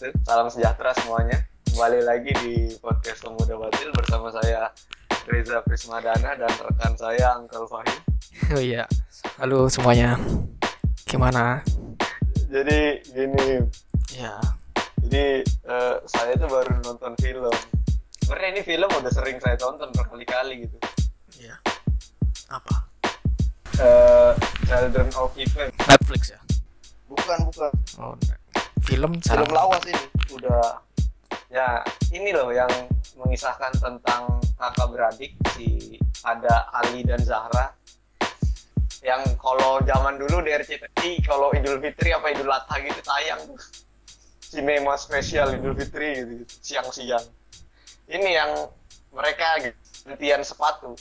Wabarakatuh. 0.00 0.24
Salam 0.24 0.48
sejahtera 0.48 0.90
semuanya. 0.96 1.38
Kembali 1.68 2.00
lagi 2.00 2.32
di 2.40 2.72
podcast 2.80 3.20
Pemuda 3.20 3.52
Batil 3.60 3.92
bersama 3.92 4.32
saya 4.32 4.72
Reza 5.28 5.60
Prismadana 5.60 6.40
dan 6.40 6.48
rekan 6.48 6.96
saya 6.96 7.36
Uncle 7.36 7.68
Fahim. 7.68 8.00
Oh 8.56 8.62
iya, 8.64 8.88
halo 9.36 9.68
semuanya. 9.68 10.16
Gimana? 11.04 11.60
Jadi 12.48 13.04
gini, 13.12 13.60
Ya, 14.16 14.40
jadi 15.04 15.44
eh, 15.44 15.94
saya 16.08 16.32
tuh 16.32 16.48
baru 16.48 16.80
nonton 16.80 17.12
film. 17.20 17.52
Sebenarnya 18.24 18.48
ini 18.56 18.62
film 18.64 18.88
udah 18.88 19.12
sering 19.12 19.36
saya 19.36 19.60
tonton 19.60 19.92
berkali-kali 19.92 20.64
gitu. 20.64 20.76
iya. 21.44 21.60
Apa? 22.48 22.88
Eh, 23.76 24.32
Children 24.64 25.12
of 25.20 25.36
Heaven. 25.36 25.68
Netflix 25.76 26.32
ya? 26.32 26.40
Bukan, 27.04 27.38
bukan. 27.52 27.70
Oh, 28.00 28.16
film 28.82 29.12
Film 29.16 29.20
jarang. 29.20 29.50
lawas 29.50 29.82
ini. 29.84 30.04
Udah 30.32 30.80
ya 31.50 31.82
ini 32.10 32.30
loh 32.30 32.50
yang 32.50 32.70
mengisahkan 33.18 33.74
tentang 33.76 34.22
kakak 34.56 34.86
beradik 34.88 35.32
si 35.52 35.98
ada 36.22 36.68
Ali 36.72 37.02
dan 37.02 37.18
Zahra 37.20 37.74
yang 39.00 39.24
kalau 39.40 39.80
zaman 39.82 40.20
dulu 40.20 40.44
di 40.44 40.52
RCTI 40.52 41.24
kalau 41.24 41.48
Idul 41.50 41.80
Fitri 41.80 42.12
apa 42.12 42.30
Idul 42.30 42.48
Adha 42.48 42.76
gitu 42.78 43.00
tayang 43.00 43.40
tuh 43.48 43.56
sinema 44.40 44.94
spesial 44.94 45.56
Idul 45.56 45.72
Fitri 45.72 46.20
gitu, 46.20 46.44
siang-siang 46.60 47.24
ini 48.06 48.36
yang 48.36 48.52
mereka 49.10 49.56
gitu 49.58 49.78
gantian 50.04 50.44
sepatu 50.44 50.92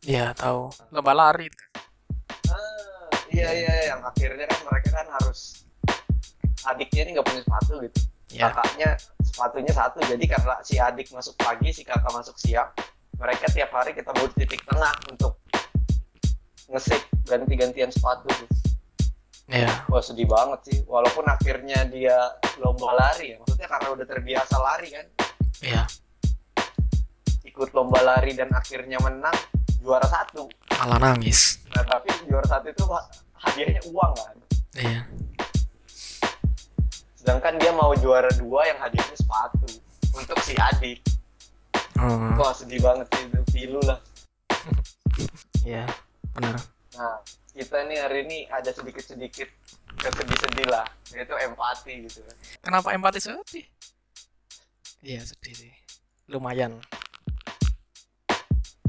Iya, 0.00 0.30
tahu. 0.32 0.70
Lomba 0.94 1.10
lari. 1.12 1.50
ah, 2.46 3.10
iya 3.26 3.50
iya 3.50 3.74
yang 3.90 4.00
akhirnya 4.00 4.46
kan 4.46 4.60
mereka 4.64 4.88
kan 4.94 5.06
harus 5.18 5.65
adiknya 6.66 7.00
ini 7.02 7.10
nggak 7.14 7.26
punya 7.26 7.42
sepatu 7.42 7.74
gitu 7.80 8.00
Ya, 8.26 8.50
kakaknya 8.50 8.98
sepatunya 9.22 9.70
satu 9.70 10.02
jadi 10.02 10.24
karena 10.26 10.58
si 10.60 10.74
adik 10.76 11.08
masuk 11.08 11.38
pagi 11.38 11.70
si 11.70 11.86
kakak 11.86 12.10
masuk 12.10 12.34
siang 12.36 12.66
mereka 13.14 13.46
tiap 13.48 13.70
hari 13.70 13.94
kita 13.94 14.10
buat 14.10 14.34
titik 14.34 14.66
tengah 14.66 14.90
untuk 15.06 15.38
ngesik 16.66 16.98
ganti-gantian 17.22 17.86
sepatu 17.88 18.26
gitu. 18.34 18.56
iya. 19.48 19.86
wah 19.86 20.02
sedih 20.02 20.26
banget 20.26 20.58
sih 20.64 20.78
walaupun 20.84 21.22
akhirnya 21.24 21.86
dia 21.86 22.18
lomba 22.58 22.98
lari 22.98 23.30
ya 23.30 23.36
maksudnya 23.38 23.68
karena 23.68 23.88
udah 23.94 24.06
terbiasa 24.06 24.56
lari 24.58 24.88
kan 24.90 25.06
Iya, 25.56 25.82
ikut 27.46 27.70
lomba 27.72 28.02
lari 28.02 28.34
dan 28.34 28.50
akhirnya 28.50 28.98
menang 28.98 29.38
juara 29.78 30.04
satu 30.04 30.50
malah 30.74 30.98
nangis. 31.00 31.62
nah 31.70 31.86
tapi 31.86 32.10
juara 32.26 32.44
satu 32.44 32.68
itu 32.68 32.84
ha- 32.86 33.06
hadiahnya 33.40 33.80
uang 33.86 34.12
kan 34.12 34.36
Iya. 34.76 35.00
Sedangkan 37.26 37.58
dia 37.58 37.74
mau 37.74 37.90
juara 37.98 38.30
dua 38.38 38.70
yang 38.70 38.78
hadiahnya 38.78 39.18
sepatu 39.18 39.66
untuk 40.14 40.38
si 40.46 40.54
adik 40.54 41.02
Hmm, 41.96 42.36
wah 42.38 42.52
sedih 42.52 42.78
banget 42.78 43.08
sih 43.08 43.24
itu 43.26 43.40
pilu 43.50 43.80
lah 43.82 43.98
iya, 45.66 45.82
benar. 46.36 46.60
Nah, 46.94 47.18
kita 47.50 47.88
nih 47.88 47.98
hari 47.98 48.18
ini 48.28 48.38
ada 48.52 48.70
sedikit-sedikit 48.70 49.48
kesedih-sedih 49.98 50.68
lah, 50.68 50.84
yaitu 51.10 51.32
empati 51.34 52.04
gitu. 52.04 52.20
Kenapa 52.60 52.92
empati 52.92 53.18
sedih? 53.18 53.66
Iya, 55.02 55.24
sedih 55.24 55.66
sih. 55.66 55.72
Lumayan 56.30 56.78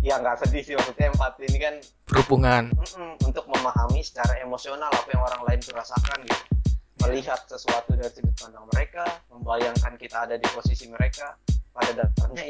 Ya 0.03 0.19
nggak 0.21 0.45
sedih 0.45 0.61
sih, 0.61 0.75
maksudnya 0.77 1.09
empati 1.09 1.47
ini 1.49 1.57
kan 1.57 1.75
berhubungan. 2.11 2.63
mm-mm, 2.75 3.11
untuk 3.25 3.47
memahami 3.49 4.03
secara 4.05 4.37
emosional 4.43 4.91
apa 4.93 5.09
yang 5.15 5.23
orang 5.25 5.41
lain 5.47 5.59
rasakan 5.73 6.19
gitu. 6.27 6.56
Melihat 7.05 7.39
sesuatu 7.45 7.93
dari 7.93 8.09
sudut 8.09 8.33
pandang 8.41 8.65
mereka, 8.73 9.05
membayangkan 9.29 9.93
kita 10.01 10.25
ada 10.25 10.35
di 10.35 10.47
posisi 10.49 10.89
mereka, 10.89 11.37
pada 11.71 11.93
dasarnya 11.93 12.49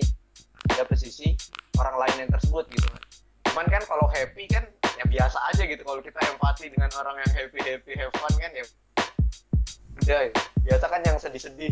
ada 0.71 0.83
posisi 0.87 1.35
orang 1.77 1.95
lain 1.99 2.15
yang 2.25 2.31
tersebut 2.31 2.65
gitu 2.71 2.87
kan. 2.87 3.03
Cuman 3.51 3.65
kan 3.67 3.83
kalau 3.83 4.07
happy 4.07 4.47
kan 4.47 4.63
ya 4.97 5.05
biasa 5.05 5.37
aja 5.53 5.61
gitu 5.69 5.85
kalau 5.85 6.01
kita 6.01 6.17
empati 6.25 6.73
dengan 6.73 6.89
orang 6.97 7.21
yang 7.21 7.31
happy 7.37 7.59
happy 7.61 7.93
have 7.93 8.09
fun 8.17 8.33
kan 8.41 8.49
ya 8.49 8.65
udah 10.01 10.19
ya. 10.25 10.31
biasa 10.65 10.85
kan 10.89 11.01
yang 11.05 11.17
sedih-sedih 11.21 11.69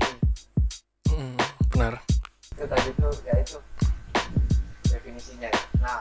Hmm, 1.09 1.34
benar. 1.72 1.96
itu 2.53 2.66
tadi 2.68 2.90
tuh 3.00 3.13
ya 3.24 3.36
itu 3.40 3.57
definisinya 4.92 5.47
ya. 5.50 5.62
nah 5.81 6.00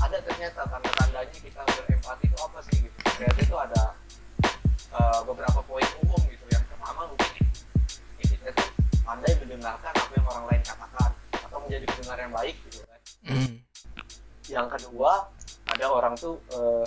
ada 0.00 0.18
ternyata 0.24 0.62
tanda-tandanya 0.64 1.36
kita 1.36 1.60
berempati 1.66 2.24
itu 2.30 2.38
apa 2.38 2.58
sih 2.70 2.76
gitu 2.86 2.98
ternyata 3.02 3.38
itu 3.44 3.56
ada 3.58 3.82
eh, 4.94 5.20
beberapa 5.26 5.60
poin 5.66 5.86
umum 6.06 6.20
gitu 6.30 6.44
yang 6.54 6.64
pertama 6.70 7.10
mungkin 7.10 7.42
ya 8.22 8.24
kita 8.30 8.48
tuh 8.54 8.68
pandai 9.02 9.32
mendengarkan 9.42 9.92
apa 9.92 10.12
yang 10.14 10.26
orang 10.30 10.44
lain 10.50 10.62
katakan 10.62 11.10
atau 11.34 11.58
menjadi 11.66 11.84
pendengar 11.90 12.18
yang 12.22 12.32
baik 12.32 12.56
gitu 12.70 12.78
kan. 12.86 13.00
Hmm, 13.24 13.52
yang 14.48 14.66
kedua 14.70 15.12
ada 15.74 15.86
orang 15.90 16.14
tuh 16.14 16.38
eh, 16.54 16.86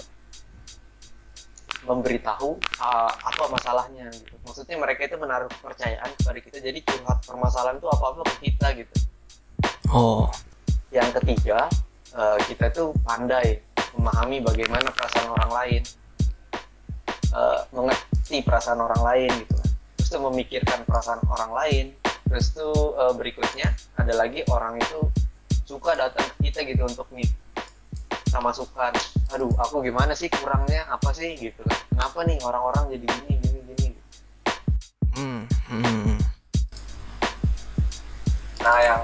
memberitahu 1.88 2.60
uh, 2.84 3.12
apa 3.16 3.44
masalahnya 3.48 4.12
gitu. 4.12 4.36
Maksudnya 4.44 4.76
mereka 4.76 5.08
itu 5.08 5.16
menaruh 5.16 5.48
kepercayaan 5.48 6.10
kepada 6.20 6.40
kita 6.44 6.58
jadi 6.60 6.80
curhat 6.84 7.24
permasalahan 7.24 7.80
itu 7.80 7.88
apa 7.88 8.06
apa 8.12 8.22
ke 8.28 8.36
kita 8.52 8.68
gitu. 8.76 8.96
Oh, 9.88 10.28
yang 10.92 11.08
ketiga 11.16 11.72
eh, 12.12 12.38
kita 12.52 12.76
tuh 12.76 12.92
pandai 13.08 13.64
memahami 13.96 14.44
bagaimana 14.44 14.92
perasaan 14.92 15.32
orang 15.32 15.52
lain 15.64 15.82
Eh, 17.38 17.62
mengerti 17.70 18.42
perasaan 18.42 18.82
orang 18.82 19.02
lain 19.06 19.30
gitu. 19.46 19.54
Kan 19.62 19.70
terus 19.94 20.10
tuh 20.10 20.22
memikirkan 20.26 20.80
perasaan 20.90 21.22
orang 21.30 21.52
lain. 21.54 21.86
Terus 22.26 22.50
tuh 22.58 22.98
eh, 22.98 23.14
berikutnya 23.14 23.70
ada 23.94 24.14
lagi 24.18 24.42
orang 24.50 24.82
itu 24.82 25.06
suka 25.70 25.94
datang 25.94 26.26
ke 26.34 26.50
kita 26.50 26.66
gitu 26.66 26.90
untuk 26.90 27.06
nih 27.14 27.30
sama 28.28 28.52
masukan 28.52 28.92
aduh 29.36 29.52
aku 29.62 29.86
gimana 29.86 30.18
sih 30.18 30.34
kurangnya? 30.34 30.90
Apa 30.90 31.14
sih? 31.14 31.38
gitu. 31.38 31.62
Kan 31.62 31.78
kenapa 31.94 32.26
nih 32.26 32.42
orang-orang 32.42 32.84
jadi 32.98 33.06
gini 33.06 33.34
gini 33.38 33.60
gini? 33.70 33.88
Hmm, 35.14 35.42
hmm. 35.70 36.18
Nah 38.66 38.78
yang 38.82 39.04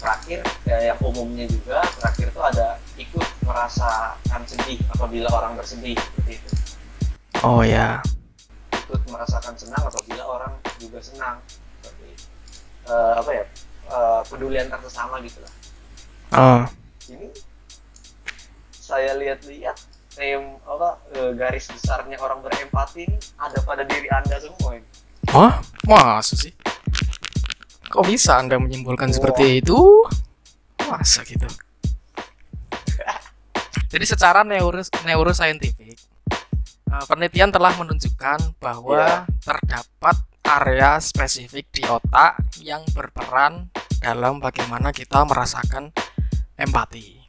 terakhir 0.00 0.40
ya 0.64 0.78
yang 0.88 0.98
umumnya 1.04 1.44
juga 1.52 1.84
terakhir 2.00 2.32
itu 2.32 2.40
ada 2.40 2.80
ikut 2.96 3.28
merasakan 3.44 4.40
sedih 4.48 4.80
apabila 4.88 5.28
orang 5.36 5.52
bersedih 5.60 6.00
seperti 6.00 6.40
itu. 6.40 6.63
Oh 7.44 7.60
ya, 7.60 8.00
Ikut 8.72 9.04
merasakan 9.12 9.52
senang 9.52 9.84
apabila 9.84 10.24
orang 10.24 10.56
juga 10.80 10.96
senang 11.04 11.44
seperti 11.84 12.16
itu. 12.16 12.24
Eh, 12.88 13.12
apa 13.20 13.30
ya 13.36 13.44
eh, 13.92 14.20
peduli 14.24 14.56
antar 14.56 14.80
sesama 14.80 15.20
gitu 15.20 15.44
lah. 15.44 15.52
oh, 16.40 16.64
Ini 17.12 17.28
saya 18.72 19.12
lihat-lihat 19.20 19.76
tem 20.16 20.56
apa 20.64 20.96
eh, 21.12 21.36
garis 21.36 21.68
besarnya 21.68 22.16
orang 22.16 22.40
berempati 22.40 23.12
ini 23.12 23.20
ada 23.36 23.60
pada 23.60 23.84
diri 23.84 24.08
anda 24.08 24.40
semua 24.40 24.80
ini. 24.80 24.88
Wah, 25.36 25.60
masa 25.84 26.40
sih? 26.40 26.56
Kok 27.92 28.08
bisa 28.08 28.40
Anda 28.40 28.56
menyimpulkan 28.56 29.12
Wah. 29.12 29.16
seperti 29.20 29.60
itu? 29.60 29.76
Masa 30.88 31.20
gitu? 31.28 31.44
Jadi 33.92 34.04
secara 34.08 34.40
neuro 34.42 34.80
neurosaintifik, 35.04 35.83
eh, 35.83 35.83
penelitian 37.02 37.50
telah 37.50 37.74
menunjukkan 37.74 38.58
bahwa 38.62 39.26
terdapat 39.42 40.16
area 40.44 41.00
spesifik 41.00 41.66
di 41.72 41.82
otak 41.88 42.38
yang 42.60 42.84
berperan 42.92 43.72
dalam 43.98 44.38
bagaimana 44.38 44.92
kita 44.92 45.24
merasakan 45.24 45.90
empati. 46.54 47.24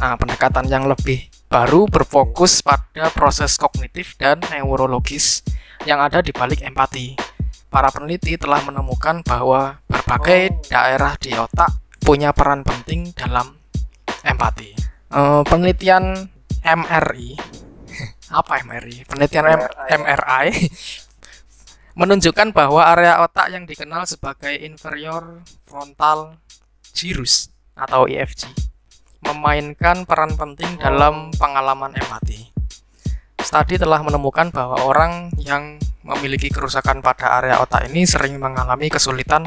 Nah, 0.00 0.16
pendekatan 0.16 0.64
yang 0.66 0.88
lebih 0.88 1.28
baru 1.52 1.84
berfokus 1.84 2.64
pada 2.64 3.12
proses 3.12 3.60
kognitif 3.60 4.16
dan 4.16 4.40
neurologis 4.48 5.44
yang 5.84 6.00
ada 6.00 6.24
di 6.24 6.32
balik 6.32 6.64
empati. 6.64 7.20
Para 7.68 7.92
peneliti 7.92 8.34
telah 8.40 8.64
menemukan 8.64 9.22
bahwa 9.22 9.78
berbagai 9.86 10.50
Oh. 10.50 10.58
daerah 10.72 11.14
di 11.20 11.36
otak 11.36 11.70
punya 12.00 12.32
peran 12.32 12.64
penting 12.64 13.12
dalam 13.14 13.60
empati. 14.24 14.74
Eh, 15.10 15.42
penelitian 15.46 16.32
MRI, 16.64 17.36
apa 18.30 18.62
MRI? 18.62 19.04
Penelitian 19.10 19.44
MRI. 19.44 19.90
MRI 19.98 20.46
menunjukkan 22.00 22.54
bahwa 22.54 22.86
area 22.86 23.20
otak 23.20 23.50
yang 23.50 23.66
dikenal 23.66 24.06
sebagai 24.06 24.54
inferior 24.54 25.42
frontal 25.66 26.38
gyrus 26.94 27.50
atau 27.74 28.06
IFG 28.06 28.70
memainkan 29.20 30.08
peran 30.08 30.32
penting 30.34 30.80
dalam 30.80 31.28
pengalaman 31.36 31.92
empati. 31.92 32.48
Studi 33.40 33.76
telah 33.80 34.00
menemukan 34.04 34.52
bahwa 34.52 34.84
orang 34.84 35.32
yang 35.40 35.80
memiliki 36.04 36.48
kerusakan 36.48 37.04
pada 37.04 37.40
area 37.40 37.60
otak 37.60 37.88
ini 37.92 38.08
sering 38.08 38.40
mengalami 38.40 38.88
kesulitan 38.88 39.44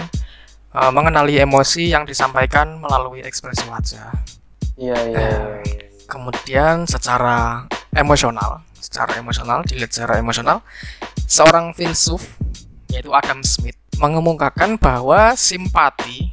eh, 0.73 0.91
mengenali 0.93 1.41
emosi 1.41 1.89
yang 1.89 2.05
disampaikan 2.05 2.77
melalui 2.81 3.25
ekspresi 3.25 3.65
wajah. 3.69 4.13
Iya 4.77 4.97
iya. 5.09 5.17
Eh. 5.17 5.21
iya, 5.21 5.41
iya. 5.65 5.85
Kemudian 6.09 6.85
secara 6.85 7.65
emosional, 7.93 8.61
secara 8.83 9.15
emosional 9.15 9.63
dilihat 9.63 9.95
secara 9.95 10.19
emosional, 10.19 10.59
seorang 11.23 11.71
filsuf 11.71 12.35
yaitu 12.91 13.09
Adam 13.15 13.41
Smith 13.41 13.79
mengemukakan 13.97 14.75
bahwa 14.77 15.33
simpati 15.39 16.29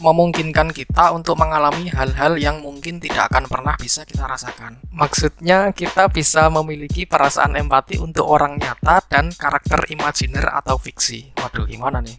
memungkinkan 0.00 0.72
kita 0.72 1.12
untuk 1.12 1.36
mengalami 1.36 1.92
hal-hal 1.92 2.40
yang 2.40 2.64
mungkin 2.64 2.96
tidak 2.96 3.28
akan 3.28 3.44
pernah 3.44 3.76
bisa 3.76 4.08
kita 4.08 4.24
rasakan. 4.24 4.80
Maksudnya 4.96 5.76
kita 5.76 6.08
bisa 6.08 6.48
memiliki 6.48 7.04
perasaan 7.04 7.52
empati 7.52 8.00
untuk 8.00 8.24
orang 8.24 8.56
nyata 8.56 9.04
dan 9.12 9.28
karakter 9.28 9.84
imajiner 9.92 10.48
atau 10.56 10.80
fiksi. 10.80 11.36
Waduh, 11.36 11.68
gimana 11.68 12.00
nih? 12.00 12.16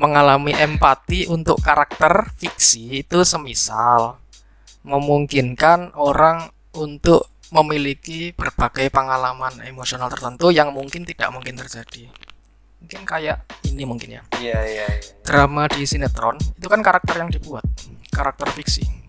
Mengalami 0.00 0.56
empati 0.56 1.28
untuk 1.28 1.60
karakter 1.60 2.32
fiksi 2.40 3.04
itu 3.04 3.20
semisal 3.20 4.16
memungkinkan 4.80 5.92
orang 5.92 6.48
untuk 6.72 7.28
memiliki 7.50 8.30
berbagai 8.34 8.90
pengalaman 8.94 9.58
emosional 9.66 10.06
tertentu 10.06 10.54
yang 10.54 10.70
mungkin 10.70 11.02
tidak 11.02 11.30
mungkin 11.34 11.58
terjadi. 11.58 12.06
Mungkin 12.80 13.02
kayak 13.04 13.44
ini 13.68 13.82
mungkin 13.84 14.18
ya. 14.18 14.22
Iya 14.38 14.58
iya 14.64 14.86
iya. 14.88 15.02
Drama 15.26 15.66
di 15.68 15.84
sinetron 15.84 16.38
itu 16.38 16.66
kan 16.70 16.80
karakter 16.80 17.18
yang 17.18 17.30
dibuat. 17.30 17.66
Karakter 18.10 18.48
fiksi. 18.54 19.00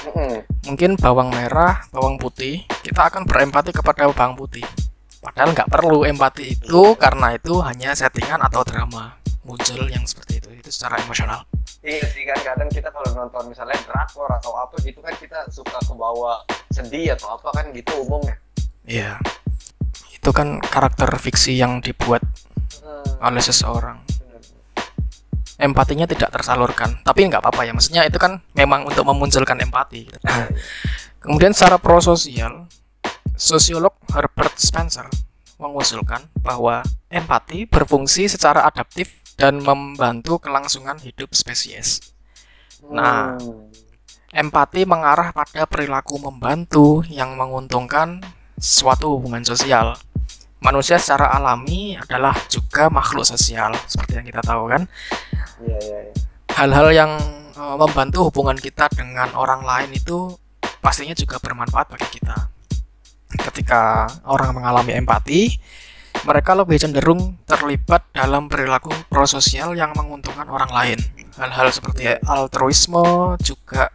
Mm-mm. 0.00 0.48
mungkin 0.64 0.96
bawang 0.96 1.28
merah 1.28 1.84
bawang 1.92 2.16
putih 2.16 2.64
kita 2.80 3.12
akan 3.12 3.28
berempati 3.28 3.68
kepada 3.68 4.08
bawang 4.08 4.32
putih. 4.32 4.64
Padahal 5.20 5.52
nggak 5.52 5.68
perlu 5.68 6.08
empati 6.08 6.56
itu 6.56 6.96
karena 6.96 7.36
itu 7.36 7.60
hanya 7.60 7.92
settingan 7.92 8.40
atau 8.40 8.64
drama. 8.64 9.20
Muncul 9.44 9.84
yang 9.92 10.04
seperti 10.08 10.40
itu 10.40 10.49
itu 10.70 10.78
secara 10.78 11.02
emosional. 11.02 11.42
Iya 11.82 12.06
sih 12.14 12.22
kan 12.22 12.38
kadang 12.46 12.70
kita 12.70 12.94
kalau 12.94 13.10
nonton 13.10 13.50
misalnya 13.50 13.74
drakor 13.82 14.30
atau 14.30 14.54
apa 14.54 14.78
gitu 14.86 15.02
kan 15.02 15.10
kita 15.18 15.50
suka 15.50 15.82
kebawa 15.82 16.46
sedih 16.70 17.18
atau 17.18 17.34
apa 17.34 17.50
kan 17.50 17.74
gitu 17.74 17.90
umumnya. 18.06 18.38
iya. 18.86 19.18
Itu 20.14 20.30
kan 20.30 20.62
karakter 20.62 21.10
fiksi 21.18 21.58
yang 21.58 21.82
dibuat 21.82 22.22
Hmm, 22.80 23.34
oleh 23.34 23.42
seseorang. 23.42 23.98
Empatinya 25.60 26.08
tidak 26.08 26.32
tersalurkan 26.32 27.02
tapi 27.04 27.26
nggak 27.26 27.42
apa-apa 27.44 27.66
ya. 27.68 27.72
Maksudnya 27.74 28.06
itu 28.08 28.16
kan 28.16 28.40
memang 28.56 28.86
untuk 28.88 29.04
memunculkan 29.04 29.58
empati. 29.60 30.08
Kemudian 31.24 31.52
secara 31.52 31.76
prososial 31.76 32.64
sosiolog 33.36 33.92
Herbert 34.14 34.56
Spencer 34.56 35.04
mengusulkan 35.60 36.24
bahwa 36.40 36.80
empati 37.12 37.68
berfungsi 37.68 38.24
secara 38.32 38.64
adaptif 38.64 39.19
dan 39.40 39.64
membantu 39.64 40.36
kelangsungan 40.36 41.00
hidup 41.00 41.32
spesies. 41.32 42.12
Nah. 42.84 43.40
Hmm. 43.40 43.72
Empati 44.30 44.86
mengarah 44.86 45.34
pada 45.34 45.66
perilaku 45.66 46.14
membantu 46.22 47.02
yang 47.10 47.34
menguntungkan 47.34 48.22
suatu 48.54 49.18
hubungan 49.18 49.42
sosial. 49.42 49.98
Manusia 50.62 51.02
secara 51.02 51.34
alami 51.34 51.98
adalah 51.98 52.38
juga 52.46 52.86
makhluk 52.86 53.26
sosial, 53.26 53.74
seperti 53.90 54.22
yang 54.22 54.26
kita 54.30 54.38
tahu 54.46 54.70
kan. 54.70 54.86
Iya 55.66 55.78
iya 55.82 55.98
iya. 56.06 56.14
hal-hal 56.54 56.88
yang 56.94 57.12
eh, 57.58 57.76
membantu 57.80 58.30
hubungan 58.30 58.54
kita 58.54 58.86
dengan 58.94 59.34
orang 59.34 59.66
lain 59.66 59.98
itu 59.98 60.30
pastinya 60.78 61.18
juga 61.18 61.42
bermanfaat 61.42 61.90
bagi 61.90 62.22
kita. 62.22 62.38
Ketika 63.34 64.06
orang 64.30 64.54
mengalami 64.54 64.94
empati, 64.94 65.58
mereka 66.24 66.52
lebih 66.52 66.76
cenderung 66.76 67.40
terlibat 67.48 68.04
dalam 68.12 68.46
perilaku 68.50 68.92
prososial 69.08 69.72
yang 69.72 69.96
menguntungkan 69.96 70.44
orang 70.48 70.68
lain. 70.68 70.98
Hal-hal 71.40 71.72
seperti 71.72 72.20
altruisme 72.28 73.34
juga 73.40 73.88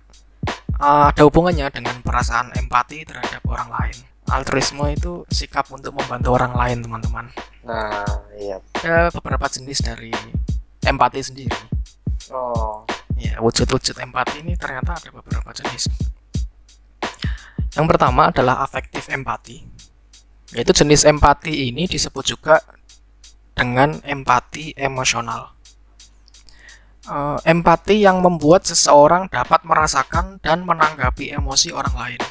eh, 0.82 1.06
ada 1.14 1.22
hubungannya 1.28 1.70
dengan 1.70 2.02
perasaan 2.02 2.56
empati 2.58 3.06
terhadap 3.06 3.46
orang 3.46 3.70
lain. 3.70 3.98
Altruisme 4.26 4.90
itu 4.90 5.22
sikap 5.30 5.70
untuk 5.70 5.94
membantu 5.94 6.34
orang 6.34 6.58
lain, 6.58 6.82
teman-teman. 6.82 7.30
Nah 7.62 8.02
iya. 8.42 8.58
Ada 8.82 9.14
beberapa 9.14 9.46
jenis 9.46 9.86
dari 9.86 10.10
empati 10.82 11.22
sendiri. 11.22 11.62
Oh. 12.34 12.90
Ya, 13.16 13.40
wujud-wujud 13.40 13.96
empati 13.96 14.44
ini 14.44 14.60
ternyata 14.60 14.98
ada 14.98 15.10
beberapa 15.14 15.54
jenis. 15.56 15.88
Yang 17.76 17.86
pertama 17.92 18.28
adalah 18.34 18.60
afektif 18.60 19.08
empati. 19.08 19.75
Yaitu 20.56 20.72
jenis 20.72 21.04
empati 21.04 21.68
ini 21.68 21.84
disebut 21.84 22.24
juga 22.24 22.64
dengan 23.52 24.00
empati 24.08 24.72
emosional. 24.80 25.56
Eh, 27.06 27.38
empati 27.46 28.02
yang 28.02 28.24
membuat 28.24 28.66
seseorang 28.66 29.30
dapat 29.30 29.62
merasakan 29.62 30.42
dan 30.42 30.66
menanggapi 30.66 31.30
emosi 31.38 31.70
orang 31.70 31.94
lain. 31.94 32.22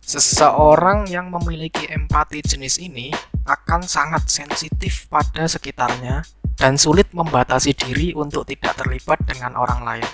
Seseorang 0.00 1.10
yang 1.10 1.28
memiliki 1.28 1.90
empati 1.92 2.40
jenis 2.40 2.80
ini 2.80 3.12
akan 3.44 3.84
sangat 3.84 4.24
sensitif 4.28 5.04
pada 5.12 5.44
sekitarnya 5.44 6.24
dan 6.56 6.80
sulit 6.80 7.12
membatasi 7.12 7.76
diri 7.76 8.16
untuk 8.16 8.48
tidak 8.48 8.72
terlibat 8.78 9.20
dengan 9.28 9.58
orang 9.60 9.84
lain. 9.84 10.08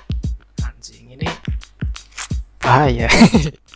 Anjing 0.66 1.14
ini 1.14 1.28
bahaya. 2.58 3.06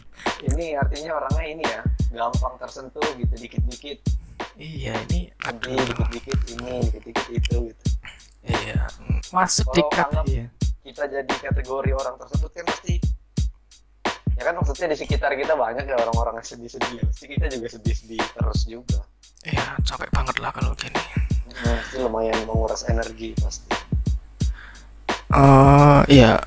Ini 0.44 0.76
artinya 0.76 1.10
orangnya 1.16 1.44
ini 1.46 1.64
ya 1.64 1.80
gampang 2.12 2.54
tersentuh 2.60 3.02
gitu 3.18 3.34
dikit-dikit 3.34 3.98
iya 4.54 4.94
ini 5.10 5.28
ini 5.28 5.32
aduh. 5.42 5.82
dikit-dikit 5.82 6.38
ini 6.52 6.72
dikit-dikit 6.86 7.26
itu 7.32 7.56
gitu. 7.72 7.84
Iya, 8.44 8.86
masuk 9.32 9.72
Kalau 9.88 10.22
iya. 10.28 10.46
Kita 10.84 11.08
jadi 11.08 11.24
kategori 11.26 11.90
orang 11.96 12.20
tersebut 12.20 12.50
kan 12.52 12.64
pasti 12.68 13.00
ya 14.34 14.42
kan 14.44 14.54
maksudnya 14.60 14.92
di 14.92 14.96
sekitar 15.00 15.32
kita 15.32 15.56
banyak 15.56 15.88
ya 15.88 15.96
orang-orang 15.96 16.38
yang 16.38 16.46
sedih-sedih 16.46 17.00
pasti 17.08 17.24
kita 17.24 17.46
juga 17.48 17.66
sedih-sedih 17.72 18.20
terus 18.20 18.60
juga 18.68 19.00
Iya, 19.44 19.76
capek 19.80 20.08
banget 20.12 20.36
lah 20.40 20.52
kalau 20.52 20.72
gini. 20.76 20.96
nah, 21.54 21.76
itu 21.80 21.96
lumayan 22.00 22.36
menguras 22.44 22.84
energi 22.84 23.32
pasti 23.40 23.68
Eh, 25.34 26.00
iya. 26.14 26.38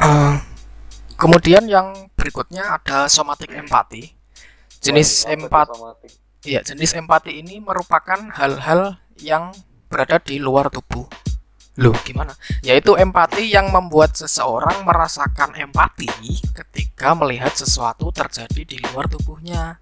Eh, 0.00 0.34
kemudian 1.20 1.68
yang 1.68 2.08
berikutnya 2.16 2.80
ada 2.80 3.04
somatic 3.12 3.52
empati. 3.52 4.16
Jenis 4.80 5.28
Waduh, 5.28 5.28
apa 5.28 5.36
tuh 5.36 5.44
empat 5.44 5.66
somatik? 5.76 6.12
Iya, 6.40 6.60
jenis 6.64 6.96
empati 6.96 7.44
ini 7.44 7.60
merupakan 7.60 8.16
hal-hal 8.32 8.96
yang 9.20 9.52
berada 9.92 10.16
di 10.16 10.40
luar 10.40 10.72
tubuh. 10.72 11.04
Loh, 11.76 11.92
gimana? 12.00 12.32
Yaitu 12.64 12.96
empati 12.96 13.52
yang 13.52 13.68
membuat 13.68 14.16
seseorang 14.16 14.80
merasakan 14.88 15.52
empati 15.52 16.08
ketika 16.56 17.12
melihat 17.12 17.52
sesuatu 17.52 18.08
terjadi 18.08 18.62
di 18.64 18.76
luar 18.88 19.04
tubuhnya. 19.04 19.76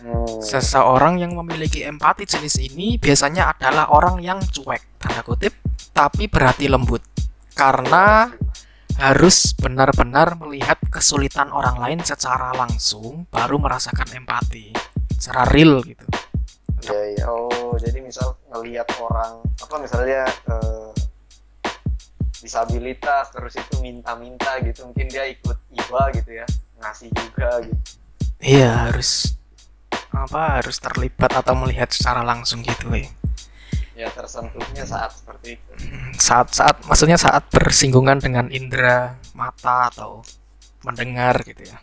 Hmm, 0.00 0.40
Seseorang 0.40 1.20
yang 1.20 1.36
memiliki 1.36 1.84
empati 1.84 2.24
jenis 2.24 2.56
ini 2.60 2.96
biasanya 2.96 3.52
adalah 3.52 3.92
orang 3.92 4.20
yang 4.20 4.40
cuek, 4.40 5.00
tanda 5.00 5.20
kutip, 5.24 5.56
tapi 5.92 6.28
berhati 6.28 6.68
lembut. 6.68 7.00
Karena 7.56 8.28
harus 8.96 9.52
benar-benar 9.52 10.40
melihat 10.40 10.80
kesulitan 10.88 11.52
orang 11.52 11.76
lain 11.76 12.00
secara 12.00 12.56
langsung 12.56 13.28
baru 13.28 13.60
merasakan 13.60 14.08
empati. 14.24 14.72
Secara 15.16 15.48
real 15.52 15.84
gitu. 15.84 16.04
Ya 16.86 17.00
ya 17.18 17.26
oh 17.28 17.76
jadi 17.76 18.00
misal 18.00 18.36
ngelihat 18.52 18.88
orang 19.00 19.42
apa 19.58 19.74
misalnya 19.80 20.24
eh, 20.48 20.90
disabilitas 22.40 23.32
terus 23.34 23.58
itu 23.58 23.74
minta-minta 23.82 24.60
gitu 24.62 24.86
mungkin 24.86 25.08
dia 25.10 25.28
ikut 25.28 25.58
iba 25.72 26.02
gitu 26.14 26.30
ya 26.32 26.46
ngasih 26.80 27.10
juga 27.12 27.50
gitu. 27.64 27.80
Iya 28.40 28.92
harus 28.92 29.36
apa 30.16 30.60
harus 30.62 30.80
terlibat 30.80 31.32
atau 31.36 31.52
melihat 31.52 31.92
secara 31.92 32.24
langsung 32.24 32.64
gitu 32.64 32.88
ya 32.96 33.08
ya 33.96 34.12
tersentuhnya 34.12 34.84
saat 34.84 35.16
seperti 35.16 35.56
itu 35.56 35.72
saat 36.20 36.52
saat 36.52 36.76
maksudnya 36.84 37.16
saat 37.16 37.48
bersinggungan 37.48 38.20
dengan 38.20 38.52
indera 38.52 39.16
mata 39.32 39.88
atau 39.88 40.20
mendengar 40.84 41.40
gitu 41.42 41.64
ya 41.64 41.78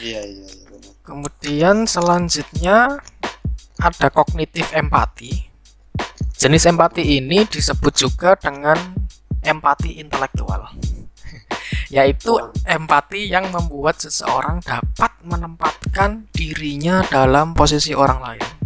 iya 0.00 0.20
iya 0.24 0.48
iya 0.48 0.66
benar 0.72 0.92
Kemudian 1.02 1.82
selanjutnya 1.90 3.02
ada 3.82 4.06
kognitif 4.14 4.70
empati. 4.70 5.50
Jenis 6.38 6.62
empati 6.70 7.18
ini 7.18 7.42
disebut 7.42 7.90
juga 7.90 8.38
dengan 8.38 8.78
empati 9.42 9.98
intelektual. 9.98 10.70
Yaitu 11.94 12.38
empati 12.62 13.26
yang 13.26 13.50
membuat 13.50 13.98
seseorang 13.98 14.62
dapat 14.62 15.10
menempatkan 15.26 16.30
dirinya 16.30 17.02
dalam 17.10 17.50
posisi 17.50 17.90
orang 17.90 18.22
lain. 18.22 18.61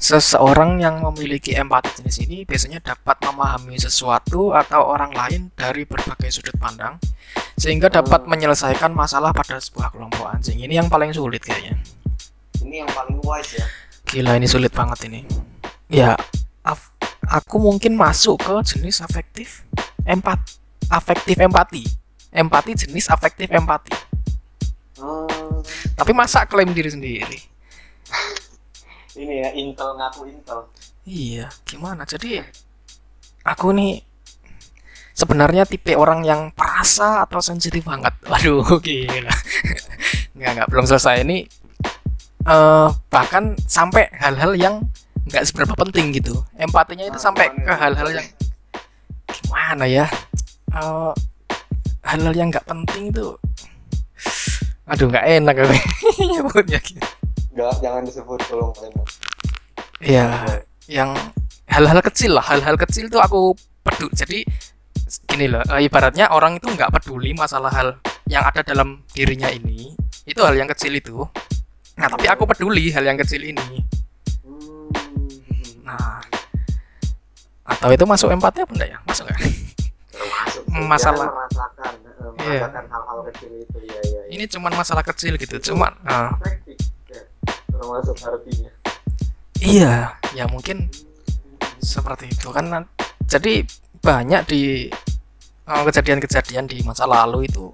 Seseorang 0.00 0.80
yang 0.80 1.04
memiliki 1.04 1.52
empati 1.52 2.00
jenis 2.00 2.24
ini 2.24 2.48
biasanya 2.48 2.80
dapat 2.80 3.20
memahami 3.20 3.76
sesuatu 3.76 4.56
atau 4.56 4.88
orang 4.88 5.12
lain 5.12 5.52
dari 5.52 5.84
berbagai 5.84 6.40
sudut 6.40 6.56
pandang 6.56 6.96
sehingga 7.60 7.92
dapat 7.92 8.24
menyelesaikan 8.24 8.96
masalah 8.96 9.36
pada 9.36 9.60
sebuah 9.60 9.92
kelompok 9.92 10.24
anjing. 10.24 10.56
Ini 10.56 10.80
yang 10.80 10.88
paling 10.88 11.12
sulit 11.12 11.44
kayaknya. 11.44 11.76
ini 12.64 12.80
yang 12.80 12.90
paling 12.96 13.20
wise 13.24 13.60
ya 13.60 13.66
Gila 14.08 14.40
ini 14.40 14.48
sulit 14.48 14.72
banget 14.72 15.04
ini. 15.04 15.28
Ya, 15.92 16.16
aku 17.28 17.60
mungkin 17.60 17.92
masuk 17.92 18.40
ke 18.40 18.56
jenis 18.72 19.04
afektif 19.04 19.68
empat 20.08 20.40
afektif 20.88 21.36
empati. 21.36 21.84
Empati 22.32 22.72
jenis 22.72 23.12
afektif 23.12 23.52
empati. 23.52 23.92
Hmm, 24.96 25.60
Tapi 25.92 26.12
masa 26.16 26.48
klaim 26.48 26.72
diri 26.72 26.88
sendiri? 26.88 27.38
ini 29.20 29.34
ya 29.44 29.50
intel 29.52 29.96
ngaku 29.96 30.20
intel 30.32 30.66
Iya, 31.04 31.48
gimana? 31.64 32.04
Jadi 32.04 32.38
aku 33.42 33.72
nih 33.72 34.04
sebenarnya 35.16 35.64
tipe 35.64 35.96
orang 35.96 36.22
yang 36.22 36.52
perasa 36.52 37.24
atau 37.24 37.40
sensitif 37.40 37.88
banget. 37.88 38.12
Waduh, 38.30 38.78
gila. 38.80 39.32
Nggak, 40.36 40.50
nggak 40.56 40.68
belum 40.68 40.86
selesai 40.88 41.24
ini 41.24 41.44
eh 42.40 42.88
bahkan 43.12 43.52
sampai 43.68 44.08
hal-hal 44.16 44.56
yang 44.56 44.74
nggak 45.28 45.44
seberapa 45.44 45.76
penting 45.76 46.16
gitu. 46.16 46.40
Empatinya 46.56 47.04
itu 47.04 47.20
sampai 47.20 47.52
ke 47.52 47.72
hal-hal 47.72 48.08
yang 48.16 48.26
gimana 49.28 49.84
ya? 49.84 50.06
Eh, 50.72 51.12
hal-hal 52.04 52.34
yang 52.36 52.48
nggak 52.48 52.64
penting 52.64 53.12
itu 53.12 53.36
aduh 54.90 55.06
nggak 55.06 55.26
enak 55.38 55.54
nyebutnya 56.18 56.82
gitu. 56.82 56.98
Nggak, 57.50 57.72
jangan 57.82 58.02
disebut 58.06 58.38
tolong. 58.46 58.72
Iya, 60.00 60.26
yang 60.86 61.12
hal-hal 61.66 62.00
kecil 62.00 62.38
lah, 62.38 62.44
hal-hal 62.46 62.78
kecil 62.78 63.10
tuh 63.10 63.20
aku 63.20 63.52
peduli. 63.82 64.12
Jadi 64.14 64.38
gini 65.26 65.50
loh, 65.50 65.60
eh, 65.74 65.84
ibaratnya 65.84 66.30
orang 66.30 66.56
itu 66.56 66.70
nggak 66.70 66.94
peduli 66.94 67.34
masalah 67.34 67.70
hal 67.74 67.88
yang 68.30 68.46
ada 68.46 68.62
dalam 68.62 69.02
dirinya 69.10 69.50
ini, 69.50 69.92
itu 70.24 70.40
hal 70.40 70.54
yang 70.54 70.70
kecil 70.70 70.94
itu. 70.94 71.26
Nah, 71.98 72.06
tapi 72.06 72.30
aku 72.30 72.46
peduli 72.46 72.94
hal 72.94 73.02
yang 73.04 73.18
kecil 73.18 73.42
ini. 73.42 73.82
Hmm. 74.46 74.88
Nah, 75.84 76.22
atau 77.66 77.90
itu 77.90 78.06
masuk 78.06 78.30
apa 78.30 78.54
enggak 78.54 78.88
ya? 78.94 78.98
Masuk 79.04 79.26
nggak? 79.26 79.38
Masalah. 80.70 81.26
merasakan 81.34 81.92
eh, 81.98 82.46
Iya. 82.46 82.62
merasakan 82.62 82.84
hal-hal 82.88 83.18
kecil 83.26 83.50
itu 83.58 83.78
ya 83.84 84.00
ya, 84.00 84.20
ya. 84.22 84.22
Ini 84.30 84.44
cuman 84.46 84.72
masalah 84.78 85.02
kecil 85.02 85.34
gitu, 85.34 85.58
cuman 85.74 85.92
nah, 86.06 86.38
termasuk 87.70 88.16
artinya 88.26 88.70
iya, 89.60 90.16
ya 90.32 90.44
mungkin 90.48 90.88
seperti 91.80 92.32
itu 92.32 92.48
kan. 92.52 92.84
Jadi 93.28 93.64
banyak 94.00 94.42
di 94.48 94.88
eh, 95.68 95.82
kejadian-kejadian 95.84 96.64
di 96.66 96.80
masa 96.82 97.04
lalu 97.04 97.46
itu 97.46 97.68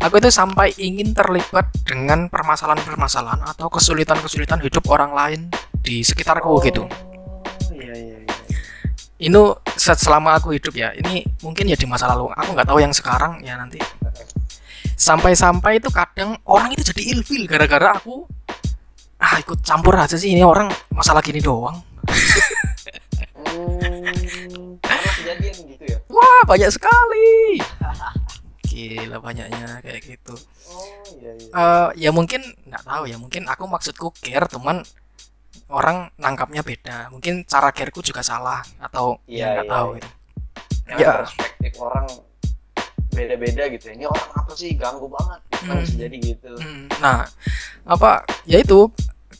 aku 0.00 0.16
itu 0.16 0.30
sampai 0.32 0.72
ingin 0.80 1.12
terlibat 1.12 1.68
dengan 1.84 2.30
permasalahan-permasalahan 2.32 3.44
atau 3.52 3.68
kesulitan-kesulitan 3.68 4.62
hidup 4.64 4.88
orang 4.88 5.12
lain 5.12 5.40
di 5.84 6.00
sekitarku 6.00 6.56
gitu. 6.64 6.88
oh 6.88 7.42
iya 7.76 7.92
iya 7.92 8.16
iya 8.24 8.36
Ini 9.20 9.40
se- 9.76 10.00
selama 10.00 10.40
aku 10.40 10.56
hidup 10.56 10.72
ya, 10.72 10.96
ini 10.96 11.28
mungkin 11.44 11.68
ya 11.68 11.76
di 11.76 11.84
masa 11.84 12.08
lalu. 12.08 12.32
Aku 12.32 12.56
nggak 12.56 12.68
tahu 12.72 12.80
yang 12.80 12.94
sekarang 12.96 13.44
ya 13.44 13.60
nanti. 13.60 13.76
Sampai-sampai 14.96 15.80
itu 15.80 15.92
kadang 15.92 16.40
orang 16.48 16.72
itu 16.72 16.80
jadi 16.92 17.02
ilfil 17.16 17.44
gara-gara 17.44 18.00
aku 18.00 18.24
ah 19.20 19.36
ikut 19.38 19.60
campur 19.60 19.94
aja 19.94 20.16
sih 20.16 20.32
ini 20.32 20.40
orang 20.40 20.66
masalah 20.90 21.20
gini 21.20 21.38
doang. 21.38 21.76
hmm, 23.36 24.80
kejadian 24.80 25.54
gitu 25.68 25.84
ya 25.86 25.98
Wah 26.08 26.40
banyak 26.44 26.70
sekali. 26.72 27.60
Gila 28.64 29.18
banyaknya 29.20 29.82
kayak 29.82 30.00
gitu. 30.06 30.34
oh 30.70 30.86
iya 31.18 31.32
iya 31.34 31.50
Eh 31.50 31.88
ya 32.06 32.10
mungkin 32.14 32.40
nggak 32.64 32.82
tahu 32.86 33.02
ya 33.10 33.16
mungkin 33.18 33.42
aku 33.44 33.64
maksudku 33.66 34.14
care 34.22 34.46
teman 34.46 34.80
orang 35.70 36.10
nangkapnya 36.16 36.62
beda 36.62 37.10
mungkin 37.10 37.42
cara 37.46 37.70
careku 37.70 38.02
juga 38.02 38.22
salah 38.22 38.62
atau 38.78 39.18
ya 39.26 39.34
Iya, 39.34 39.46
nggak 39.54 39.66
iya, 39.66 39.72
tahu 39.74 39.88
iya. 39.90 39.96
gitu. 39.98 40.08
Ya. 40.90 41.12
perspektif 41.22 41.72
orang 41.78 42.06
beda-beda 43.10 43.66
gitu 43.70 43.84
ya. 43.90 43.94
Ini 43.98 44.06
orang 44.06 44.28
apa 44.34 44.52
sih? 44.54 44.70
Ganggu 44.74 45.06
banget. 45.06 45.40
Kan 45.60 45.76
Hmm. 45.82 45.86
jadi 45.86 46.16
gitu. 46.18 46.52
Hmm, 46.56 46.86
nah 46.98 47.26
apa? 47.84 48.24
Ya 48.46 48.58
itu. 48.62 48.88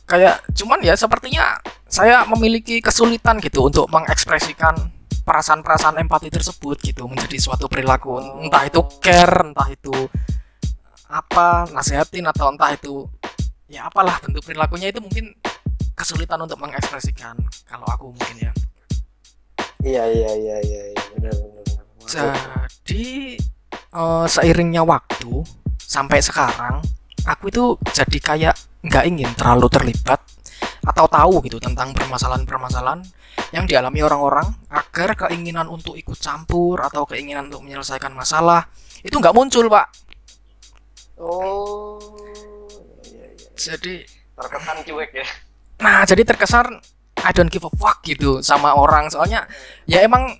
Kayak 0.05 0.43
cuman 0.51 0.83
ya 0.83 0.91
sepertinya 0.93 1.55
saya 1.87 2.27
memiliki 2.27 2.83
kesulitan 2.83 3.39
gitu 3.39 3.63
untuk 3.71 3.87
mengekspresikan 3.87 4.75
perasaan-perasaan 5.23 6.03
empati 6.03 6.27
tersebut 6.27 6.83
gitu 6.83 7.07
menjadi 7.07 7.39
suatu 7.39 7.71
perilaku. 7.71 8.19
Entah 8.43 8.67
itu 8.67 8.83
care 8.99 9.47
entah 9.47 9.71
itu 9.71 9.93
apa 11.07 11.67
nasihatin 11.71 12.27
atau 12.27 12.51
entah 12.51 12.71
itu 12.71 13.07
ya 13.71 13.87
apalah 13.87 14.19
bentuk 14.19 14.43
perilakunya 14.43 14.91
itu 14.91 14.99
mungkin 14.99 15.31
kesulitan 15.95 16.39
untuk 16.43 16.59
mengekspresikan 16.59 17.35
kalau 17.67 17.87
aku 17.87 18.11
mungkin 18.11 18.51
ya. 18.51 18.53
Iya 19.81 20.03
iya 20.11 20.31
iya 20.35 20.57
iya 20.59 20.81
iya. 20.91 21.03
Benar 21.15 21.33
benar. 21.39 21.65
Jadi 22.83 23.39
eh, 23.95 24.25
seiringnya 24.27 24.83
waktu 24.83 25.43
sampai 25.77 26.23
sekarang 26.23 26.79
aku 27.27 27.51
itu 27.51 27.77
jadi 27.91 28.17
kayak 28.17 28.55
nggak 28.81 29.03
ingin 29.05 29.29
terlalu 29.37 29.67
terlibat 29.69 30.19
atau 30.81 31.05
tahu 31.05 31.45
gitu 31.45 31.61
tentang 31.61 31.93
permasalahan-permasalahan 31.93 33.05
yang 33.53 33.69
dialami 33.69 34.01
orang-orang 34.01 34.47
agar 34.73 35.13
keinginan 35.13 35.69
untuk 35.69 35.93
ikut 35.93 36.17
campur 36.17 36.81
atau 36.81 37.05
keinginan 37.05 37.51
untuk 37.51 37.61
menyelesaikan 37.61 38.09
masalah 38.15 38.65
itu 39.05 39.13
nggak 39.13 39.35
muncul 39.35 39.69
pak. 39.69 39.87
Oh 41.21 42.01
iya 43.05 43.29
iya 43.37 43.49
jadi 43.53 43.95
terkesan 44.33 44.77
cuek 44.87 45.11
ya? 45.13 45.27
Nah 45.85 46.01
jadi 46.09 46.23
terkesan 46.25 46.81
I 47.21 47.31
don't 47.31 47.49
give 47.49 47.63
a 47.63 47.73
fuck 47.77 48.01
gitu 48.01 48.41
sama 48.41 48.73
orang. 48.73 49.07
Soalnya 49.07 49.45
ya 49.85 50.01
emang 50.01 50.37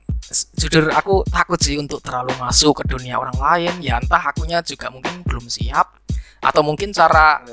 jujur 0.56 0.90
aku 0.90 1.22
takut 1.28 1.60
sih 1.60 1.76
untuk 1.76 2.00
terlalu 2.02 2.34
masuk 2.38 2.82
ke 2.82 2.90
dunia 2.90 3.18
orang 3.18 3.36
lain. 3.38 3.74
Ya 3.80 3.98
entah 3.98 4.22
akunya 4.22 4.62
juga 4.62 4.90
mungkin 4.90 5.22
belum 5.22 5.46
siap 5.46 5.98
atau 6.42 6.62
mungkin 6.66 6.90
cara 6.90 7.46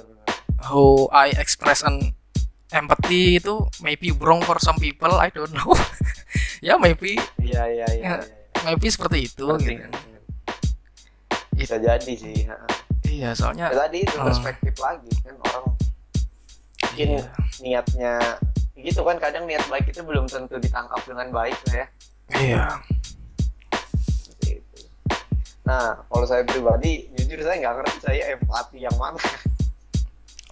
how 0.65 1.07
I 1.13 1.37
express 1.37 1.85
an 1.85 2.17
empathy 2.69 3.37
itu 3.37 3.65
maybe 3.81 4.13
wrong 4.13 4.41
for 4.41 4.57
some 4.61 4.77
people 4.77 5.13
I 5.17 5.29
don't 5.29 5.53
know. 5.53 5.73
Ya 6.59 6.75
maybe. 6.75 7.17
Iya 7.39 7.63
iya 7.71 7.87
iya 7.89 8.03
Ya, 8.03 8.15
iya. 8.19 8.61
maybe 8.67 8.91
seperti 8.91 9.31
itu 9.31 9.47
Ngerti, 9.47 9.79
gitu. 9.79 9.89
bisa 11.55 11.75
jadi 11.79 12.13
sih 12.13 12.45
iya 13.09 13.31
soalnya 13.33 13.71
Ya, 13.71 13.87
tadi 13.87 14.03
itu 14.03 14.15
Hmm. 14.19 14.27
perspektif 14.27 14.75
lagi 14.77 15.11
kan 15.23 15.35
orang. 15.41 15.65
Mungkin 16.83 17.09
iya, 17.09 17.23
niatnya 17.59 18.15
gitu 18.79 19.03
kan 19.03 19.19
kadang 19.19 19.45
niat 19.51 19.67
baik 19.67 19.91
itu 19.91 20.01
belum 20.07 20.31
tentu 20.31 20.55
ditangkap 20.63 21.03
dengan 21.03 21.29
baik 21.35 21.59
lah 21.67 21.75
ya. 21.75 21.87
Iya. 22.29 22.67
Seperti 23.99 24.63
itu. 24.63 24.79
nah 25.67 25.99
kalau 26.09 26.25
saya 26.25 26.47
pribadi 26.47 27.11
jujur 27.19 27.43
saya 27.43 27.59
nggak 27.59 27.75
ngerti 27.83 27.99
saya 28.07 28.23
empati 28.39 28.79
yang 28.87 28.95
mana. 28.95 29.19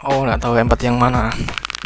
Oh 0.02 0.26
nggak 0.26 0.42
tahu 0.42 0.58
empati 0.58 0.84
yang 0.90 0.98
mana. 0.98 1.30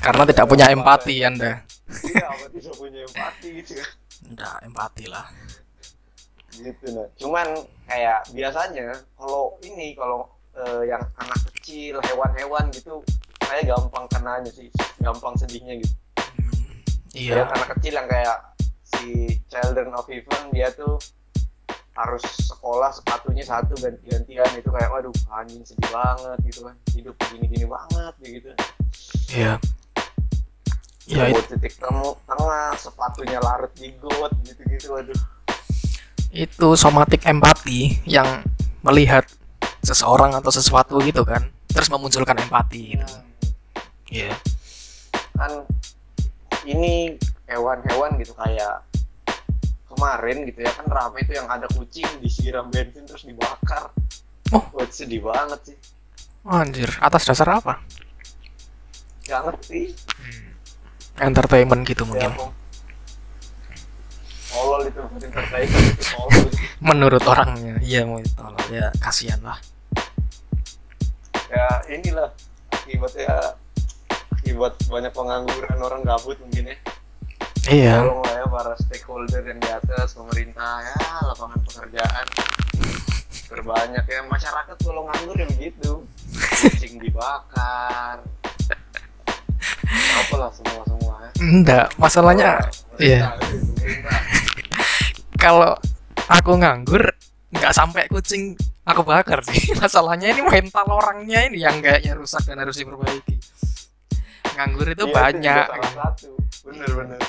Karena 0.00 0.24
tidak 0.24 0.46
punya 0.48 0.66
empati 0.72 1.14
anda. 1.20 1.60
iya 2.08 2.26
tidak 2.48 2.74
punya 2.78 3.00
empati 3.04 3.48
gitu 3.60 3.72
kan 3.76 3.90
Nggak 4.32 4.56
empati 4.64 5.04
lah. 5.12 5.26
Gitu 6.56 6.86
nah. 6.96 7.06
Cuman 7.20 7.46
kayak 7.84 8.24
biasanya 8.32 8.96
kalau 9.20 9.60
ini 9.60 9.92
kalau 9.92 10.24
eh, 10.56 10.88
yang 10.88 11.04
anak 11.20 11.38
kecil 11.52 12.00
hewan-hewan 12.00 12.72
gitu 12.72 13.04
saya 13.44 13.60
gampang 13.68 14.08
kenanya 14.08 14.48
sih. 14.48 14.72
Gampang 15.04 15.36
sedihnya 15.36 15.76
gitu 15.76 16.00
Hmm, 17.10 17.26
Lihat 17.26 17.46
iya 17.46 17.54
anak 17.58 17.68
kecil 17.78 17.92
yang 17.98 18.08
kayak 18.08 18.38
si 18.86 19.08
Children 19.50 19.90
of 19.98 20.06
Heaven 20.06 20.42
dia 20.54 20.70
tuh 20.70 20.94
harus 21.98 22.22
sekolah 22.22 22.94
sepatunya 22.94 23.42
satu 23.42 23.74
ganti-gantian. 23.76 24.46
Itu 24.54 24.70
kayak 24.70 24.90
waduh 24.94 25.14
anjing 25.34 25.66
sedih 25.66 25.90
banget 25.90 26.38
gitu 26.46 26.60
kan. 26.70 26.76
Hidup 26.94 27.14
gini-gini 27.34 27.66
banget 27.66 28.14
gitu. 28.22 28.50
Iya. 29.34 29.54
Ya 31.10 31.26
buat 31.34 31.46
titik 31.50 31.74
temu 31.74 32.14
tengah 32.22 32.70
sepatunya 32.78 33.42
larut 33.42 33.72
di 33.74 33.90
got 33.98 34.30
gitu-gitu 34.46 34.94
waduh. 34.94 35.20
Itu 36.30 36.78
somatik 36.78 37.26
empati 37.26 38.06
yang 38.06 38.46
melihat 38.86 39.26
seseorang 39.82 40.38
atau 40.38 40.54
sesuatu 40.54 41.02
gitu 41.02 41.26
kan 41.26 41.50
terus 41.74 41.90
memunculkan 41.90 42.38
empati 42.38 42.94
gitu. 42.94 43.06
Iya. 44.14 44.34
Kan 45.34 45.66
ini 46.68 47.16
hewan-hewan 47.48 48.20
gitu 48.20 48.36
kayak 48.36 48.84
kemarin 49.90 50.46
gitu 50.46 50.62
ya 50.62 50.72
kan 50.72 50.86
rame 50.86 51.18
itu 51.24 51.32
yang 51.34 51.48
ada 51.50 51.66
kucing 51.72 52.06
disiram 52.22 52.70
bensin 52.70 53.04
terus 53.04 53.26
dibakar. 53.26 53.90
Oh. 54.50 54.64
Wah, 54.74 54.86
sedih 54.90 55.22
banget 55.22 55.74
sih. 55.74 55.76
Anjir 56.46 56.90
atas 57.04 57.28
dasar 57.28 57.60
apa? 57.60 57.84
Gak 59.28 59.40
ngerti. 59.46 59.92
Entertainment 61.20 61.84
gitu 61.84 62.08
ya 62.16 62.32
mungkin. 62.32 62.50
Tolol 64.50 64.82
itu 64.90 64.98
perbaikan 65.30 65.82
itu 65.94 66.02
tolol 66.10 66.48
menurut 66.80 67.22
orangnya. 67.28 67.76
Iya 67.84 68.08
mau 68.08 68.18
tolong 68.34 68.66
ya 68.72 68.88
kasihan 68.98 69.38
lah. 69.44 69.58
Ya 71.50 71.66
inilah 71.92 72.30
akibatnya 72.72 73.59
akibat 74.50 74.74
banyak 74.90 75.14
pengangguran 75.14 75.78
orang 75.78 76.02
gabut 76.02 76.34
mungkin 76.42 76.74
ya. 76.74 76.76
Iya. 77.70 77.94
Tolong 78.02 78.18
lah 78.26 78.34
ya 78.34 78.46
para 78.50 78.74
stakeholder 78.82 79.46
yang 79.46 79.62
di 79.62 79.70
atas 79.70 80.18
pemerintah 80.18 80.82
ya 80.82 80.98
lapangan 81.30 81.60
pekerjaan. 81.70 82.26
Berbanyak 83.46 84.04
ya 84.10 84.26
masyarakat 84.26 84.74
kalau 84.82 85.06
nganggur 85.06 85.38
ya 85.38 85.46
begitu. 85.54 86.02
Kucing 86.66 86.98
dibakar. 86.98 88.26
Apalah 90.18 90.50
semua 90.50 90.82
semua 90.82 91.14
ya. 91.22 91.30
Enggak 91.38 91.86
masalahnya 91.94 92.50
iya. 92.98 93.38
kalau 95.38 95.78
aku 96.26 96.58
nganggur 96.58 97.06
nggak 97.54 97.70
sampai 97.70 98.10
kucing 98.10 98.58
aku 98.82 99.06
bakar 99.06 99.46
sih. 99.46 99.70
Masalahnya 99.78 100.34
ini 100.34 100.42
mental 100.42 100.90
orangnya 100.90 101.46
ini 101.46 101.62
yang 101.62 101.78
kayaknya 101.78 102.18
rusak 102.18 102.42
dan 102.50 102.58
harus 102.58 102.74
diperbaiki 102.74 103.38
nganggur 104.60 104.86
itu 104.92 105.04
Iya, 105.08 105.14
banyak 105.16 105.64
juga 105.64 105.72
salah 105.72 105.92
satu. 105.96 106.28
Bener 106.68 106.90
bener. 106.92 107.20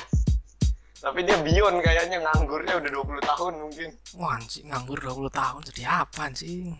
Tapi 1.00 1.19
dia 1.23 1.38
beyond 1.39 1.77
kayaknya 1.79 2.17
nganggurnya 2.19 2.73
udah 2.75 2.91
20 2.91 3.31
tahun 3.31 3.53
mungkin. 3.63 3.89
Wah 4.19 4.35
anjing 4.35 4.65
nganggur 4.67 5.00
20 5.00 5.31
tahun 5.31 5.61
jadi 5.71 5.81
apa 6.03 6.19
anjing? 6.27 6.75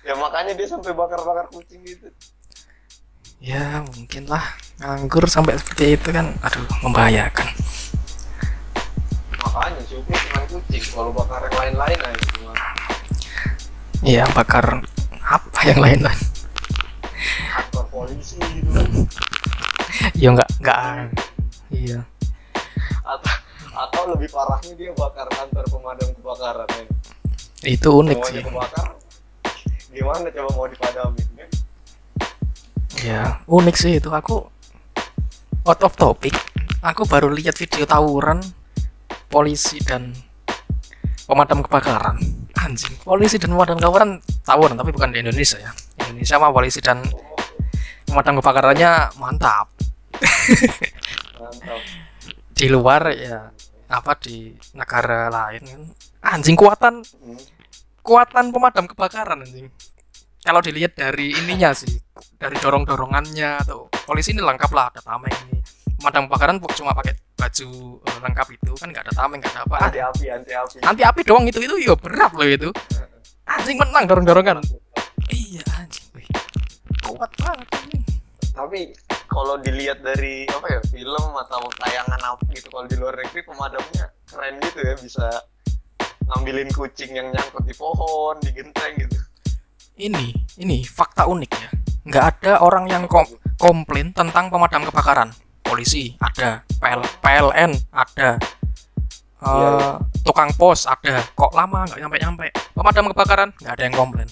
Ya 0.00 0.16
makanya 0.16 0.56
dia 0.56 0.64
sampai 0.64 0.96
bakar-bakar 0.96 1.52
kucing 1.52 1.84
gitu. 1.84 2.08
Ya 3.44 3.84
mungkin 3.84 4.24
lah. 4.24 4.56
Nganggur 4.80 5.28
sampai 5.28 5.60
seperti 5.60 6.00
itu 6.00 6.08
kan 6.08 6.32
aduh 6.40 6.64
membahayakan. 6.80 7.52
Makanya 9.36 9.82
syukur 9.84 10.16
cuma 10.16 10.42
kucing 10.48 10.84
kalau 10.88 11.12
bakar 11.12 11.44
yang 11.46 11.76
lain-lain 11.76 12.00
aja 12.00 12.24
gimana 12.34 12.64
iya 14.00 14.24
bakar 14.32 14.80
apa 15.20 15.60
yang 15.68 15.80
lain 15.80 16.00
lain 16.00 16.20
kantor 17.52 17.84
polisi 17.92 18.40
gitu 18.40 19.04
ya 20.20 20.28
enggak 20.36 20.50
enggak 20.60 20.80
iya. 21.72 22.00
Atau 23.00 23.32
atau 23.72 24.02
lebih 24.12 24.28
parahnya 24.28 24.76
dia 24.76 24.92
bakar 24.92 25.24
kantor 25.32 25.64
pemadam 25.72 26.08
kebakaran 26.12 26.68
ya. 26.68 26.84
itu 27.72 27.88
unik 27.88 28.18
Semuanya 28.20 28.36
sih. 28.36 28.44
kebakar 28.44 28.88
gimana 29.90 30.26
coba 30.28 30.50
mau 30.52 30.66
dipadamin 30.68 31.28
kan 31.34 31.48
ya 33.00 33.22
unik 33.48 33.76
sih 33.80 33.96
itu. 33.96 34.12
Aku 34.12 34.44
out 35.64 35.80
of 35.80 35.96
topic 35.96 36.36
aku 36.84 37.08
baru 37.08 37.32
lihat 37.32 37.56
video 37.56 37.88
tawuran 37.88 38.44
polisi 39.32 39.80
dan 39.80 40.12
pemadam 41.24 41.64
kebakaran. 41.64 42.20
Anjing 42.60 42.92
polisi 43.00 43.40
dan 43.40 43.56
pemadam 43.56 43.80
kebakaran 43.80 44.20
tawuran 44.44 44.76
tapi 44.76 44.92
bukan 44.92 45.16
di 45.16 45.24
Indonesia 45.24 45.56
ya. 45.56 45.72
Indonesia 46.04 46.36
mah 46.36 46.52
polisi 46.52 46.84
dan 46.84 47.00
pemadam 48.04 48.36
kebakarannya 48.36 49.16
mantap 49.16 49.79
di 52.58 52.66
luar 52.68 53.02
ya 53.14 53.48
apa 53.90 54.12
di 54.20 54.54
negara 54.76 55.30
lain 55.32 55.62
kan. 55.64 55.82
Anjing 56.36 56.54
kuatan. 56.54 57.02
Hmm. 57.02 57.40
kuatan 58.00 58.48
pemadam 58.48 58.88
kebakaran 58.88 59.44
anjing. 59.44 59.68
Kalau 60.40 60.64
dilihat 60.64 60.96
dari 60.96 61.36
ininya 61.36 61.76
sih 61.76 62.00
dari 62.40 62.56
dorong 62.56 62.88
dorongannya 62.88 63.60
atau 63.60 63.92
polisi 64.08 64.32
ini 64.32 64.40
lengkap 64.40 64.72
lah 64.72 64.88
ada 64.88 65.04
tameng 65.04 65.30
ini. 65.46 65.60
Pemadam 66.00 66.24
kebakaran 66.26 66.56
cuma 66.80 66.96
pakai 66.96 67.12
baju 67.36 67.68
eh, 68.00 68.18
lengkap 68.24 68.48
itu 68.56 68.72
kan 68.80 68.88
nggak 68.88 69.04
ada 69.04 69.12
tameng 69.12 69.38
nggak 69.44 69.52
ada 69.52 69.62
apa. 69.68 69.76
Anti 69.84 70.00
api 70.00 70.24
anti 70.32 70.52
api. 70.56 70.76
Anti 70.80 71.02
api 71.04 71.20
doang 71.28 71.44
itu 71.44 71.60
itu 71.60 71.76
ya 71.76 71.92
berat 71.92 72.32
loh 72.32 72.48
itu. 72.48 72.72
Anjing 73.44 73.76
menang 73.76 74.08
dorong 74.08 74.24
dorongan 74.24 74.64
iya 75.30 75.62
anjing. 75.78 76.06
Wih. 76.14 76.26
kuat 77.06 77.30
banget 77.38 77.66
anjing. 77.74 78.02
tapi 78.50 78.80
kalau 79.30 79.54
dilihat 79.62 80.02
dari 80.02 80.44
apa 80.50 80.66
ya 80.66 80.80
film 80.90 81.30
atau 81.38 81.62
tayangan 81.78 82.18
apa 82.18 82.42
gitu 82.50 82.66
kalau 82.66 82.84
di 82.90 82.98
luar 82.98 83.14
negeri 83.14 83.46
pemadamnya 83.46 84.10
keren 84.26 84.58
gitu 84.58 84.78
ya 84.82 84.94
bisa 84.98 85.26
ngambilin 86.26 86.70
kucing 86.74 87.14
yang 87.14 87.30
nyangkut 87.30 87.62
di 87.62 87.74
pohon 87.78 88.36
di 88.42 88.50
genteng 88.50 88.92
gitu. 88.98 89.18
Ini 90.02 90.34
ini 90.58 90.82
fakta 90.82 91.30
unik 91.30 91.50
ya. 91.54 91.70
Nggak 92.10 92.24
ada 92.36 92.52
orang 92.66 92.90
yang 92.90 93.06
kom 93.06 93.24
komplain 93.54 94.10
tentang 94.10 94.50
pemadam 94.50 94.82
kebakaran. 94.90 95.30
Polisi 95.62 96.18
ada 96.18 96.66
PL, 96.82 97.00
PLN 97.22 97.72
ada 97.94 98.34
Iya, 99.40 99.56
iya. 99.56 99.96
tukang 100.20 100.52
pos 100.52 100.84
ada. 100.84 101.24
Kok 101.32 101.56
lama 101.56 101.88
nggak 101.88 102.00
nyampe 102.02 102.16
nyampe 102.20 102.46
pemadam 102.76 103.08
kebakaran? 103.14 103.48
Nggak 103.56 103.72
ada 103.78 103.82
yang 103.86 103.94
komplain. 103.96 104.28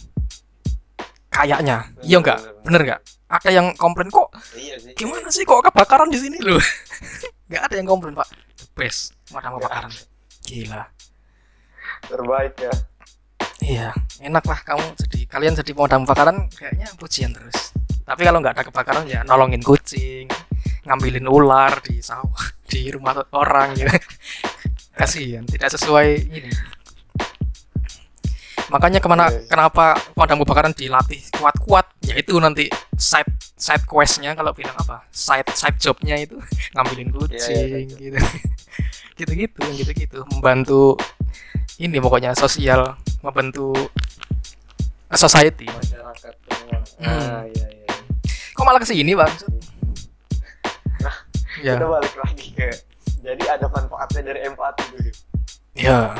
Kayaknya. 1.32 1.76
Iya 2.02 2.16
nggak? 2.18 2.38
Bener 2.66 2.80
nggak 2.82 3.00
ada 3.28 3.50
yang 3.52 3.76
komplain 3.76 4.08
kok 4.08 4.32
iya 4.56 4.80
sih. 4.80 4.96
gimana 4.96 5.28
sih 5.28 5.44
kok 5.44 5.60
kebakaran 5.60 6.08
di 6.08 6.16
sini? 6.16 6.40
Loh. 6.40 6.60
Nggak 7.48 7.62
ada 7.68 7.74
yang 7.76 7.88
komplain 7.88 8.16
pak. 8.16 8.28
The 8.56 8.66
best 8.72 9.12
pemadam 9.28 9.60
kebakaran. 9.60 9.92
Gila. 10.48 10.82
Terbaik 12.08 12.54
ya. 12.56 12.74
Iya, 13.58 13.88
enak 14.22 14.44
lah 14.46 14.60
kamu 14.64 14.86
jadi 14.96 15.20
kalian 15.28 15.54
jadi 15.60 15.70
pemadam 15.76 16.08
kebakaran 16.08 16.36
kayaknya 16.56 16.88
pujian 16.96 17.30
terus. 17.36 17.76
Tapi 18.08 18.24
kalau 18.24 18.40
nggak 18.40 18.54
ada 18.56 18.64
kebakaran 18.64 19.04
ya 19.04 19.20
nolongin 19.28 19.60
kucing, 19.60 20.24
ngambilin 20.88 21.28
ular 21.28 21.84
di 21.84 22.00
sawah, 22.00 22.56
di 22.70 22.88
rumah 22.88 23.20
orang 23.36 23.76
gitu. 23.76 23.92
Kasihan, 24.98 25.46
tidak 25.46 25.70
sesuai 25.76 26.08
ini. 26.26 26.50
Makanya 28.68 29.00
ke 29.00 29.08
mana 29.08 29.28
Iya, 29.28 29.40
iya. 29.40 29.48
kenapa 29.48 29.84
pemadam 30.12 30.44
kebakaran 30.44 30.72
dilatih 30.72 31.20
kuat-kuat? 31.34 31.88
Ya 32.04 32.14
itu 32.16 32.36
nanti 32.36 32.68
side 32.94 33.28
side 33.56 33.84
questnya 33.84 34.32
kalau 34.32 34.52
bilang 34.52 34.76
apa? 34.76 35.04
Side 35.08 35.48
side 35.52 35.80
jobnya 35.80 36.20
itu 36.20 36.36
ngambilin 36.76 37.08
kucing 37.08 37.64
iya, 37.64 37.78
gitu. 37.88 38.18
Gitu-gitu, 39.18 39.58
gitu-gitu, 39.74 40.18
membantu 40.30 40.94
ini 41.76 41.98
pokoknya 41.98 42.38
sosial 42.38 42.94
membantu 43.18 43.74
society. 45.10 45.66
masyarakat 45.66 46.34
semua 46.46 46.78
Hmm. 46.98 47.18
nah 47.18 47.42
iya 47.46 47.66
iya 47.66 47.94
Kok 48.54 48.62
malah 48.62 48.78
ke 48.78 48.86
sini 48.86 49.14
bang? 49.14 49.30
Nah, 50.98 51.14
ya, 51.58 51.74
kita 51.74 51.86
balik 51.86 52.14
lagi 52.14 52.46
ke 52.54 52.68
jadi 53.18 53.42
ada 53.48 53.66
manfaatnya 53.66 54.22
dari 54.24 54.40
empati 54.46 54.82
dulu 54.90 55.10
ya, 55.74 56.14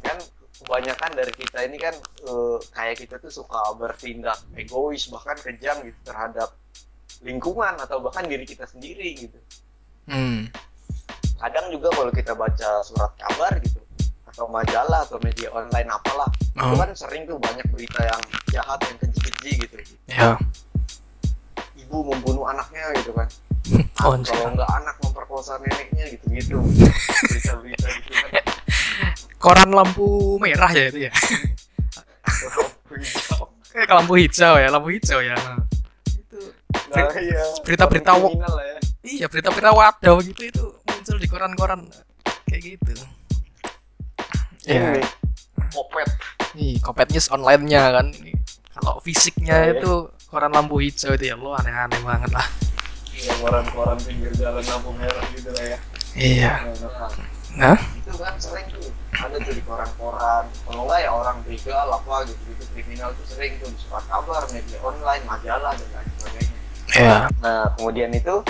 kan 0.00 0.16
kebanyakan 0.62 1.10
dari 1.12 1.32
kita 1.34 1.58
ini 1.66 1.76
kan 1.76 1.94
eh, 2.22 2.56
kayak 2.70 2.96
kita 2.96 3.18
tuh 3.18 3.28
suka 3.28 3.58
bertindak 3.74 4.38
egois 4.54 5.10
bahkan 5.10 5.34
kejam 5.36 5.82
gitu 5.82 5.98
terhadap 6.02 6.54
lingkungan 7.20 7.74
atau 7.76 7.98
bahkan 7.98 8.24
diri 8.24 8.42
kita 8.42 8.64
sendiri 8.64 9.14
gitu. 9.18 9.38
Hmm, 10.06 10.50
kadang 11.38 11.70
juga 11.70 11.90
kalau 11.90 12.10
kita 12.10 12.34
baca 12.34 12.82
surat 12.82 13.12
kabar 13.14 13.54
gitu 13.58 13.78
atau 14.26 14.48
majalah 14.48 15.04
atau 15.04 15.20
media 15.20 15.52
online 15.52 15.86
apalah 15.86 16.26
itu 16.32 16.58
Oh. 16.58 16.76
kan 16.76 16.90
sering 16.92 17.24
tuh 17.24 17.36
banyak 17.36 17.64
berita 17.68 18.00
yang 18.00 18.20
jahat 18.50 18.80
yang 18.82 18.96
keji-keji 18.98 19.50
gitu. 19.60 19.74
Ya, 20.08 20.34
ibu 21.76 21.96
membunuh 22.02 22.44
anaknya 22.44 22.90
gitu 22.98 23.12
kan. 23.12 23.28
Oh, 24.02 24.18
kalau 24.18 24.50
enggak. 24.50 24.66
anak 24.66 24.98
memperkosa 24.98 25.54
neneknya 25.62 26.10
gitu-gitu. 26.10 26.58
Berita-berita 27.30 27.86
gitu 28.02 28.10
kan 28.10 28.42
koran 29.42 29.74
lampu 29.74 30.06
merah 30.38 30.70
ya 30.70 30.86
itu 30.86 31.10
ya, 31.10 31.12
Lampu 32.22 32.94
hijau. 32.94 33.42
kayak 33.74 33.90
lampu 33.90 34.12
hijau 34.16 34.54
ya, 34.54 34.68
lampu 34.70 34.88
hijau 34.94 35.18
ya. 35.18 35.34
Nah, 35.34 35.58
itu 36.06 36.38
nah 36.92 37.08
iya 37.18 37.42
berita-berita 37.64 38.12
wo- 38.14 38.30
kriminal 38.30 38.52
lah 38.54 38.66
ya 38.68 38.78
iya 39.02 39.26
berita-berita 39.26 39.70
wadah 39.72 40.14
gitu 40.22 40.42
itu 40.46 40.64
muncul 40.86 41.16
di 41.18 41.26
koran-koran 41.26 41.80
kayak 42.46 42.62
gitu. 42.78 42.92
Ya, 44.62 44.94
ini 44.94 45.02
kopet 45.74 46.08
nih 46.54 46.78
Kopet 46.78 47.08
News 47.10 47.26
online-nya 47.26 47.82
kan. 47.90 48.06
Kalau 48.72 49.02
fisiknya 49.02 49.56
iya. 49.68 49.72
itu 49.74 49.92
koran 50.30 50.52
lampu 50.52 50.78
hijau 50.78 51.12
itu 51.12 51.24
ya 51.26 51.34
lo 51.34 51.52
aneh-aneh 51.52 51.98
banget 52.00 52.30
lah. 52.30 52.46
ya 53.12 53.32
koran-koran 53.38 53.98
pinggir 54.00 54.30
jalan 54.34 54.62
lampu 54.62 54.90
merah 54.94 55.24
gitu 55.34 55.50
lah 55.50 55.64
ya 55.66 55.78
Iya. 56.12 56.52
Nah, 56.76 57.31
Nah, 57.52 57.76
itu 57.98 58.12
kan 58.16 58.34
sering 58.40 58.64
tuh 58.72 58.88
ada 59.12 59.36
tuh 59.36 59.52
di 59.52 59.62
koran-koran. 59.64 60.44
Kalau 60.64 60.82
enggak 60.88 61.00
ya 61.04 61.10
orang 61.12 61.36
begal 61.44 61.88
apa 61.92 62.14
gitu 62.24 62.40
gitu 62.56 62.64
kriminal 62.72 63.12
tuh 63.12 63.26
sering 63.28 63.52
tuh 63.60 63.68
di 63.68 63.78
surat 63.80 64.04
kabar 64.08 64.42
media 64.50 64.78
online 64.80 65.24
majalah 65.28 65.72
dan 65.76 65.88
lain 65.92 66.08
sebagainya. 66.16 66.58
Ya, 66.92 67.16
nah 67.40 67.72
kemudian 67.76 68.12
itu 68.12 68.44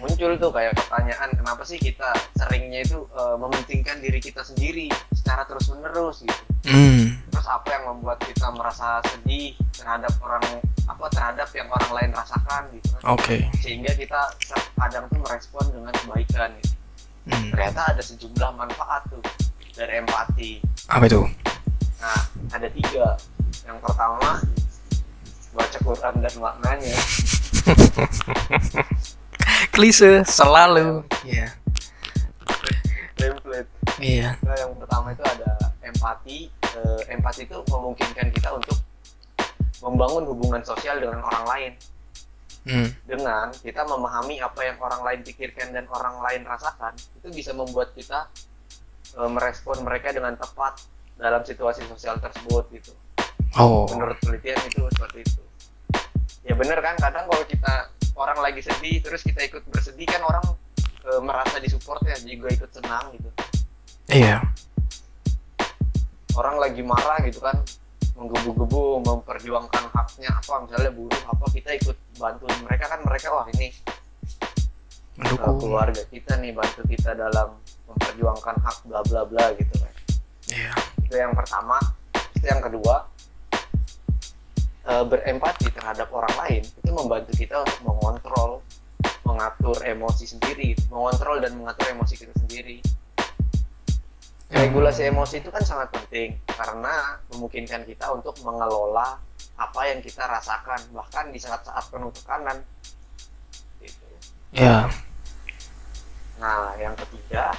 muncul 0.00 0.36
tuh 0.36 0.52
kayak 0.52 0.76
pertanyaan 0.76 1.32
kenapa 1.32 1.64
sih 1.64 1.80
kita 1.80 2.12
seringnya 2.36 2.84
itu 2.84 3.08
eh, 3.16 3.36
mementingkan 3.40 3.96
diri 4.04 4.20
kita 4.20 4.44
sendiri 4.44 4.92
secara 5.16 5.48
terus 5.48 5.72
menerus 5.72 6.20
gitu? 6.20 6.42
Hmm, 6.68 7.16
terus 7.32 7.48
apa 7.48 7.68
yang 7.72 7.84
membuat 7.96 8.20
kita 8.24 8.52
merasa 8.52 9.00
sedih 9.08 9.56
terhadap 9.72 10.12
orang 10.20 10.44
apa 10.84 11.06
terhadap 11.08 11.48
yang 11.56 11.68
orang 11.72 11.90
lain 11.96 12.10
rasakan 12.12 12.62
gitu? 12.76 12.92
Oke. 13.08 13.48
sehingga 13.64 13.92
kita 13.96 14.20
kadang 14.76 15.08
tuh 15.08 15.20
merespon 15.24 15.64
dengan 15.72 15.92
kebaikan 15.96 16.52
gitu. 16.60 16.73
Hmm. 17.24 17.50
ternyata 17.50 17.80
ada 17.88 17.98
sejumlah 17.98 18.50
manfaat 18.52 19.00
tuh 19.08 19.18
dari 19.72 19.98
empati 19.98 20.60
Apa 20.86 21.08
itu? 21.08 21.24
nah 21.96 22.20
ada 22.52 22.68
tiga 22.68 23.16
yang 23.64 23.80
pertama 23.80 24.44
baca 25.54 25.78
Quran 25.80 26.14
dan 26.20 26.34
maknanya 26.36 26.94
Klise 29.72 30.22
selalu. 30.22 31.02
Iya. 31.24 31.48
template 33.16 33.70
Iya. 33.98 34.36
nah, 34.38 34.54
yang 34.54 34.70
pertama 34.76 35.10
itu 35.10 35.22
ada 35.22 35.50
empati 35.80 36.50
Eh, 36.74 37.00
empati 37.08 37.46
itu 37.46 37.54
memungkinkan 37.70 38.34
kita 38.34 38.50
untuk 38.50 38.74
membangun 39.78 40.26
hubungan 40.26 40.58
sosial 40.58 40.98
dengan 40.98 41.22
orang 41.22 41.44
lain 41.46 41.72
Hmm. 42.64 42.88
dengan 43.04 43.52
kita 43.52 43.84
memahami 43.84 44.40
apa 44.40 44.56
yang 44.64 44.80
orang 44.80 45.04
lain 45.04 45.20
pikirkan 45.20 45.76
dan 45.76 45.84
orang 45.92 46.16
lain 46.24 46.48
rasakan 46.48 46.96
itu 46.96 47.28
bisa 47.28 47.52
membuat 47.52 47.92
kita 47.92 48.24
e, 49.12 49.20
merespon 49.28 49.84
mereka 49.84 50.08
dengan 50.08 50.32
tepat 50.32 50.80
dalam 51.14 51.44
situasi 51.44 51.84
sosial 51.84 52.16
tersebut 52.16 52.64
gitu 52.72 52.92
Oh. 53.54 53.84
menurut 53.92 54.16
penelitian 54.18 54.56
itu 54.64 54.80
seperti 54.90 55.22
itu 55.22 55.42
ya 56.42 56.56
bener 56.56 56.80
kan 56.80 56.96
kadang 56.96 57.28
kalau 57.28 57.44
kita 57.44 57.92
orang 58.16 58.40
lagi 58.40 58.64
sedih 58.64 58.98
terus 58.98 59.20
kita 59.20 59.44
ikut 59.44 59.62
bersedih 59.68 60.08
kan 60.08 60.24
orang 60.24 60.42
e, 61.04 61.10
merasa 61.20 61.60
disupport 61.60 62.00
ya 62.02 62.16
juga 62.24 62.48
ikut 62.48 62.70
senang 62.72 63.12
gitu 63.12 63.28
Iya. 64.08 64.40
orang 66.34 66.56
lagi 66.58 66.80
marah 66.80 67.20
gitu 67.22 67.38
kan 67.38 67.60
menggebu-gebu 68.14 69.02
memperjuangkan 69.02 69.84
haknya 69.90 70.30
apa 70.30 70.54
misalnya 70.62 70.90
buruh 70.94 71.22
apa 71.26 71.44
kita 71.50 71.70
ikut 71.82 71.96
bantuin 72.18 72.58
mereka 72.62 72.86
kan 72.86 73.00
mereka 73.02 73.26
wah 73.34 73.46
ini 73.50 73.74
uh, 75.18 75.26
Mendukung. 75.26 75.58
keluarga 75.58 76.02
kita 76.10 76.38
nih 76.38 76.54
bantu 76.54 76.86
kita 76.86 77.14
dalam 77.18 77.58
memperjuangkan 77.90 78.54
hak 78.62 78.76
bla 78.86 79.00
bla 79.02 79.22
bla 79.26 79.50
gitu 79.58 79.74
kan 79.82 79.94
Iya. 80.54 80.72
itu 81.00 81.14
yang 81.16 81.32
pertama 81.32 81.80
itu 82.36 82.44
yang 82.44 82.60
kedua 82.60 83.08
eh, 84.84 85.04
berempati 85.08 85.72
terhadap 85.72 86.12
orang 86.12 86.34
lain 86.44 86.62
itu 86.62 86.90
membantu 86.92 87.32
kita 87.32 87.64
untuk 87.64 87.80
mengontrol 87.82 88.60
mengatur 89.24 89.76
emosi 89.82 90.24
sendiri 90.28 90.76
mengontrol 90.92 91.40
dan 91.40 91.56
mengatur 91.56 91.88
emosi 91.96 92.14
kita 92.20 92.34
sendiri 92.36 92.84
regulasi 94.54 95.10
emosi 95.10 95.42
itu 95.42 95.50
kan 95.50 95.66
sangat 95.66 95.90
penting 95.90 96.38
karena 96.46 97.18
memungkinkan 97.34 97.82
kita 97.82 98.06
untuk 98.14 98.38
mengelola 98.46 99.18
apa 99.58 99.80
yang 99.90 99.98
kita 99.98 100.22
rasakan 100.30 100.78
bahkan 100.94 101.30
di 101.34 101.42
saat-saat 101.42 101.90
penuh 101.90 102.14
tekanan 102.14 102.62
gitu. 103.82 104.06
Iya. 104.54 104.86
Nah, 106.38 106.74
yang 106.78 106.94
ketiga 106.94 107.50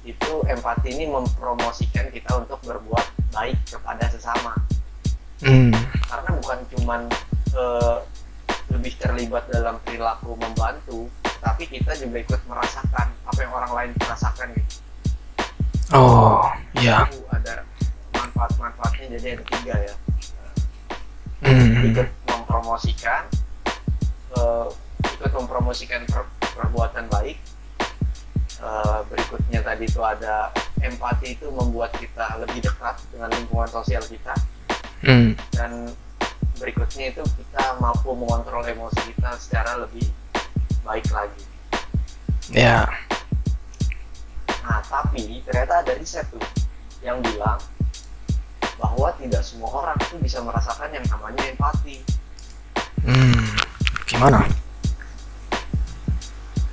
itu 0.00 0.32
empati 0.48 0.96
ini 0.96 1.12
mempromosikan 1.12 2.08
kita 2.08 2.40
untuk 2.40 2.60
berbuat 2.64 3.36
baik 3.36 3.60
kepada 3.68 4.08
sesama. 4.08 4.56
Hmm. 5.44 5.72
Karena 6.08 6.30
bukan 6.40 6.60
cuman 6.76 7.00
eh, 7.52 7.98
lebih 8.72 8.96
terlibat 8.96 9.44
dalam 9.52 9.76
perilaku 9.84 10.36
membantu, 10.40 11.08
tapi 11.40 11.68
kita 11.68 11.96
juga 12.00 12.16
ikut 12.20 12.40
merasakan 12.48 13.08
apa 13.28 13.38
yang 13.40 13.52
orang 13.52 13.72
lain 13.76 13.90
rasakan 14.00 14.52
gitu. 14.56 14.89
Oh, 15.90 16.46
iya. 16.78 17.02
Itu 17.10 17.26
ada 17.30 17.66
manfaat-manfaatnya 18.14 19.06
jadi 19.18 19.26
ada 19.38 19.44
tiga 19.58 19.74
ya. 19.74 19.94
Hmm. 21.40 21.88
Ikut 21.90 22.08
mempromosikan, 22.28 23.22
eh, 24.36 24.66
ikut 25.18 25.32
mempromosikan 25.34 26.04
per- 26.06 26.30
perbuatan 26.54 27.10
baik. 27.10 27.38
Eh, 28.60 28.98
berikutnya 29.08 29.64
tadi 29.64 29.88
itu 29.88 30.04
ada 30.04 30.52
empati 30.84 31.32
itu 31.32 31.48
membuat 31.48 31.96
kita 31.96 32.36
lebih 32.44 32.60
dekat 32.60 33.00
dengan 33.08 33.32
lingkungan 33.32 33.68
sosial 33.68 34.04
kita 34.04 34.36
Hmm. 35.00 35.32
dan 35.56 35.88
berikutnya 36.60 37.08
itu 37.08 37.24
kita 37.24 37.80
mampu 37.80 38.12
mengontrol 38.12 38.60
emosi 38.60 39.16
kita 39.16 39.32
secara 39.40 39.80
lebih 39.80 40.04
baik 40.84 41.08
lagi. 41.08 41.40
Ya. 42.52 42.84
Nah, 44.60 44.80
tapi 44.84 45.40
ternyata 45.44 45.80
ada 45.80 45.92
riset 45.96 46.26
tuh 46.28 46.42
yang 47.00 47.20
bilang 47.24 47.60
bahwa 48.80 49.12
tidak 49.20 49.44
semua 49.44 49.68
orang 49.84 49.96
itu 50.00 50.16
bisa 50.20 50.40
merasakan 50.40 50.92
yang 50.92 51.04
namanya 51.08 51.42
empati. 51.48 52.00
Hmm. 53.04 53.44
Gimana? 54.08 54.44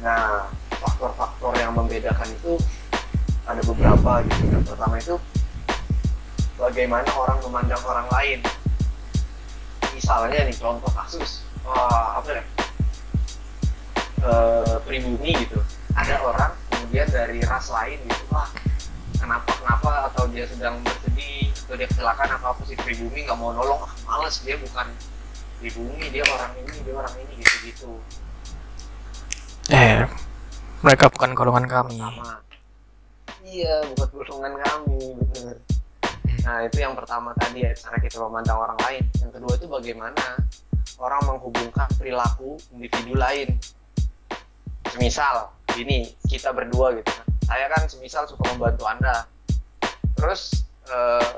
Nah, 0.04 0.48
faktor-faktor 0.72 1.54
yang 1.60 1.76
membedakan 1.76 2.28
itu 2.32 2.60
ada 3.48 3.62
beberapa 3.64 4.12
gitu. 4.28 4.44
Yang 4.52 4.66
pertama 4.68 4.96
itu 5.00 5.16
bagaimana 6.60 7.08
orang 7.16 7.40
memandang 7.44 7.84
orang 7.88 8.08
lain. 8.12 8.40
Misalnya 9.96 10.48
nih 10.48 10.58
contoh 10.60 10.92
kasus, 10.94 11.44
wah, 11.64 12.20
apa 12.20 12.30
ya? 12.40 12.44
Eh, 14.18 14.76
pribumi 14.84 15.38
gitu. 15.38 15.62
Ada 15.94 16.18
orang 16.26 16.57
kemudian 16.98 17.14
dari 17.14 17.38
ras 17.46 17.70
lain 17.70 18.02
gitu, 18.10 18.26
wah 18.34 18.50
kenapa 19.22 19.54
kenapa? 19.62 20.10
Atau 20.10 20.26
dia 20.34 20.50
sedang 20.50 20.82
bersedih 20.82 21.54
atau 21.54 21.78
dia 21.78 21.86
kecelakaan 21.94 22.42
apa 22.42 22.58
apa 22.58 22.62
si 22.66 22.74
pribumi 22.74 23.22
nggak 23.22 23.38
mau 23.38 23.54
nolong, 23.54 23.86
ah, 23.86 23.94
males 24.10 24.42
dia 24.42 24.58
bukan 24.58 24.90
pribumi 25.62 26.10
dia 26.10 26.26
orang 26.26 26.58
ini 26.58 26.74
dia 26.82 26.98
orang 26.98 27.14
ini 27.22 27.34
gitu 27.38 27.56
gitu. 27.70 27.92
Eh, 29.70 30.10
mereka 30.82 31.06
bukan 31.14 31.38
golongan 31.38 31.70
kami. 31.70 32.02
pertama 32.02 32.42
iya 33.46 33.86
buat 33.94 34.10
golongan 34.10 34.58
kami 34.58 34.98
bener. 35.22 35.58
Nah 36.50 36.66
itu 36.66 36.78
yang 36.82 36.98
pertama 36.98 37.30
tadi 37.38 37.62
ya 37.62 37.78
cara 37.78 38.02
kita 38.02 38.18
memandang 38.26 38.58
orang 38.58 38.80
lain. 38.90 39.06
Yang 39.22 39.38
kedua 39.38 39.54
itu 39.54 39.66
bagaimana 39.70 40.26
orang 40.98 41.22
menghubungkan 41.30 41.94
perilaku 41.94 42.58
individu 42.74 43.14
lain. 43.14 43.54
Semisal 44.90 45.57
ini 45.84 46.10
kita 46.26 46.50
berdua 46.54 46.98
gitu 46.98 47.10
kan. 47.10 47.28
Saya 47.48 47.66
kan 47.72 47.86
semisal 47.86 48.24
suka 48.26 48.44
membantu 48.56 48.84
anda. 48.90 49.30
Terus 50.18 50.66
eh, 50.90 51.32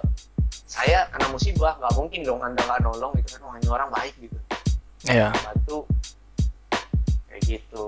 saya 0.69 1.09
kena 1.11 1.27
musibah 1.33 1.75
nggak 1.81 1.93
mungkin 1.97 2.21
dong 2.23 2.39
anda 2.39 2.61
nggak 2.61 2.81
nolong 2.85 3.11
gitu 3.19 3.35
kan 3.35 3.41
wah 3.49 3.55
ini 3.57 3.67
orang 3.67 3.89
baik 3.91 4.13
gitu. 4.21 4.37
Iya. 5.09 5.33
bantu. 5.33 5.85
Kayak 7.27 7.41
gitu. 7.45 7.85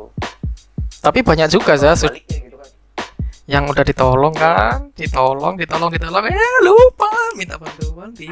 Tapi 1.02 1.20
banyak 1.26 1.50
juga 1.50 1.74
ya 1.78 1.94
Baliknya 1.98 2.38
gitu 2.46 2.58
kan. 2.60 2.70
Yang 3.50 3.64
udah 3.74 3.84
ditolong 3.84 4.34
kan, 4.38 4.78
ditolong, 4.96 5.56
ditolong, 5.58 5.90
ditolong, 5.92 6.24
eh 6.30 6.58
lupa 6.62 7.12
minta 7.36 7.58
bantuan 7.58 8.14
di 8.14 8.30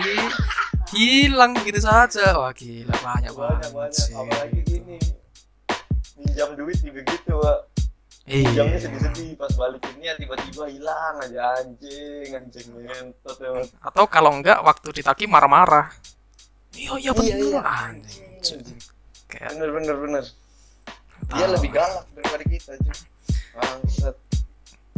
hilang 0.93 1.57
begitu 1.57 1.81
saja. 1.81 2.37
Wah 2.37 2.53
gila 2.53 2.93
banyak 3.01 3.33
banget. 3.33 3.69
banyak 3.73 4.05
apalagi 4.13 4.59
gini 4.63 4.97
minjam 6.19 6.51
duit 6.55 6.77
juga 6.83 7.01
gitu 7.07 7.33
Pak. 7.39 7.59
Iya. 8.29 8.77
sedih-sedih 8.77 9.33
pas 9.35 9.49
balikinnya 9.51 10.13
tiba-tiba 10.15 10.69
hilang 10.69 11.17
aja 11.17 11.57
anjing 11.57 12.29
anjing 12.29 12.67
ngentot 12.69 13.35
ya 13.35 13.49
Atau 13.81 14.05
kalau 14.05 14.29
enggak 14.31 14.61
waktu 14.61 14.93
ditagi 14.93 15.25
marah-marah. 15.25 15.89
Iya 16.71 16.93
iya 16.93 17.09
Iya, 17.09 17.11
bener 17.11 17.37
iya. 17.41 17.61
anjing. 17.65 18.29
Anjing. 18.37 18.77
Kayak 19.25 19.49
bener 19.51 19.69
bener 19.73 19.95
bener 19.97 20.25
dia 21.29 21.43
tahu. 21.43 21.53
lebih 21.53 21.69
galak 21.71 22.05
daripada 22.11 22.43
kita 22.43 22.71
cuy 22.79 22.97
bangsat 23.51 24.15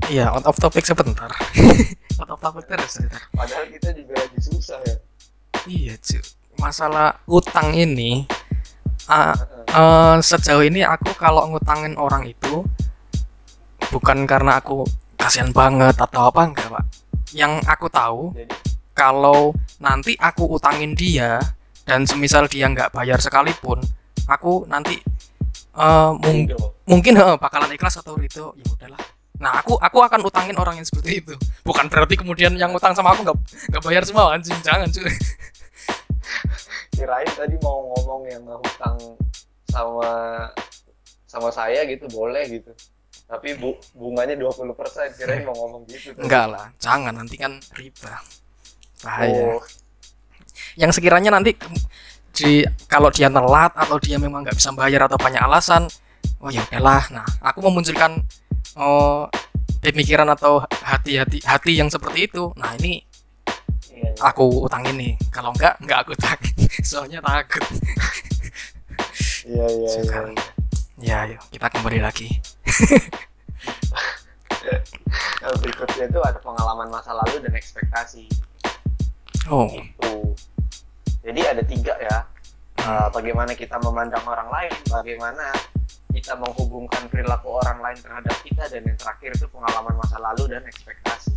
Iya, 0.05 0.25
out 0.29 0.45
of 0.45 0.57
topic 0.57 0.83
sebentar. 0.83 1.31
out 2.19 2.29
of 2.29 2.39
topic 2.39 2.67
terus. 2.67 2.99
ya. 2.99 3.09
padahal 3.31 3.65
kita 3.69 3.89
juga 3.91 4.13
lagi 4.17 4.39
susah 4.39 4.79
ya 4.81 4.95
Iya, 5.65 5.93
cuy. 5.97 6.21
Masalah 6.57 7.15
utang 7.25 7.71
ini 7.71 8.27
Heeh. 9.07 9.35
eh, 9.67 10.17
sejauh 10.21 10.61
ini 10.61 10.83
aku 10.83 11.15
kalau 11.15 11.47
ngutangin 11.47 11.95
orang 11.95 12.23
itu 12.23 12.67
bukan 13.91 14.23
karena 14.25 14.57
aku 14.57 14.87
kasihan 15.19 15.51
banget 15.51 15.93
atau 15.99 16.31
apa 16.31 16.41
enggak, 16.47 16.67
Pak. 16.71 16.83
Yang 17.35 17.53
aku 17.67 17.87
tahu 17.91 18.21
jadi 18.33 18.55
kalau 18.91 19.55
nanti 19.79 20.15
aku 20.19 20.47
utangin 20.55 20.95
dia 20.95 21.39
dan 21.87 22.07
semisal 22.07 22.47
dia 22.47 22.67
nggak 22.71 22.95
bayar 22.95 23.19
sekalipun, 23.19 23.83
aku 24.27 24.63
nanti 24.67 24.99
eh, 25.75 26.11
mung- 26.15 26.49
mungkin 26.87 27.13
eh, 27.19 27.35
bakalan 27.39 27.71
ikhlas 27.75 27.99
atau 27.99 28.15
itu 28.19 28.51
ya 28.55 28.65
udahlah. 28.71 29.01
Nah, 29.41 29.57
aku 29.57 29.73
aku 29.81 29.99
akan 30.05 30.21
utangin 30.21 30.53
orang 30.55 30.77
yang 30.77 30.85
seperti 30.85 31.25
itu. 31.25 31.33
Bukan 31.65 31.89
berarti 31.89 32.13
kemudian 32.13 32.53
yang 32.55 32.69
utang 32.77 32.93
sama 32.93 33.11
aku 33.11 33.25
nggak 33.25 33.37
nggak 33.73 33.83
bayar 33.83 34.03
semua 34.05 34.37
anjing, 34.37 34.57
jangan 34.61 34.87
cuy. 34.87 35.09
kirain 36.91 37.31
tadi 37.33 37.57
mau 37.65 37.89
ngomong 37.89 38.29
yang 38.29 38.45
hutang 38.45 38.97
sama 39.73 40.11
sama 41.25 41.49
saya 41.49 41.81
gitu 41.87 42.05
boleh 42.11 42.43
gitu 42.45 42.69
tapi 43.31 43.55
bu, 43.55 43.79
bunganya 43.95 44.35
20% 44.35 44.75
kirain 45.15 45.47
mau 45.47 45.55
ngomong 45.55 45.87
gitu 45.87 46.11
tadi. 46.11 46.27
Enggak 46.27 46.51
lah, 46.51 46.67
jangan 46.83 47.15
nanti 47.15 47.39
kan 47.39 47.55
riba. 47.79 48.19
Bahaya. 49.07 49.55
oh, 49.55 49.63
Yang 50.75 50.99
sekiranya 50.99 51.31
nanti 51.31 51.55
di 52.35 52.67
kalau 52.91 53.07
dia 53.07 53.31
telat 53.31 53.71
atau 53.71 53.95
dia 54.03 54.19
memang 54.19 54.43
nggak 54.43 54.59
bisa 54.59 54.75
bayar 54.75 55.07
atau 55.07 55.15
banyak 55.15 55.39
alasan, 55.39 55.87
oh 56.43 56.51
ya 56.51 56.59
udahlah. 56.67 57.07
Nah, 57.15 57.27
aku 57.39 57.63
memunculkan 57.71 58.19
oh 58.75 59.31
pemikiran 59.79 60.27
atau 60.27 60.67
hati-hati 60.83 61.39
hati 61.47 61.79
yang 61.79 61.87
seperti 61.87 62.27
itu. 62.27 62.51
Nah, 62.59 62.75
ini 62.83 62.99
iya, 63.95 64.11
iya. 64.11 64.27
aku 64.27 64.67
utangin 64.67 64.99
nih. 64.99 65.15
Kalau 65.31 65.55
enggak, 65.55 65.79
enggak 65.79 66.03
aku 66.03 66.11
utangin. 66.19 66.51
Soalnya 66.83 67.23
takut. 67.23 67.63
iya 69.47 69.65
iya 69.71 69.91
iya. 70.03 70.60
Ya, 71.01 71.25
ayo 71.25 71.41
kita 71.49 71.65
kembali 71.73 71.97
lagi. 71.97 72.29
Berikutnya 75.61 76.05
itu 76.05 76.21
ada 76.21 76.37
pengalaman 76.37 76.93
masa 76.93 77.17
lalu 77.17 77.41
dan 77.41 77.57
ekspektasi 77.57 78.29
Oh, 79.49 79.65
itu 79.73 80.37
jadi 81.25 81.57
ada 81.57 81.63
tiga 81.65 81.97
ya 81.97 82.29
Uh, 82.81 83.13
bagaimana 83.13 83.53
kita 83.53 83.77
memandang 83.77 84.25
orang 84.25 84.49
lain, 84.49 84.73
bagaimana 84.89 85.53
kita 86.09 86.33
menghubungkan 86.33 87.05
perilaku 87.13 87.61
orang 87.61 87.77
lain 87.77 87.93
terhadap 88.01 88.33
kita 88.41 88.65
dan 88.73 88.81
yang 88.81 88.97
terakhir 88.97 89.37
itu 89.37 89.45
pengalaman 89.53 90.01
masa 90.01 90.17
lalu 90.17 90.49
dan 90.49 90.65
ekspektasi. 90.65 91.29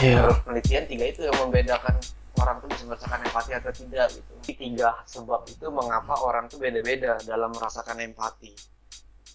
Iya. 0.00 0.24
Menurut 0.24 0.40
penelitian 0.48 0.88
tiga 0.88 1.04
itu 1.04 1.28
yang 1.28 1.36
membedakan 1.36 2.00
orang 2.42 2.58
itu 2.58 2.66
bisa 2.74 2.84
merasakan 2.90 3.20
empati 3.22 3.50
atau 3.54 3.72
tidak 3.72 4.06
gitu. 4.10 4.32
Tiga 4.42 4.90
sebab 5.06 5.40
itu 5.46 5.66
mengapa 5.70 6.18
orang 6.26 6.50
itu 6.50 6.58
beda-beda 6.58 7.16
dalam 7.22 7.54
merasakan 7.54 8.02
empati. 8.02 8.52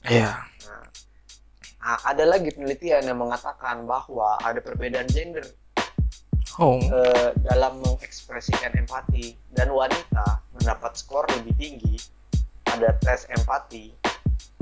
Iya. 0.05 0.35
Nah, 0.67 0.83
nah, 1.81 1.97
ada 2.03 2.23
lagi 2.27 2.51
penelitian 2.51 3.07
yang 3.07 3.19
mengatakan 3.19 3.87
bahwa 3.87 4.35
ada 4.43 4.59
perbedaan 4.59 5.07
gender 5.07 5.47
Oh. 6.57 6.81
eh, 6.81 7.37
dalam 7.45 7.77
mengekspresikan 7.85 8.73
empati 8.73 9.37
dan 9.53 9.69
wanita 9.69 10.41
mendapat 10.57 10.97
skor 10.97 11.21
lebih 11.37 11.53
tinggi 11.53 12.01
pada 12.65 12.97
tes 12.97 13.29
empati 13.29 13.93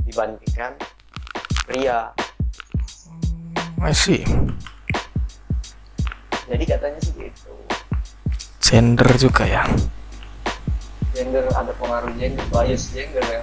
dibandingkan 0.03 0.75
pria. 1.63 2.11
I 3.79 3.95
see. 3.95 4.27
Jadi 6.51 6.63
katanya 6.67 6.99
sih 6.99 7.15
gitu. 7.15 7.55
Gender 8.65 9.05
juga 9.21 9.45
ya. 9.45 9.61
Gender 11.13 11.45
ada 11.53 11.69
pengaruh 11.77 12.09
gender, 12.17 12.41
bias 12.49 12.89
gender 12.89 13.21
ya. 13.21 13.41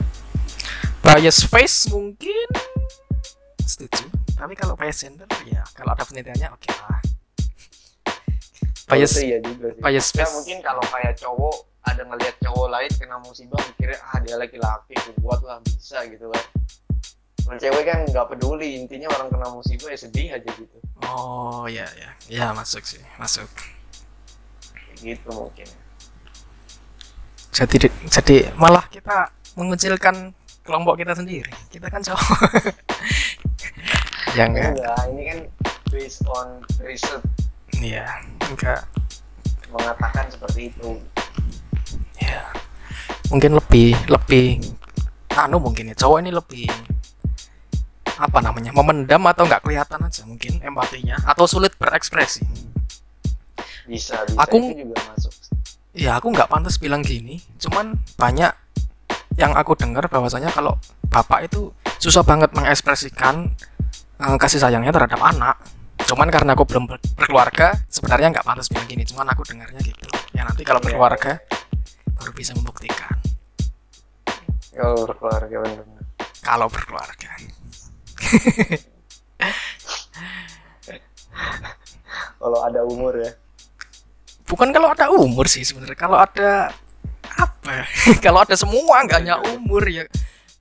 Bias 0.99 1.47
face 1.47 1.87
mungkin 1.95 2.51
setuju. 3.63 4.11
Tapi 4.35 4.59
kalau 4.59 4.75
bias 4.75 5.07
gender 5.07 5.31
ya 5.47 5.63
kalau 5.79 5.95
ada 5.95 6.03
penelitiannya 6.03 6.51
oke 6.51 6.67
lah. 6.75 6.99
Bias 8.91 9.15
iya 9.23 9.39
juga 9.39 9.71
sih. 9.71 9.79
bias 9.79 10.11
Ya 10.11 10.27
face. 10.27 10.35
mungkin 10.35 10.59
kalau 10.59 10.83
kayak 10.91 11.15
cowok 11.15 11.71
ada 11.87 12.03
ngelihat 12.03 12.35
cowok 12.43 12.67
lain 12.75 12.91
kena 12.99 13.17
musibah 13.23 13.63
mikirnya 13.63 14.03
ah 14.03 14.19
dia 14.19 14.35
laki-laki 14.35 14.99
buat 15.23 15.39
lah 15.47 15.63
bisa 15.63 16.03
gitu 16.11 16.35
kan. 16.35 16.45
Kalau 17.47 17.59
cewek 17.63 17.87
kan 17.87 17.99
nggak 18.11 18.27
peduli 18.27 18.75
intinya 18.75 19.07
orang 19.15 19.31
kena 19.31 19.55
musibah 19.55 19.87
ya 19.87 19.99
sedih 20.03 20.35
aja 20.35 20.51
gitu. 20.51 20.79
Oh 21.07 21.71
ya 21.71 21.87
ya 21.95 22.11
ya 22.27 22.51
masuk 22.51 22.83
sih 22.83 22.99
masuk. 23.23 23.47
Gitu 25.03 25.29
mungkin. 25.35 25.69
Jadi 27.53 27.91
jadi 28.09 28.37
malah 28.57 28.87
kita 28.89 29.29
mengecilkan 29.59 30.33
kelompok 30.63 31.03
kita 31.03 31.13
sendiri. 31.13 31.53
Kita 31.69 31.91
kan 31.91 32.01
cowok. 32.01 32.23
ya 34.39 34.49
enggak. 34.49 34.79
Enggak, 34.79 35.01
ini 35.13 35.23
kan 35.29 35.39
based 35.93 36.25
on 36.31 36.65
research 36.81 37.27
Iya 37.77 38.07
enggak. 38.47 38.87
mengatakan 39.73 40.29
seperti 40.29 40.69
itu. 40.69 41.01
Ya 42.21 42.45
mungkin 43.33 43.57
lebih 43.57 43.97
lebih 44.13 44.61
anu 45.33 45.57
mungkin 45.57 45.89
ya 45.89 45.97
cowok 45.97 46.21
ini 46.21 46.31
lebih 46.37 46.69
apa 48.21 48.39
namanya 48.45 48.77
memendam 48.77 49.25
atau 49.25 49.49
nggak 49.49 49.65
kelihatan 49.65 50.05
aja 50.05 50.29
mungkin 50.29 50.61
empatinya 50.61 51.17
atau 51.25 51.49
sulit 51.49 51.73
berekspresi 51.81 52.45
Bisa, 53.93 54.17
bisa 54.25 54.41
Aku- 54.41 54.57
itu 54.59 54.89
juga 54.89 54.97
masuk. 55.07 55.33
ya 55.93 56.17
aku 56.17 56.33
nggak 56.33 56.49
pantas 56.49 56.81
bilang 56.81 57.05
gini 57.05 57.37
cuman 57.61 57.93
banyak 58.17 58.49
yang 59.37 59.53
aku 59.53 59.77
dengar 59.77 60.09
bahwasanya 60.09 60.49
kalau 60.49 60.81
bapak 61.07 61.45
itu 61.45 61.69
susah 61.99 62.21
banget 62.23 62.49
mengekspresikan 62.53 63.53
eh, 64.19 64.37
kasih 64.39 64.57
sayangnya 64.59 64.89
terhadap 64.91 65.21
anak 65.21 65.61
cuman 66.03 66.29
karena 66.29 66.53
aku 66.53 66.65
belum 66.65 66.85
ber- 66.87 67.05
berkeluarga 67.15 67.77
sebenarnya 67.87 68.33
nggak 68.33 68.43
pantas 68.43 68.67
bilang 68.67 68.85
gini 68.87 69.05
cuman 69.05 69.29
aku 69.29 69.45
dengarnya 69.45 69.81
gitu 69.81 70.09
ya 70.33 70.43
nanti 70.43 70.65
kalau 70.65 70.81
Iya. 70.81 70.87
berkeluarga 70.89 71.33
baru 72.17 72.33
bisa 72.33 72.57
membuktikan 72.57 73.13
Kalau 74.73 75.05
berkeluarga 75.05 75.57
benar. 75.61 75.85
kalau 76.41 76.67
berkeluarga 76.67 77.31
Kalau 82.39 82.59
ada 82.61 82.81
umur 82.83 83.15
ya. 83.15 83.33
Bukan 84.53 84.69
kalau 84.69 84.93
ada 84.93 85.09
umur 85.09 85.49
sih 85.49 85.65
sebenarnya. 85.65 85.97
Kalau 85.97 86.21
ada 86.21 86.69
apa 87.41 87.71
ya? 87.73 87.85
kalau 88.25 88.45
ada 88.45 88.53
semua 88.53 89.01
nggak 89.09 89.19
hanya 89.25 89.41
umur 89.57 89.81
ya. 89.89 90.05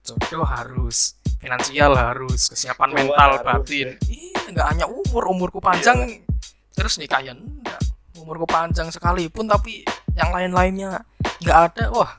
Jodoh 0.07 0.47
harus 0.47 1.19
finansial 1.43 1.91
harus 1.99 2.47
kesiapan 2.47 2.89
mental 2.95 3.41
harus, 3.41 3.43
batin. 3.43 3.97
iya 4.07 4.39
nggak 4.53 4.67
hanya 4.71 4.85
umur 4.85 5.27
umurku 5.29 5.59
panjang 5.59 6.23
terus 6.71 6.95
ya 6.95 7.35
enggak. 7.35 7.81
Umurku 8.15 8.47
panjang 8.47 8.87
sekalipun 8.87 9.51
tapi 9.51 9.83
yang 10.15 10.31
lain-lainnya 10.31 11.03
nggak 11.43 11.57
ada 11.75 11.83
wah 11.91 12.11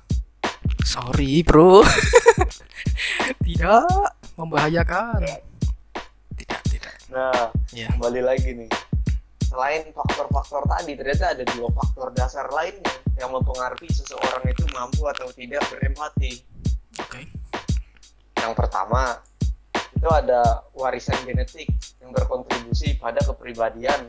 sorry 0.84 1.40
bro. 1.40 1.80
Tidak 3.46 3.88
membahayakan. 4.36 5.22
Tidak 6.34 6.60
tidak. 6.66 6.94
Nah, 7.12 7.52
ya. 7.70 7.86
kembali 7.94 8.20
lagi 8.24 8.50
nih. 8.56 8.70
Selain 9.52 9.84
faktor-faktor 9.92 10.64
tadi, 10.64 10.96
ternyata 10.96 11.36
ada 11.36 11.44
dua 11.52 11.68
faktor 11.76 12.08
dasar 12.16 12.48
lainnya 12.56 12.96
yang 13.20 13.36
mempengaruhi 13.36 13.84
seseorang 13.92 14.48
itu 14.48 14.64
mampu 14.72 15.04
atau 15.04 15.28
tidak 15.36 15.60
berempati. 15.68 16.40
oke 16.96 17.20
Yang 18.40 18.52
pertama, 18.56 19.20
itu 19.76 20.08
ada 20.08 20.64
warisan 20.72 21.20
genetik 21.28 21.68
yang 22.00 22.16
berkontribusi 22.16 22.96
pada 22.96 23.20
kepribadian 23.28 24.08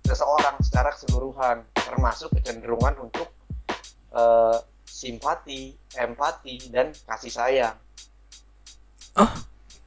seseorang 0.00 0.56
secara 0.64 0.96
keseluruhan, 0.96 1.68
termasuk 1.76 2.32
kecenderungan 2.32 3.04
untuk 3.04 3.36
eh, 4.16 4.58
simpati, 4.88 5.76
empati, 5.92 6.72
dan 6.72 6.88
kasih 7.04 7.28
sayang. 7.28 7.76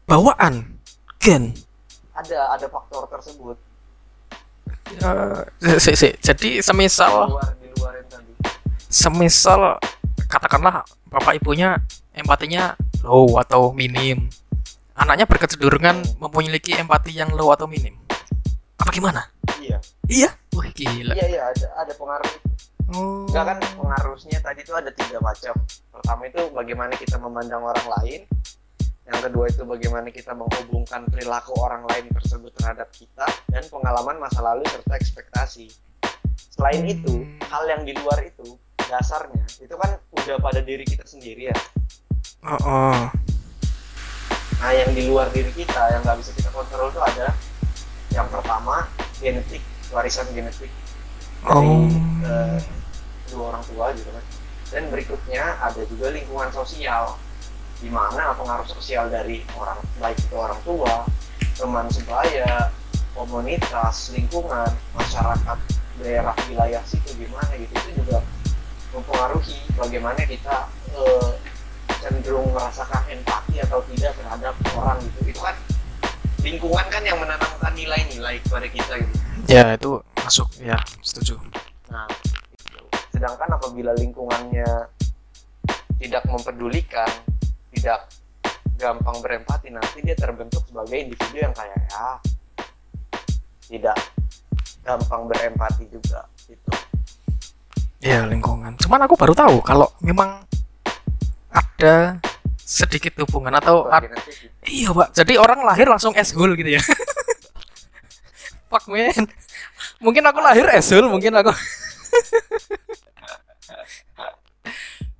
bawaan 0.06 0.78
gen 1.18 1.58
Ada 2.14 2.54
ada 2.54 2.70
faktor 2.70 3.10
tersebut 3.10 3.67
Eh, 4.98 5.80
si, 5.80 5.92
si. 5.94 6.10
jadi 6.18 6.60
di 6.60 6.64
semisal 6.64 7.28
luar 7.30 7.54
di 7.60 7.68
luar 7.76 7.94
yang 8.00 8.08
tadi. 8.08 8.32
semisal 8.88 9.78
katakanlah 10.28 10.84
bapak 11.08 11.38
ibunya 11.38 11.78
empatinya 12.16 12.74
low 13.04 13.38
atau 13.38 13.72
minim 13.76 14.32
anaknya 14.98 15.30
berkecenderungan 15.30 16.02
memiliki 16.18 16.74
empati 16.74 17.14
yang 17.14 17.30
low 17.36 17.52
atau 17.54 17.68
minim 17.70 17.94
apa 18.78 18.90
gimana 18.92 19.22
Iya, 19.58 19.80
iya 20.08 20.30
wah 20.56 20.68
gila 20.72 21.14
iya, 21.16 21.26
iya 21.28 21.42
ada 21.52 21.68
ada 21.76 21.94
pengaruh 21.96 22.28
itu. 22.30 22.48
Enggak 22.88 23.44
kan 23.52 23.58
pengaruhnya 23.76 24.40
tadi 24.40 24.64
itu 24.64 24.72
ada 24.72 24.88
tiga 24.96 25.20
macam. 25.20 25.54
Pertama 25.92 26.22
itu 26.24 26.42
bagaimana 26.56 26.94
kita 26.96 27.20
memandang 27.20 27.60
orang 27.68 27.88
lain. 28.00 28.22
Yang 29.08 29.20
kedua 29.32 29.46
itu 29.48 29.64
bagaimana 29.64 30.08
kita 30.12 30.36
menghubungkan 30.36 31.08
perilaku 31.08 31.56
orang 31.64 31.88
lain 31.88 32.12
tersebut 32.12 32.52
terhadap 32.60 32.92
kita 32.92 33.24
dan 33.48 33.64
pengalaman 33.72 34.20
masa 34.20 34.44
lalu 34.44 34.68
serta 34.68 35.00
ekspektasi. 35.00 35.72
Selain 36.36 36.84
itu, 36.84 37.24
hal 37.48 37.64
yang 37.72 37.88
di 37.88 37.96
luar 37.96 38.20
itu 38.28 38.60
dasarnya 38.88 39.44
itu 39.64 39.76
kan 39.76 40.00
udah 40.16 40.36
pada 40.40 40.60
diri 40.64 40.84
kita 40.88 41.04
sendiri 41.04 41.52
ya. 41.52 41.58
oh, 42.48 42.56
oh. 42.64 43.00
Nah, 44.58 44.72
yang 44.74 44.92
di 44.92 45.06
luar 45.06 45.30
diri 45.32 45.54
kita 45.54 45.92
yang 45.94 46.02
nggak 46.02 46.18
bisa 46.20 46.32
kita 46.34 46.50
kontrol 46.50 46.90
itu 46.90 47.00
ada 47.04 47.32
yang 48.12 48.28
pertama 48.32 48.90
genetik, 49.22 49.62
warisan 49.94 50.28
genetik 50.34 50.72
dari 51.46 51.68
Oh. 51.68 51.88
eh, 52.26 52.60
kedua 53.28 53.54
orang 53.54 53.64
tua 53.70 53.94
gitu 53.94 54.10
kan. 54.10 54.26
Dan 54.68 54.84
berikutnya 54.92 55.44
ada 55.64 55.82
juga 55.88 56.12
lingkungan 56.12 56.50
sosial 56.52 57.16
di 57.78 57.90
mana 57.94 58.34
pengaruh 58.34 58.66
sosial 58.66 59.10
dari 59.10 59.46
orang 59.54 59.78
baik 60.02 60.18
itu 60.18 60.36
orang 60.36 60.60
tua, 60.66 61.06
teman 61.54 61.86
sebaya, 61.94 62.74
komunitas, 63.14 64.14
lingkungan, 64.14 64.70
masyarakat 64.98 65.58
daerah 66.02 66.34
wilayah 66.50 66.82
situ 66.86 67.14
gimana 67.18 67.54
gitu. 67.58 67.74
Itu 67.74 67.92
juga 68.02 68.22
mempengaruhi 68.94 69.58
bagaimana 69.78 70.22
kita 70.26 70.70
eh, 70.94 71.32
cenderung 72.02 72.50
merasakan 72.54 73.04
empati 73.10 73.62
atau 73.62 73.82
tidak 73.94 74.14
terhadap 74.18 74.54
orang 74.78 74.98
gitu. 75.02 75.34
Itu 75.34 75.40
kan 75.42 75.56
lingkungan 76.42 76.86
kan 76.90 77.04
yang 77.06 77.18
menanamkan 77.22 77.74
nilai-nilai 77.74 78.42
kepada 78.46 78.68
kita 78.70 78.94
gitu. 79.02 79.16
Ya 79.50 79.74
itu 79.78 80.02
masuk. 80.22 80.50
Ya 80.62 80.78
setuju. 81.02 81.38
Nah, 81.90 82.10
sedangkan 83.14 83.50
apabila 83.58 83.96
lingkungannya 83.98 84.92
tidak 85.98 86.24
mempedulikan, 86.30 87.10
tidak 87.78 88.10
gampang 88.78 89.18
berempati, 89.22 89.70
nanti 89.70 90.02
dia 90.02 90.18
terbentuk 90.18 90.66
sebagai 90.66 90.98
individu 90.98 91.38
yang 91.46 91.54
kayak 91.54 91.78
ya. 91.78 92.18
Tidak 93.70 93.98
gampang 94.82 95.30
berempati 95.30 95.86
juga 95.94 96.26
gitu. 96.50 96.70
ya 98.02 98.26
lingkungan. 98.26 98.74
Cuman 98.82 99.06
aku 99.06 99.14
baru 99.14 99.34
tahu 99.38 99.62
kalau 99.62 99.92
memang 100.02 100.42
ada 101.54 102.18
sedikit 102.58 103.14
hubungan 103.22 103.54
atau 103.54 103.86
ad- 103.94 104.10
iya 104.66 104.90
pak. 104.90 105.14
Jadi 105.14 105.38
orang 105.38 105.62
lahir 105.62 105.86
langsung 105.86 106.18
eshole 106.18 106.58
gitu 106.58 106.80
ya. 106.80 106.82
Fuck 108.72 108.90
man. 108.90 109.28
Mungkin 110.02 110.24
aku 110.26 110.40
lahir 110.42 110.66
eshole 110.74 111.06
mungkin 111.12 111.36
aku 111.36 111.52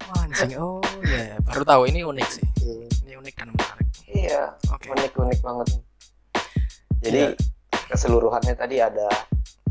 Oh, 0.08 0.24
anjing. 0.24 0.52
Oh, 0.56 0.80
ya, 1.04 1.36
ya. 1.36 1.38
baru 1.44 1.64
tahu 1.64 1.82
ini 1.92 2.00
unik 2.02 2.28
sih. 2.32 2.46
Ini 3.04 3.14
unik 3.20 3.34
dan 3.36 3.48
menarik. 3.52 3.88
Iya, 4.08 4.44
Oke. 4.72 4.88
unik-unik 4.96 5.40
banget. 5.44 5.68
Jadi 7.04 7.22
Iya. 7.28 7.36
keseluruhannya 7.92 8.56
tadi 8.56 8.80
ada 8.80 9.08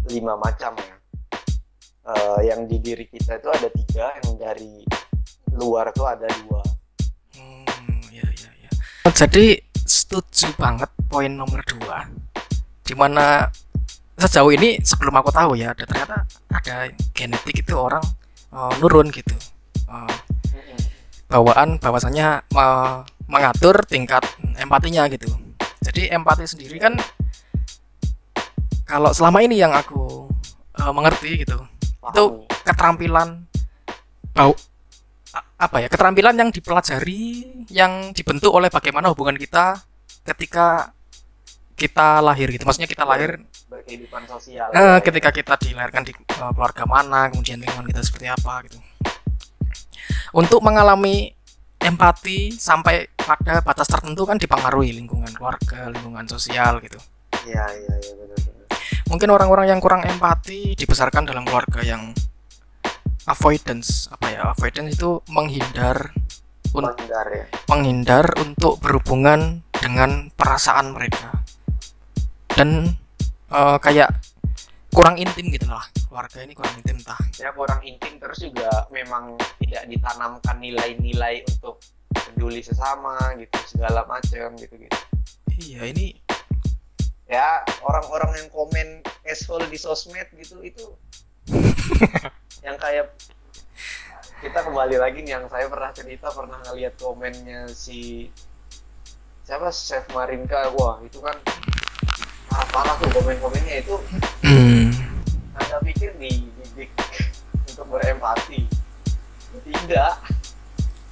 lima 0.08 0.36
macam 0.36 0.76
ya. 0.76 0.94
Eh, 2.06 2.40
yang 2.46 2.70
di 2.70 2.78
diri 2.78 3.08
kita 3.08 3.40
itu 3.40 3.48
ada 3.50 3.66
tiga, 3.66 4.06
yang 4.22 4.38
dari 4.38 4.84
luar 5.56 5.90
tuh 5.90 6.06
ada 6.06 6.28
dua. 6.44 6.62
Hmm, 7.34 7.98
ya, 8.12 8.22
ya, 8.22 8.50
ya. 8.62 8.70
Jadi 9.10 9.58
setuju 9.74 10.54
banget 10.54 10.86
poin 11.10 11.32
nomor 11.32 11.64
dua, 11.66 12.06
di 12.84 12.94
mana 12.94 13.50
sejauh 14.14 14.54
ini 14.54 14.78
sebelum 14.80 15.18
aku 15.18 15.34
tahu 15.34 15.58
ya, 15.58 15.74
ada 15.74 15.82
ternyata 15.82 16.16
ada 16.52 16.74
genetik 17.10 17.64
itu 17.64 17.74
orang 17.74 18.04
eh, 18.52 18.72
nurun 18.78 19.10
gitu, 19.10 19.34
Eh, 19.86 20.14
bawaan 21.26 21.78
bahwasanya 21.78 22.42
eh, 22.46 22.96
mengatur 23.26 23.82
tingkat 23.84 24.22
empatinya 24.56 25.06
gitu. 25.08 25.26
Jadi 25.82 26.10
empati 26.10 26.46
sendiri 26.46 26.78
kan 26.78 26.94
kalau 28.86 29.10
selama 29.10 29.42
ini 29.42 29.58
yang 29.58 29.74
aku 29.74 30.30
eh, 30.78 30.92
mengerti 30.94 31.42
gitu, 31.42 31.58
Itu 32.06 32.22
Pahami. 32.46 32.62
keterampilan 32.62 33.28
bau 34.30 34.52
a- 35.32 35.46
apa 35.58 35.76
ya 35.80 35.88
keterampilan 35.88 36.36
yang 36.36 36.50
dipelajari 36.52 37.22
yang 37.72 38.12
dibentuk 38.12 38.52
oleh 38.52 38.68
bagaimana 38.68 39.10
hubungan 39.10 39.34
kita 39.34 39.80
ketika 40.22 40.92
kita 41.74 42.20
lahir 42.20 42.52
gitu 42.52 42.62
maksudnya 42.62 42.86
kita 42.86 43.04
lahir 43.04 43.40
berkehidupan 43.66 44.22
sosial. 44.28 44.68
eh, 44.70 44.98
ketika 45.00 45.32
kita 45.32 45.54
dilahirkan 45.56 46.04
di 46.04 46.12
eh, 46.12 46.50
keluarga 46.52 46.84
mana 46.84 47.32
kemudian 47.32 47.58
lingkungan 47.58 47.88
kita 47.88 48.00
seperti 48.00 48.28
apa 48.28 48.64
gitu 48.68 48.78
untuk 50.36 50.60
mengalami 50.60 51.32
empati 51.80 52.52
sampai 52.52 53.08
pada 53.16 53.64
batas 53.64 53.88
tertentu 53.88 54.28
kan 54.28 54.36
dipengaruhi 54.36 54.92
lingkungan 54.92 55.32
keluarga 55.32 55.88
lingkungan 55.88 56.28
sosial 56.28 56.78
gitu. 56.84 57.00
Iya, 57.46 57.64
iya, 57.72 57.94
iya 58.04 58.26
mungkin 59.06 59.30
orang-orang 59.30 59.70
yang 59.70 59.80
kurang 59.80 60.02
empati 60.02 60.74
dibesarkan 60.74 61.30
dalam 61.30 61.46
keluarga 61.46 61.82
yang 61.82 62.10
avoidance 63.26 64.10
apa 64.10 64.26
ya 64.30 64.40
avoidance 64.54 64.98
itu 64.98 65.22
menghindar 65.30 66.10
Menghindar 66.74 67.26
ya. 67.32 67.46
menghindar 67.70 68.26
untuk 68.42 68.76
berhubungan 68.82 69.64
dengan 69.72 70.28
perasaan 70.34 70.92
mereka. 70.92 71.40
Dan 72.52 72.92
eh, 73.48 73.76
kayak 73.80 74.12
kurang 74.96 75.20
intim 75.20 75.52
gitu 75.52 75.68
lah. 75.68 75.84
Keluarga 76.08 76.40
ini 76.40 76.56
kurang 76.56 76.72
intim 76.80 76.96
tah. 77.04 77.20
Ya 77.36 77.52
kurang 77.52 77.84
intim 77.84 78.16
terus 78.16 78.40
juga 78.40 78.88
memang 78.88 79.36
tidak 79.60 79.84
ditanamkan 79.92 80.56
nilai-nilai 80.56 81.44
untuk 81.52 81.84
peduli 82.16 82.64
sesama 82.64 83.36
gitu 83.36 83.52
segala 83.68 84.08
macam 84.08 84.56
gitu 84.56 84.74
gitu. 84.76 85.00
iya 85.56 85.88
ini 85.88 86.16
ya 87.28 87.64
orang-orang 87.80 88.44
yang 88.44 88.48
komen 88.52 89.00
asshole 89.24 89.64
di 89.72 89.80
sosmed 89.80 90.28
gitu 90.36 90.60
itu 90.60 90.86
yang 92.66 92.76
kayak 92.76 93.12
kita 94.44 94.58
kembali 94.60 95.00
lagi 95.00 95.24
nih 95.24 95.40
yang 95.40 95.48
saya 95.48 95.64
pernah 95.68 95.96
cerita 95.96 96.28
pernah 96.28 96.60
ngeliat 96.68 96.92
komennya 97.00 97.72
si 97.72 98.28
siapa? 99.48 99.72
Chef 99.72 100.04
Marinka. 100.12 100.76
Wah 100.76 101.00
itu 101.00 101.24
kan 101.24 101.40
parah-parah 102.52 102.94
tuh 103.00 103.08
komen-komennya 103.16 103.80
itu. 103.80 103.96
Hmm, 104.44 104.75
anda 105.56 105.76
pikir 105.80 106.12
dididik 106.20 106.90
untuk 107.72 107.86
berempati? 107.88 108.68
Tidak. 109.66 110.14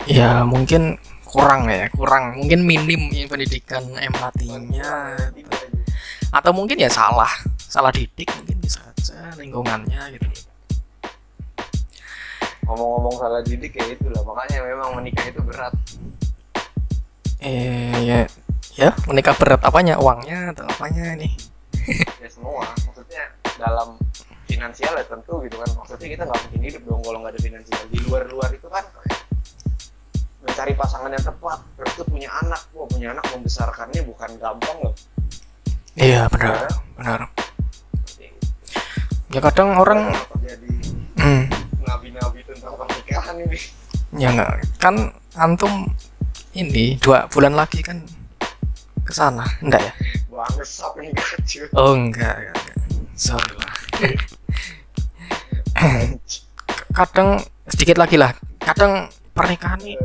Ya 0.04 0.44
mungkin 0.44 1.00
kurang 1.24 1.66
ya 1.72 1.88
kurang. 1.90 2.38
Mungkin 2.38 2.62
minim 2.62 3.09
ya 3.11 3.24
pendidikan 3.26 3.83
empatinya. 3.96 5.16
Atau 6.30 6.52
mungkin 6.52 6.76
ya 6.76 6.92
salah. 6.92 7.30
Salah 7.57 7.90
didik 7.90 8.28
mungkin 8.37 8.61
bisa 8.61 8.85
aja 8.85 9.33
lingkungannya 9.40 10.14
gitu. 10.14 10.28
Ngomong-ngomong 12.68 13.16
salah 13.18 13.40
didik 13.42 13.76
ya 13.76 13.85
itulah 13.90 14.22
makanya 14.22 14.61
memang 14.64 14.94
menikah 15.00 15.24
itu 15.26 15.40
berat. 15.42 15.74
Eh 17.40 17.96
ya 18.04 18.28
ya 18.76 18.94
menikah 19.09 19.35
berat 19.35 19.61
apanya? 19.64 19.96
Uangnya 19.98 20.52
atau 20.52 20.68
apanya 20.68 21.16
nih 21.16 21.33
ya 22.22 22.28
semua 22.33 22.64
maksudnya 22.88 23.28
dalam 23.61 24.00
finansial 24.46 24.92
ya 24.96 25.04
tentu 25.04 25.40
gitu 25.44 25.57
kan. 25.59 25.68
Maksudnya 25.76 26.09
kita 26.09 26.22
nggak 26.28 26.40
mungkin 26.48 26.62
hidup 26.62 26.83
dong 26.87 27.00
kalau 27.04 27.18
nggak 27.24 27.33
ada 27.37 27.40
finansial. 27.40 27.83
Di 27.90 27.98
luar 28.04 28.22
luar 28.30 28.50
itu 28.52 28.68
kan 28.70 28.85
mencari 30.44 30.72
pasangan 30.76 31.11
yang 31.11 31.24
tepat 31.24 31.59
terus 31.76 31.92
tuh 31.96 32.07
punya 32.07 32.30
anak. 32.44 32.62
Wah 32.76 32.87
punya 32.88 33.12
anak 33.12 33.24
membesarkannya 33.33 34.02
bukan 34.04 34.30
gampang 34.38 34.76
loh. 34.85 34.94
Iya 35.94 36.26
benar 36.28 36.68
benar. 36.98 37.20
Seperti 38.04 38.30
ya 39.35 39.40
kadang 39.42 39.74
orang 39.78 40.14
jadi 40.42 40.72
hmm, 41.18 41.42
nabi-nabi 41.83 42.40
tentang 42.46 42.74
pernikahan 42.78 43.37
ini. 43.42 43.59
Ya 44.14 44.28
nggak. 44.30 44.78
Kan 44.78 45.11
antum 45.35 45.90
ini 46.54 46.94
dua 47.02 47.26
bulan 47.30 47.59
lagi 47.59 47.83
kan 47.83 47.98
ke 49.02 49.12
sana. 49.12 49.42
Enggak 49.59 49.90
ya? 49.90 49.92
Bangsat 50.30 50.92
nih 50.98 51.11
oh 51.78 51.94
enggak, 51.94 52.35
enggak, 52.42 52.54
enggak. 52.59 52.76
Sorry. 53.14 53.55
Lah 53.55 53.74
kadang 56.98 57.42
sedikit 57.66 57.98
lagi 57.98 58.18
lah. 58.18 58.35
Kadang 58.62 59.11
pernikahan 59.35 59.81
nih 59.83 59.98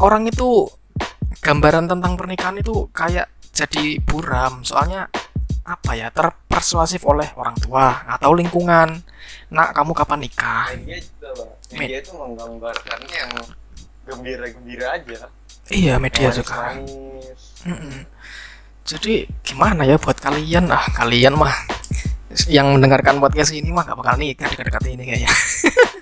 orang 0.00 0.26
itu 0.28 0.68
gambaran 1.44 1.90
tentang 1.90 2.16
pernikahan 2.16 2.56
itu 2.58 2.88
kayak 2.90 3.30
jadi 3.54 3.98
buram. 4.02 4.62
Soalnya 4.66 5.10
apa 5.64 5.96
ya 5.96 6.12
terpersuasif 6.12 7.00
oleh 7.08 7.28
orang 7.38 7.56
tua 7.58 8.04
atau 8.08 8.36
lingkungan. 8.36 9.00
Nak 9.54 9.68
kamu 9.72 9.92
kapan 9.96 10.18
nikah? 10.24 10.66
Media 10.76 10.98
juga 11.00 11.28
bang. 11.36 11.50
Media 11.78 11.98
itu 12.02 12.12
menggambarkannya 12.14 13.14
yang 13.14 13.32
gembira-gembira 14.04 14.86
aja. 15.00 15.28
Iya 15.72 15.96
media 15.96 16.28
Manis- 16.28 16.38
juga. 16.44 16.76
Jadi 18.84 19.24
gimana 19.40 19.88
ya 19.88 19.96
buat 19.96 20.20
kalian? 20.20 20.68
Ah 20.68 20.84
kalian 20.92 21.40
mah 21.40 21.52
yang 22.52 22.76
mendengarkan 22.76 23.16
podcast 23.16 23.56
ini 23.56 23.72
mah 23.72 23.88
gak 23.88 23.96
bakal 23.96 24.20
nikah 24.20 24.44
dekat-dekat 24.52 24.84
ini 24.92 25.02
kayaknya. 25.08 25.32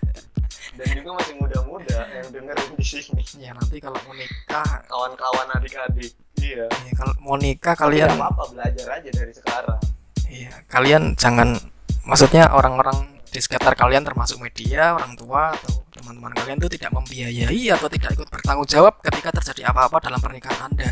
Dan 0.83 0.87
juga 0.99 1.11
masih 1.23 1.35
muda-muda 1.39 1.99
yang 2.11 2.29
dengerin 2.35 2.71
di 2.75 2.83
sini. 2.83 3.23
Ya 3.39 3.55
nanti 3.55 3.79
kalau 3.79 3.95
mau 4.03 4.15
nikah 4.19 4.67
kawan-kawan 4.91 5.47
adik-adik. 5.63 6.11
Iya. 6.43 6.67
Ya, 6.67 6.93
kalau 6.99 7.15
mau 7.23 7.39
nikah 7.39 7.79
kalian 7.79 8.19
kalian 8.19 8.27
apa 8.35 8.43
belajar 8.51 8.87
aja 8.99 9.11
dari 9.15 9.31
sekarang. 9.31 9.81
Iya, 10.27 10.53
kalian 10.67 11.03
jangan 11.15 11.55
maksudnya 12.03 12.51
orang-orang 12.51 13.21
di 13.31 13.39
sekitar 13.39 13.79
kalian 13.79 14.03
termasuk 14.03 14.43
media, 14.43 14.99
orang 14.99 15.15
tua 15.15 15.55
atau 15.55 15.87
teman-teman 15.95 16.35
kalian 16.35 16.59
itu 16.59 16.69
tidak 16.75 16.91
membiayai 16.99 17.63
atau 17.79 17.87
tidak 17.87 18.11
ikut 18.19 18.29
bertanggung 18.29 18.67
jawab 18.67 18.99
ketika 19.07 19.31
terjadi 19.39 19.71
apa-apa 19.71 20.03
dalam 20.03 20.19
pernikahan 20.19 20.73
Anda. 20.73 20.91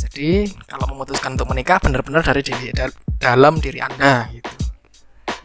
Jadi, 0.00 0.30
kalau 0.64 0.86
memutuskan 0.90 1.36
untuk 1.36 1.46
menikah 1.46 1.76
benar-benar 1.76 2.22
dari 2.22 2.40
diri 2.40 2.72
da- 2.72 2.88
dalam 3.16 3.56
diri 3.56 3.78
Anda 3.78 4.28
gitu. 4.30 4.48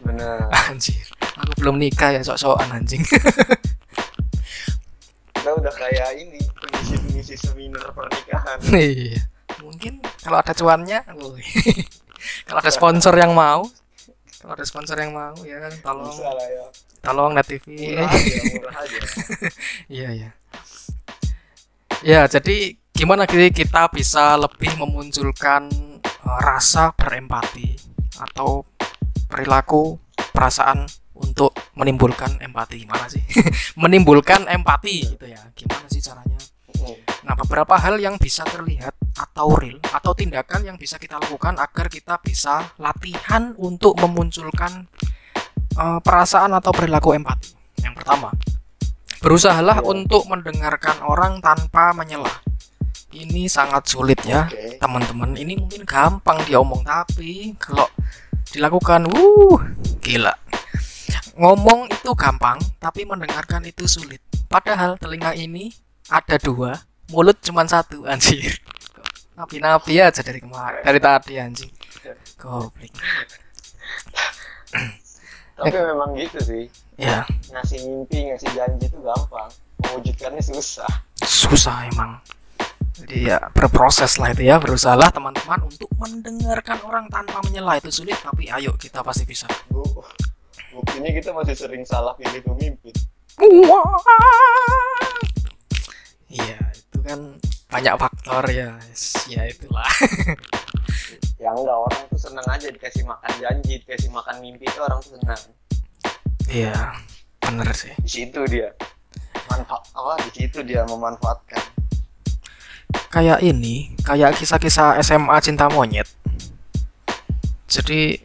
bener 0.00 0.48
Anjir, 0.70 1.02
aku 1.36 1.52
belum 1.58 1.76
nikah 1.76 2.10
ya 2.10 2.22
sok-sokan 2.22 2.72
anjing. 2.72 3.02
kita 5.36 5.50
udah 5.52 5.72
kayak 5.72 6.10
ini 6.16 6.40
pengisi-pengisi 6.52 7.36
seminar 7.36 7.92
pernikahan 7.92 8.58
Iya. 8.72 9.22
Mungkin 9.60 10.00
kalau 10.18 10.38
ada 10.38 10.52
cuannya, 10.52 11.04
kalau 12.44 12.58
ada 12.58 12.70
sponsor 12.70 13.14
yang 13.14 13.32
mau, 13.32 13.62
kalau 14.38 14.52
ada 14.52 14.64
sponsor 14.64 14.96
yang 14.96 15.12
mau 15.12 15.34
ya 15.42 15.58
kan 15.60 15.72
tolong 15.80 16.08
bisa 16.08 16.28
lah 16.28 16.46
ya 16.46 16.66
tolong 17.00 17.30
net 17.32 17.46
TV. 17.46 17.64
murah 17.94 18.08
aja 18.08 18.34
murah 18.52 18.76
aja 18.78 18.98
Iya 19.86 20.08
iya. 20.12 20.30
Ya 22.02 22.20
jadi 22.26 22.74
gimana 22.96 23.28
sih 23.28 23.52
kita 23.52 23.92
bisa 23.92 24.40
lebih 24.40 24.72
memunculkan 24.80 25.68
eh, 26.00 26.38
rasa 26.40 26.96
berempati 26.96 27.76
atau 28.16 28.64
perilaku 29.28 30.00
perasaan 30.32 30.88
untuk 31.16 31.52
menimbulkan 31.76 32.40
empati 32.40 32.88
gimana 32.88 33.04
sih? 33.08 33.20
menimbulkan 33.82 34.48
empati 34.48 35.12
gitu 35.12 35.26
ya. 35.28 35.40
Gimana 35.52 35.84
sih 35.92 36.00
caranya? 36.00 36.40
Nah, 37.26 37.34
beberapa 37.34 37.74
hal 37.74 37.98
yang 37.98 38.16
bisa 38.22 38.46
terlihat 38.46 38.94
atau 39.18 39.50
real 39.58 39.82
atau 39.90 40.14
tindakan 40.14 40.62
yang 40.62 40.76
bisa 40.78 40.94
kita 40.96 41.18
lakukan 41.18 41.58
agar 41.58 41.90
kita 41.90 42.22
bisa 42.22 42.70
latihan 42.80 43.52
untuk 43.60 43.98
memunculkan 44.00 44.88
eh, 45.76 46.00
perasaan 46.00 46.56
atau 46.56 46.72
perilaku 46.72 47.12
empati. 47.12 47.52
Yang 47.84 47.94
pertama, 48.00 48.32
berusahalah 49.20 49.82
Ya. 49.82 49.84
untuk 49.84 50.24
mendengarkan 50.30 50.96
orang 51.04 51.44
tanpa 51.44 51.92
menyela. 51.92 52.30
Ini 53.16 53.48
sangat 53.48 53.88
sulit 53.88 54.20
ya, 54.28 54.44
oke. 54.44 54.76
teman-teman. 54.76 55.32
Ini 55.32 55.56
mungkin 55.56 55.88
gampang 55.88 56.44
diomong 56.44 56.84
tapi 56.84 57.56
kalau 57.56 57.88
dilakukan, 58.52 59.08
wuh, 59.08 59.60
gila. 60.04 60.36
ngomong 61.36 61.92
itu 61.92 62.16
gampang 62.16 62.56
tapi 62.80 63.04
mendengarkan 63.08 63.64
itu 63.64 63.84
sulit. 63.88 64.20
Padahal 64.48 64.96
telinga 64.96 65.36
ini 65.36 65.68
ada 66.08 66.40
dua 66.40 66.80
mulut 67.12 67.38
cuma 67.44 67.62
satu 67.68 68.08
anjir. 68.08 68.56
Nabi-nabi 69.36 70.00
aja 70.00 70.24
dari 70.24 70.40
kemarin 70.40 70.80
dari 70.80 71.00
tadi 71.00 71.36
anjing. 71.36 71.72
Goblok. 72.40 72.92
Tapi 75.56 75.72
memang 75.72 76.16
gitu 76.16 76.38
sih. 76.40 76.64
Ya. 76.96 77.24
Ngasih 77.52 77.84
mimpi 77.84 78.32
ngasih 78.32 78.50
janji 78.56 78.88
itu 78.88 78.98
gampang. 79.00 79.48
Mewujudkannya 79.84 80.40
susah. 80.40 80.88
Susah 81.20 81.84
emang 81.92 82.16
jadi 82.96 83.36
ya 83.36 83.38
berproses 83.52 84.16
lah 84.16 84.32
itu 84.32 84.48
ya 84.48 84.56
berusaha 84.56 84.96
teman-teman 85.12 85.68
untuk 85.68 85.92
mendengarkan 86.00 86.80
orang 86.88 87.04
tanpa 87.12 87.44
menyela. 87.44 87.76
Itu 87.76 87.92
sulit 87.92 88.16
tapi 88.24 88.48
ayo 88.48 88.72
kita 88.80 89.04
pasti 89.04 89.28
bisa. 89.28 89.44
Bu 89.68 89.84
buktinya 90.72 91.12
kita 91.12 91.36
masih 91.36 91.56
sering 91.56 91.84
salah 91.84 92.16
pilih 92.16 92.40
pemimpin. 92.40 92.96
Iya 96.32 96.58
itu 96.72 96.98
kan 97.04 97.20
banyak 97.68 97.94
faktor 98.00 98.44
ya. 98.48 98.80
Ya 99.28 99.42
itulah. 99.44 99.88
Ya 101.36 101.52
enggak 101.52 101.76
orang 101.76 102.00
tuh 102.08 102.16
seneng 102.16 102.48
aja 102.48 102.64
dikasih 102.72 103.04
makan 103.04 103.28
janji 103.36 103.76
dikasih 103.84 104.08
makan 104.08 104.40
mimpi 104.40 104.64
itu 104.64 104.80
orang 104.80 105.04
tuh 105.04 105.20
senang 105.20 105.42
iya 106.48 106.96
bener 107.44 107.68
sih. 107.76 107.92
Di 108.00 108.08
situ 108.08 108.40
dia. 108.48 108.72
Manfaat 109.52 109.84
apa? 109.92 110.16
Di 110.26 110.32
situ 110.32 110.64
dia 110.64 110.88
memanfaatkan 110.88 111.75
kayak 113.16 113.40
ini 113.40 113.96
kayak 114.04 114.36
kisah-kisah 114.36 115.00
SMA 115.00 115.40
cinta 115.40 115.72
monyet. 115.72 116.04
Jadi 117.64 118.20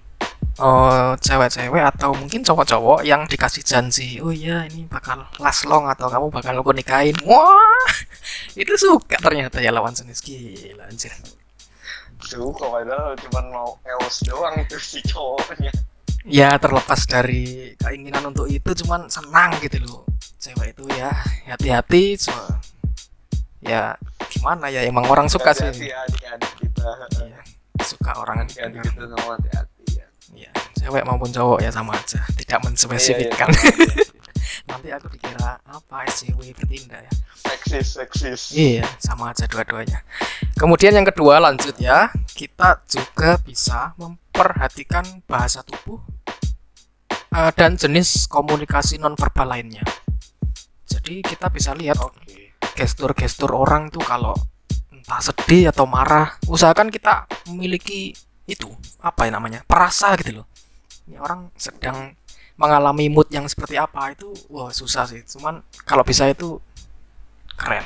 oh, 0.59 1.15
cewek-cewek 1.15 1.79
atau 1.95 2.11
mungkin 2.11 2.43
cowok-cowok 2.43 3.07
yang 3.07 3.23
dikasih 3.23 3.63
janji 3.63 4.19
oh 4.19 4.35
iya 4.35 4.67
ini 4.67 4.83
bakal 4.91 5.23
last 5.39 5.63
long 5.63 5.87
atau 5.87 6.11
kamu 6.11 6.27
bakal 6.27 6.59
aku 6.59 6.75
nikahin. 6.75 7.15
Wah 7.23 7.87
itu 8.59 8.75
suka 8.75 9.15
ternyata 9.15 9.63
ya 9.63 9.71
lawan 9.71 9.95
jenis. 9.95 10.19
Gila 10.19 10.91
anjir. 10.91 11.15
Suka 12.19 12.67
padahal 12.67 13.15
cuma 13.15 13.47
mau 13.47 13.79
eos 13.87 14.27
doang 14.27 14.59
itu 14.59 14.75
si 14.75 14.99
cowoknya. 15.07 15.71
Ya 16.27 16.59
terlepas 16.59 17.07
dari 17.07 17.73
keinginan 17.79 18.27
untuk 18.27 18.51
itu 18.51 18.75
cuman 18.83 19.07
senang 19.07 19.55
gitu 19.63 19.79
loh. 19.87 20.03
Cewek 20.35 20.75
itu 20.75 20.83
ya 20.99 21.15
hati-hati 21.47 22.19
so, 22.19 22.35
ya 23.61 23.95
gimana 24.31 24.71
ya? 24.71 24.87
Emang 24.87 25.03
orang 25.11 25.27
suka 25.27 25.51
sih. 25.51 25.67
hati 25.67 25.91
adik-adik 25.91 26.51
kita. 26.55 26.87
Iya, 27.19 27.41
suka 27.83 28.11
orang 28.15 28.47
adik-adik 28.47 28.79
kita 28.87 29.03
sama 29.11 29.35
hati-hati 29.35 29.83
ya. 29.99 30.07
Ya 30.31 30.51
cewek 30.81 31.03
maupun 31.05 31.29
cowok 31.29 31.59
ya 31.61 31.69
sama 31.69 31.93
aja. 31.93 32.19
Tidak 32.33 32.59
menspesifikkan. 32.65 33.51
Iya, 33.53 33.73
iya. 33.77 34.05
nanti 34.69 34.87
aku 34.93 35.07
dikira 35.13 35.61
apa 35.61 35.95
SJW 36.09 36.41
bertindak 36.57 37.05
ya. 37.05 37.13
Seksis 37.37 37.87
seksis. 37.99 38.41
Iya 38.57 38.85
sama 38.97 39.35
aja 39.35 39.45
dua-duanya. 39.45 40.01
Kemudian 40.57 40.97
yang 40.97 41.05
kedua 41.05 41.37
lanjut 41.37 41.77
ya. 41.77 42.09
Kita 42.33 42.81
juga 42.89 43.37
bisa 43.45 43.93
memperhatikan 44.01 45.21
bahasa 45.29 45.61
tubuh 45.61 46.01
eh, 47.29 47.51
dan 47.53 47.77
jenis 47.77 48.25
komunikasi 48.25 48.97
nonverbal 48.97 49.45
lainnya. 49.45 49.85
Jadi 50.89 51.21
kita 51.21 51.47
bisa 51.53 51.77
lihat 51.77 52.01
oke 52.01 52.40
gestur-gestur 52.75 53.51
orang 53.53 53.91
tuh 53.91 54.01
kalau 54.01 54.33
entah 54.91 55.21
sedih 55.21 55.73
atau 55.73 55.89
marah 55.89 56.37
usahakan 56.45 56.93
kita 56.93 57.25
memiliki 57.49 58.13
itu 58.45 58.69
apa 59.01 59.27
ya 59.27 59.31
namanya 59.33 59.65
perasa 59.65 60.13
gitu 60.19 60.41
loh. 60.41 60.47
Ini 61.09 61.17
orang 61.17 61.49
sedang 61.57 62.13
mengalami 62.59 63.09
mood 63.09 63.27
yang 63.33 63.49
seperti 63.49 63.79
apa 63.79 64.13
itu 64.13 64.29
wah 64.53 64.69
susah 64.69 65.09
sih. 65.09 65.25
Cuman 65.25 65.65
kalau 65.83 66.05
bisa 66.05 66.29
itu 66.29 66.61
keren. 67.57 67.83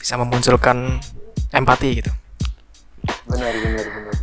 Bisa 0.00 0.16
memunculkan 0.16 0.96
empati 1.52 1.88
gitu. 2.00 2.12
Benar 3.28 3.52
benar 3.52 3.84
benar 3.86 3.86
benar. 3.92 4.14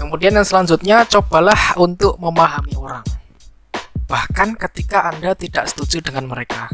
kemudian 0.00 0.32
yang 0.32 0.48
selanjutnya 0.48 1.04
cobalah 1.06 1.76
untuk 1.76 2.16
memahami 2.16 2.72
orang. 2.74 3.04
Bahkan 4.08 4.56
ketika 4.58 5.12
anda 5.12 5.36
tidak 5.36 5.70
setuju 5.70 6.00
dengan 6.02 6.26
mereka 6.26 6.72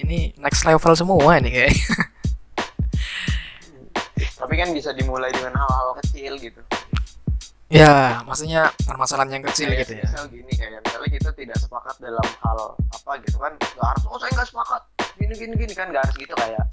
ini 0.00 0.32
next 0.38 0.64
level 0.66 0.96
semua 0.96 1.38
ini. 1.38 1.50
Kayak 1.50 1.74
tapi 4.40 4.54
kan 4.60 4.68
bisa 4.74 4.92
dimulai 4.92 5.32
dengan 5.32 5.54
hal-hal 5.56 5.96
kecil 6.04 6.36
gitu. 6.38 6.60
Ya, 7.72 8.20
maksudnya 8.22 8.70
permasalahan 8.86 9.40
yang 9.40 9.44
kecil 9.50 9.66
Kayak 9.72 9.88
gitu 9.88 9.92
ya. 9.98 10.04
misal 10.06 10.24
gini 10.30 10.52
kayak 10.54 10.78
misalnya 10.84 11.10
kita 11.10 11.30
tidak 11.34 11.58
sepakat 11.58 11.96
dalam 11.98 12.22
hal 12.44 12.76
apa 12.78 13.12
gitu 13.24 13.36
kan 13.40 13.52
nggak 13.56 13.88
harus 13.88 14.04
oh 14.06 14.18
saya 14.20 14.30
nggak 14.36 14.48
sepakat. 14.52 14.82
Gini 15.18 15.34
gini 15.34 15.54
gini 15.58 15.74
kan 15.74 15.86
nggak 15.90 16.02
harus 16.06 16.16
gitu 16.20 16.34
kayak 16.38 16.64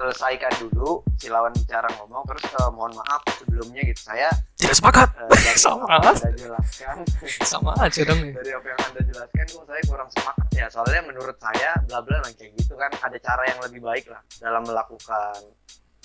selesaikan 0.00 0.48
dulu 0.64 1.04
si 1.20 1.28
lawan 1.28 1.52
bicara 1.52 1.84
ngomong 2.00 2.24
terus 2.24 2.40
eh, 2.48 2.70
mohon 2.72 2.96
maaf 2.96 3.20
sebelumnya 3.36 3.84
gitu 3.84 4.00
saya 4.08 4.32
Tidak 4.56 4.72
sepakat. 4.72 5.08
dari 5.28 5.60
Sama. 5.60 5.84
apa 5.84 6.08
yang 6.08 6.16
anda 6.16 6.32
jelaskan 6.40 6.96
Sama 7.44 7.72
aja 7.76 8.00
dong. 8.08 8.20
ya. 8.24 8.32
dari 8.32 8.50
apa 8.56 8.66
yang 8.72 8.80
anda 8.88 9.00
jelaskan 9.04 9.44
kok 9.44 9.64
saya 9.68 9.82
kurang 9.84 10.08
sepakat 10.08 10.48
ya 10.56 10.66
soalnya 10.72 11.00
menurut 11.04 11.36
saya 11.36 11.70
bla 11.84 12.00
bla 12.00 12.16
nah, 12.24 12.32
kayak 12.32 12.52
gitu 12.56 12.72
kan 12.80 12.88
ada 12.96 13.18
cara 13.20 13.42
yang 13.44 13.60
lebih 13.60 13.80
baik 13.84 14.08
lah 14.08 14.22
dalam 14.40 14.64
melakukan 14.64 15.36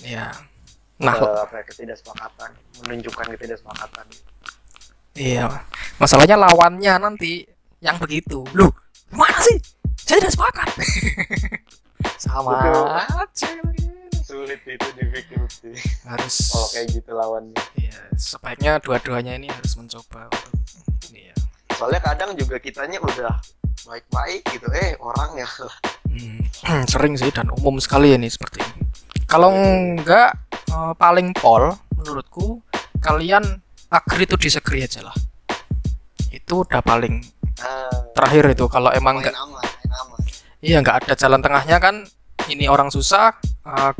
Ya. 0.04 0.28
Nah, 1.00 1.16
eh, 1.16 1.40
apa 1.40 1.60
ya, 1.60 1.64
ketidaksepakatan 1.72 2.52
menunjukkan 2.84 3.26
ketidaksepakatan 3.36 4.06
iya. 5.16 5.64
Masalahnya 5.96 6.36
lawannya 6.36 6.94
nanti 7.00 7.48
yang 7.80 7.96
begitu. 7.96 8.44
Lu, 8.52 8.68
gimana 9.08 9.40
sih? 9.40 9.56
Saya 9.96 10.20
tidak 10.24 10.36
sepakat. 10.36 10.68
Sama 12.24 12.52
aja. 13.08 13.56
Sulit 14.26 14.58
itu 14.66 14.88
diikuti 14.98 15.72
Harus 16.02 16.36
kalau 16.50 16.68
kayak 16.74 16.88
gitu 16.98 17.12
lawannya 17.14 17.62
Iya, 17.78 18.00
sebaiknya 18.18 18.82
dua-duanya 18.82 19.38
ini 19.38 19.54
harus 19.54 19.78
mencoba 19.78 20.26
untuk 20.34 20.54
iya. 21.14 21.38
soalnya 21.78 22.02
kadang 22.02 22.34
juga 22.34 22.58
kitanya 22.58 22.98
udah 23.06 23.38
baik-baik 23.86 24.42
gitu 24.50 24.66
eh 24.74 24.98
orang 24.98 25.38
ya 25.38 25.48
Hmm, 26.16 26.42
sering 26.92 27.14
sih 27.20 27.30
dan 27.30 27.52
umum 27.52 27.76
sekali 27.78 28.16
ini 28.16 28.32
seperti 28.32 28.64
ini. 28.64 28.88
Kalau 29.28 29.52
enggak 29.52 30.32
eh, 30.72 30.94
paling 30.96 31.36
pol 31.36 31.76
menurutku 31.92 32.64
kalian 33.04 33.44
agree 33.92 34.24
to 34.24 34.40
disagree 34.40 34.82
aja 34.88 35.04
lah. 35.04 35.16
Itu 36.32 36.64
udah 36.64 36.80
paling 36.82 37.20
Ah, 37.56 37.88
terakhir 38.12 38.52
itu 38.52 38.68
kalau 38.68 38.92
emang 38.92 39.24
enggak 39.24 39.32
iya 40.60 40.84
enggak 40.84 41.08
ada 41.08 41.16
jalan 41.16 41.40
tengahnya 41.40 41.80
kan 41.80 42.04
ini 42.52 42.68
orang 42.68 42.92
susah 42.92 43.32
eh, 43.64 43.92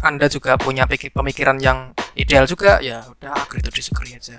Anda 0.00 0.26
juga 0.32 0.56
punya 0.56 0.88
pemikiran 0.88 1.60
yang 1.60 1.92
ideal 2.16 2.48
juga 2.48 2.80
ya 2.80 3.04
udah 3.04 3.36
agree 3.44 3.60
to 3.60 3.70
disagree 3.72 4.16
aja. 4.16 4.36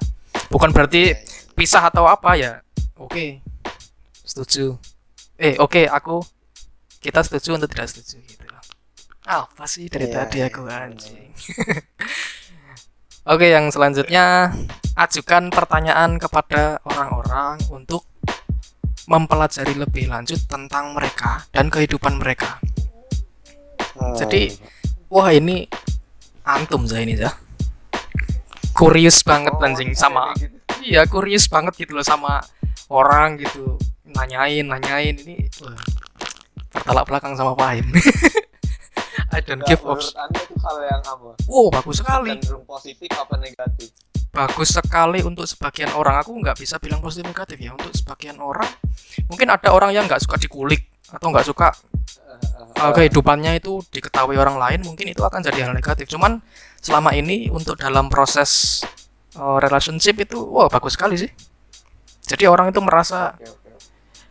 Bukan 0.49 0.73
berarti 0.73 1.13
pisah 1.53 1.87
atau 1.87 2.09
apa 2.09 2.35
ya. 2.35 2.61
Oke. 2.97 3.45
Setuju. 4.25 4.77
Eh, 5.41 5.57
oke 5.57 5.89
aku 5.89 6.21
kita 7.01 7.25
setuju 7.25 7.57
untuk 7.57 7.69
tidak 7.73 7.89
setuju 7.89 8.21
gitu 8.25 8.45
loh. 8.45 8.61
Apa 9.25 9.65
sih 9.65 9.89
dari 9.89 10.09
Iya, 10.09 10.13
tadi 10.21 10.37
iya, 10.41 10.47
aku 10.49 10.61
iya. 10.65 10.85
anjing. 10.85 11.29
Oke, 13.21 13.53
yang 13.53 13.69
selanjutnya 13.69 14.49
ajukan 14.97 15.53
pertanyaan 15.53 16.17
kepada 16.17 16.81
orang-orang 16.81 17.61
untuk 17.69 18.09
mempelajari 19.05 19.77
lebih 19.77 20.09
lanjut 20.09 20.41
tentang 20.49 20.97
mereka 20.97 21.45
dan 21.53 21.69
kehidupan 21.69 22.17
mereka. 22.17 22.57
Hmm. 23.93 24.17
Jadi, 24.17 24.57
wah 25.11 25.29
ini 25.35 25.67
antum 26.47 26.87
saya 26.87 27.03
ini 27.03 27.19
ya. 27.19 27.31
Kurius 28.71 29.21
banget 29.21 29.51
Oh, 29.53 29.61
anjing 29.61 29.91
sama 29.93 30.31
gitu. 30.39 30.55
iya 30.81 31.03
kurius 31.05 31.45
banget 31.51 31.75
gitu 31.75 31.93
loh 31.93 32.05
sama 32.07 32.39
orang 32.87 33.35
gitu. 33.37 33.75
Nanyain 34.07 34.63
nanyain. 34.65 35.19
Ini 35.19 35.51
bertolak 36.71 37.05
belakang 37.05 37.35
sama 37.35 37.53
Fahim. 37.59 37.91
I 39.35 39.39
don't 39.43 39.63
give 39.67 39.83
up 39.87 39.95
menurut 39.99 40.15
anda 40.19 40.39
itu 40.43 40.55
hal 40.59 40.75
yang 40.87 41.03
apa? 41.03 41.29
Wow 41.47 41.67
bagus 41.71 41.99
sekali. 41.99 42.31
Cenderung 42.35 42.65
positif 42.67 43.11
apa 43.15 43.35
negatif? 43.39 43.91
Bagus 44.31 44.69
sekali 44.71 45.19
untuk 45.23 45.43
sebagian 45.43 45.91
orang. 45.91 46.19
Aku 46.23 46.31
nggak 46.35 46.55
bisa 46.59 46.79
bilang 46.79 47.03
positif 47.03 47.27
negatif 47.27 47.59
ya. 47.59 47.75
Untuk 47.75 47.91
sebagian 47.95 48.39
orang 48.39 48.67
mungkin 49.27 49.47
ada 49.51 49.71
orang 49.71 49.91
yang 49.95 50.07
nggak 50.07 50.23
suka 50.23 50.39
dikulik 50.39 50.90
atau 51.11 51.27
nggak 51.29 51.47
suka 51.47 51.69
uh, 52.79 52.91
kehidupannya 52.95 53.59
itu 53.59 53.83
diketahui 53.91 54.39
orang 54.39 54.57
lain 54.57 54.79
mungkin 54.87 55.11
itu 55.11 55.21
akan 55.21 55.43
jadi 55.43 55.69
hal 55.69 55.73
negatif. 55.75 56.07
Cuman 56.09 56.39
selama 56.81 57.13
ini 57.13 57.51
untuk 57.51 57.77
dalam 57.77 58.07
proses 58.07 58.81
uh, 59.37 59.59
relationship 59.61 60.17
itu 60.23 60.39
wah 60.39 60.71
bagus 60.71 60.95
sekali 60.95 61.19
sih. 61.19 61.29
Jadi 62.25 62.47
orang 62.47 62.71
itu 62.71 62.79
merasa 62.79 63.35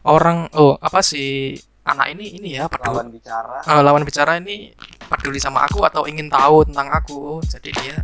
orang 0.08 0.48
oh 0.56 0.80
apa 0.80 1.04
sih 1.04 1.52
anak 1.84 2.16
ini 2.16 2.40
ini 2.40 2.48
ya 2.56 2.70
peduli. 2.70 2.96
Lawan 2.96 3.08
bicara. 3.12 3.56
Eh, 3.66 3.80
lawan 3.82 4.02
bicara 4.06 4.32
ini 4.40 4.72
peduli 5.10 5.38
sama 5.42 5.66
aku 5.68 5.84
atau 5.84 6.08
ingin 6.08 6.32
tahu 6.32 6.64
tentang 6.64 6.88
aku. 6.90 7.44
Jadi 7.44 7.70
dia 7.76 7.96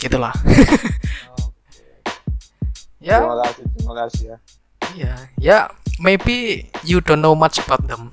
gitulah. 0.00 0.32
Oke. 1.44 1.84
ya. 3.08 3.20
Terima 3.20 3.36
kasih 3.44 3.64
terima 3.74 3.94
kasih 4.06 4.24
ya. 4.24 4.38
Iya, 4.96 5.14
ya 5.36 5.58
maybe 6.00 6.68
you 6.84 7.00
don't 7.00 7.20
know 7.20 7.36
much 7.36 7.60
about 7.60 7.84
them. 7.88 8.12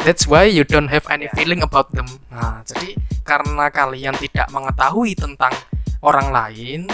That's 0.00 0.24
why 0.24 0.48
you 0.48 0.64
don't 0.64 0.88
have 0.88 1.04
any 1.12 1.28
feeling 1.36 1.60
about 1.60 1.92
them. 1.92 2.08
Nah, 2.32 2.64
jadi 2.64 2.96
karena 3.20 3.68
kalian 3.68 4.16
tidak 4.16 4.48
mengetahui 4.48 5.12
tentang 5.12 5.52
orang 6.00 6.32
lain, 6.32 6.88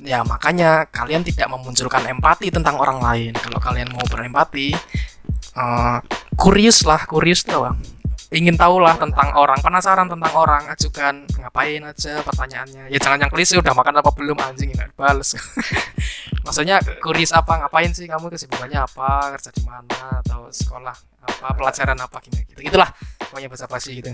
ya 0.00 0.24
makanya 0.24 0.88
kalian 0.88 1.20
tidak 1.20 1.52
memunculkan 1.52 2.08
empati 2.08 2.48
tentang 2.48 2.80
orang 2.80 3.04
lain. 3.04 3.36
Kalau 3.36 3.60
kalian 3.60 3.92
mau 3.92 4.04
berempati, 4.08 4.72
eh 5.52 5.98
curious 6.40 6.88
lah, 6.88 7.04
curious 7.04 7.44
tuh? 7.44 7.68
Ingin 8.32 8.56
tahu 8.56 8.80
lah 8.80 8.96
tentang 8.96 9.36
orang, 9.36 9.60
penasaran 9.60 10.08
tentang 10.08 10.32
orang, 10.32 10.64
ajukan 10.72 11.28
ngapain 11.36 11.84
aja 11.84 12.24
pertanyaannya. 12.24 12.88
Ya 12.88 12.96
jangan 12.96 13.20
yang 13.20 13.28
klise 13.28 13.60
udah 13.60 13.76
makan 13.76 14.00
apa 14.00 14.08
belum 14.16 14.40
anjing 14.40 14.72
nggak 14.72 14.96
bales. 14.96 15.36
Maksudnya 16.48 16.80
curious 17.04 17.36
apa 17.36 17.60
ngapain 17.60 17.92
sih 17.92 18.08
kamu 18.08 18.32
kesibukannya 18.32 18.80
apa 18.80 19.36
kerja 19.36 19.52
di 19.52 19.62
mana 19.68 20.24
atau 20.24 20.48
sekolah 20.48 20.96
apa 21.22 21.48
pelajaran 21.54 21.98
apa 22.00 22.18
gitu 22.24 22.42
gitu 22.50 22.60
gitulah 22.66 22.90
pokoknya 23.20 23.52
bahasa 23.52 23.68
basi 23.68 24.00
gitu. 24.00 24.10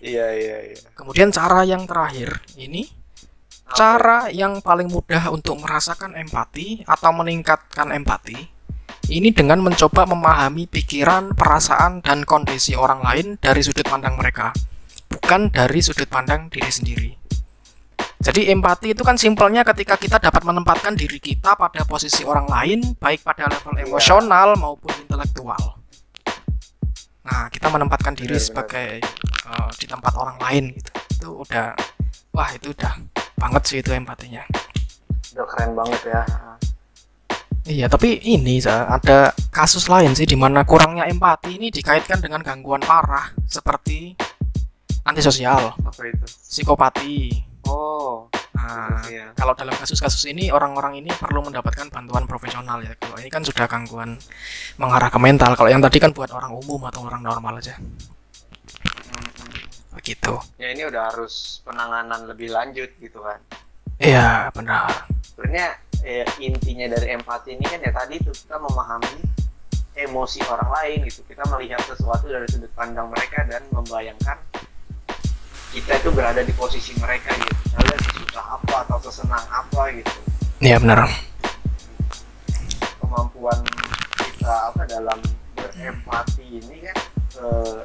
Iya 0.00 0.26
iya 0.32 0.56
iya. 0.72 0.78
Kemudian 0.96 1.28
cara 1.28 1.68
yang 1.68 1.84
terakhir 1.84 2.40
ini 2.56 2.88
cara 3.76 4.32
yang 4.32 4.64
paling 4.64 4.88
mudah 4.88 5.28
untuk 5.28 5.58
merasakan 5.60 6.14
empati 6.14 6.86
atau 6.86 7.10
meningkatkan 7.12 7.92
empati 7.92 8.55
ini 9.06 9.30
dengan 9.30 9.62
mencoba 9.62 10.02
memahami 10.02 10.66
pikiran, 10.66 11.38
perasaan, 11.38 12.02
dan 12.02 12.26
kondisi 12.26 12.74
orang 12.74 13.02
lain 13.06 13.26
dari 13.38 13.62
sudut 13.62 13.86
pandang 13.86 14.18
mereka, 14.18 14.50
bukan 15.06 15.46
dari 15.54 15.78
sudut 15.78 16.10
pandang 16.10 16.50
diri 16.50 16.70
sendiri. 16.70 17.10
Jadi 18.16 18.50
empati 18.50 18.90
itu 18.90 19.06
kan 19.06 19.14
simpelnya 19.14 19.62
ketika 19.62 19.94
kita 19.94 20.18
dapat 20.18 20.42
menempatkan 20.42 20.98
diri 20.98 21.22
kita 21.22 21.54
pada 21.54 21.86
posisi 21.86 22.26
orang 22.26 22.50
lain, 22.50 22.98
baik 22.98 23.22
pada 23.22 23.46
level 23.46 23.78
Iya. 23.78 23.86
emosional 23.86 24.58
maupun 24.58 24.90
intelektual. 24.98 25.78
Nah, 27.22 27.46
kita 27.50 27.70
menempatkan 27.70 28.14
diri 28.14 28.34
Benar, 28.34 28.42
benar. 28.42 28.48
sebagai 28.50 28.88
eh, 29.46 29.68
di 29.78 29.86
tempat 29.86 30.12
orang 30.18 30.38
lain 30.42 30.64
gitu. 30.74 30.90
Itu 31.14 31.28
udah 31.46 31.74
wah 32.34 32.50
itu 32.50 32.74
udah 32.74 32.92
banget 33.38 33.62
sih 33.66 33.78
itu 33.78 33.90
empatinya. 33.94 34.42
Udah 35.34 35.46
keren 35.46 35.70
banget 35.78 36.00
ya. 36.06 36.22
Iya, 37.66 37.90
tapi 37.90 38.22
ini 38.22 38.62
Sa, 38.62 38.86
ada 38.86 39.34
kasus 39.50 39.90
lain 39.90 40.14
sih 40.14 40.22
di 40.22 40.38
mana 40.38 40.62
kurangnya 40.62 41.10
empati 41.10 41.58
ini 41.58 41.74
dikaitkan 41.74 42.22
dengan 42.22 42.38
gangguan 42.38 42.78
parah 42.78 43.34
seperti 43.42 44.14
antisosial, 45.02 45.74
Apa 45.74 46.02
itu? 46.06 46.26
psikopati. 46.46 47.42
Oh. 47.66 48.30
Nah, 48.56 49.02
Iya. 49.06 49.34
kalau 49.34 49.52
dalam 49.54 49.74
kasus-kasus 49.78 50.26
ini 50.30 50.50
orang-orang 50.50 50.98
ini 51.02 51.10
perlu 51.14 51.42
mendapatkan 51.42 51.86
bantuan 51.90 52.26
profesional 52.26 52.78
ya. 52.82 52.94
Kalau 52.98 53.18
ini 53.18 53.30
kan 53.30 53.42
sudah 53.42 53.66
gangguan 53.66 54.14
mengarah 54.78 55.10
ke 55.10 55.18
mental. 55.18 55.54
Kalau 55.54 55.70
yang 55.70 55.82
tadi 55.82 55.98
kan 56.02 56.10
buat 56.10 56.30
orang 56.34 56.50
umum 56.54 56.82
atau 56.86 57.06
orang 57.06 57.22
normal 57.22 57.58
aja. 57.62 57.78
Begitu. 59.94 60.34
Ya 60.58 60.70
ini 60.74 60.82
udah 60.86 61.14
harus 61.14 61.62
penanganan 61.62 62.26
lebih 62.26 62.50
lanjut 62.50 62.90
gitu 62.98 63.22
kan. 63.22 63.38
Iya, 64.02 64.50
benar. 64.52 65.06
Sebenarnya 65.34 65.78
eh, 66.06 66.22
intinya 66.38 66.86
dari 66.86 67.18
empati 67.18 67.58
ini 67.58 67.66
kan 67.66 67.82
ya 67.82 67.90
tadi 67.90 68.22
tuh 68.22 68.30
kita 68.30 68.62
memahami 68.62 69.18
emosi 69.98 70.38
orang 70.46 70.70
lain 70.70 70.98
gitu. 71.10 71.26
Kita 71.26 71.42
melihat 71.50 71.82
sesuatu 71.82 72.30
dari 72.30 72.46
sudut 72.46 72.70
pandang 72.78 73.10
mereka 73.10 73.42
dan 73.50 73.66
membayangkan 73.74 74.38
kita 75.74 75.92
itu 75.98 76.08
berada 76.14 76.40
di 76.46 76.54
posisi 76.54 76.94
mereka 77.02 77.34
gitu. 77.34 77.52
Misalnya 77.66 77.96
sesusah 78.06 78.44
apa 78.54 78.76
atau 78.86 78.98
sesenang 79.02 79.44
apa 79.50 79.82
gitu. 79.98 80.14
Iya, 80.62 80.78
benar. 80.78 81.10
Kemampuan 83.02 83.60
kita 84.16 84.54
apa 84.72 84.82
dalam 84.86 85.18
berempati 85.58 86.44
ini 86.62 86.86
kan 86.86 86.96
eh, 87.42 87.78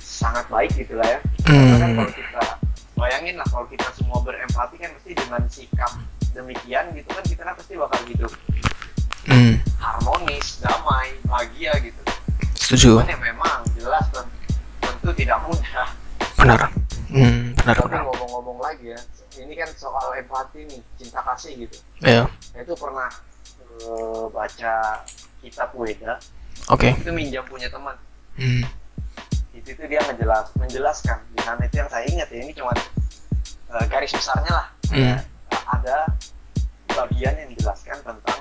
sangat 0.00 0.48
baik 0.48 0.72
gitu 0.80 0.96
lah 0.96 1.06
ya. 1.06 1.20
Karena 1.44 1.76
kan 1.76 1.88
Hmm. 1.90 1.96
kalau 1.98 2.12
kita 2.14 2.42
bayangin 3.00 3.34
lah 3.34 3.48
kalau 3.48 3.64
kita 3.66 3.88
semua 3.96 4.20
berempati 4.20 4.76
kan 4.76 4.92
pasti 4.92 5.16
dengan 5.16 5.42
sikap 5.48 5.90
demikian 6.30 6.92
gitu 6.92 7.08
kan 7.08 7.24
kita 7.24 7.42
kan 7.42 7.54
pasti 7.56 7.74
bakal 7.74 8.00
hidup 8.06 8.32
Hmm, 9.20 9.60
harmonis, 9.76 10.58
damai, 10.58 11.12
bahagia 11.28 11.76
gitu. 11.78 12.00
setuju. 12.56 12.98
Cuman 12.98 13.12
ya 13.12 13.18
memang 13.20 13.58
jelas 13.76 14.08
kan 14.10 14.26
tentu 14.80 15.12
tidak 15.12 15.38
mudah. 15.44 15.86
Benar. 16.40 16.60
Hmm, 17.12 17.52
benar, 17.52 17.76
Tapi 17.78 18.00
ngomong-ngomong 18.00 18.58
lagi 18.64 18.96
ya, 18.96 19.00
ini 19.36 19.52
kan 19.54 19.68
soal 19.76 20.16
empati 20.16 20.64
nih, 20.66 20.80
cinta 20.96 21.20
kasih 21.20 21.68
gitu. 21.68 21.76
Iya. 22.00 22.26
Saya 22.48 22.64
itu 22.64 22.74
pernah 22.74 23.12
eh, 23.60 24.24
baca 24.32 24.74
kitab 25.44 25.68
Weda, 25.76 26.16
Oke. 26.72 26.96
itu 26.96 27.12
minjam 27.12 27.44
punya 27.44 27.68
teman. 27.68 27.94
Hmm. 28.40 28.64
Di 29.60 29.76
situ 29.76 29.84
dia 29.86 30.00
menjelas, 30.08 30.48
menjelaskan 30.56 31.20
di 31.30 31.38
sana 31.44 31.60
itu 31.62 31.76
yang 31.76 31.90
saya 31.92 32.04
ingat 32.08 32.28
ya 32.32 32.40
ini 32.40 32.52
cuma 32.56 32.72
eh, 33.70 33.84
garis 33.86 34.10
besarnya 34.10 34.48
lah. 34.50 34.66
Hmm. 34.90 35.20
ada 35.70 36.08
bagian 36.90 37.30
yang 37.36 37.48
menjelaskan 37.54 37.94
tentang 38.02 38.40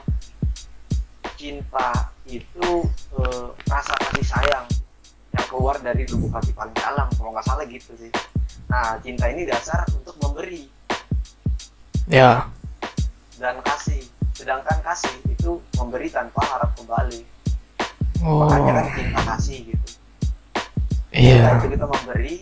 cinta 1.35 2.09
itu 2.25 2.69
eh, 3.15 3.45
rasa 3.67 3.93
kasih 4.09 4.25
sayang 4.25 4.65
yang 5.29 5.45
keluar 5.45 5.77
dari 5.77 6.09
lubuk 6.09 6.33
hati 6.33 6.49
paling 6.51 6.73
dalam 6.73 7.05
kalau 7.13 7.29
nggak 7.29 7.45
salah 7.45 7.65
gitu 7.69 7.93
sih 7.95 8.09
nah 8.65 8.97
cinta 8.99 9.29
ini 9.29 9.45
dasar 9.45 9.85
untuk 9.93 10.17
memberi 10.17 10.65
Ya. 12.09 12.49
dan 13.37 13.61
kasih 13.61 14.01
sedangkan 14.33 14.81
kasih 14.81 15.13
itu 15.29 15.61
memberi 15.77 16.09
tanpa 16.09 16.41
harap 16.47 16.73
kembali 16.73 17.21
Oh. 18.19 18.43
makanya 18.43 18.83
kan 18.83 18.85
cinta 18.97 19.21
kasih 19.31 19.57
gitu 19.69 19.78
Iya. 21.09 21.57
itu 21.57 21.67
kita 21.69 21.85
memberi 21.85 22.35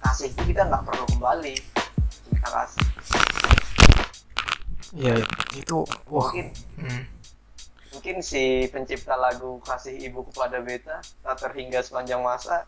kasih 0.00 0.26
itu 0.30 0.42
kita 0.46 0.62
nggak 0.64 0.82
perlu 0.82 1.04
kembali 1.10 1.54
cinta 2.24 2.48
kasih 2.48 2.84
Iya, 4.92 5.20
itu 5.52 5.84
wah. 6.08 6.24
mungkin 6.24 6.46
Hmm. 6.76 7.04
mungkin 7.90 8.16
si 8.20 8.42
pencipta 8.66 9.12
lagu 9.14 9.60
kasih 9.60 9.92
ibu 10.00 10.24
kepada 10.26 10.60
beta 10.60 10.96
tak 11.20 11.36
terhingga 11.38 11.80
sepanjang 11.80 12.20
masa 12.20 12.64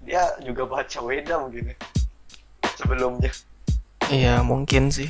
dia 0.00 0.22
juga 0.40 0.62
baca 0.64 0.98
Weda 1.00 1.38
mungkin 1.38 1.70
ya. 1.70 1.76
sebelumnya 2.74 3.30
Iya, 4.04 4.44
mungkin 4.44 4.92
sih. 4.92 5.08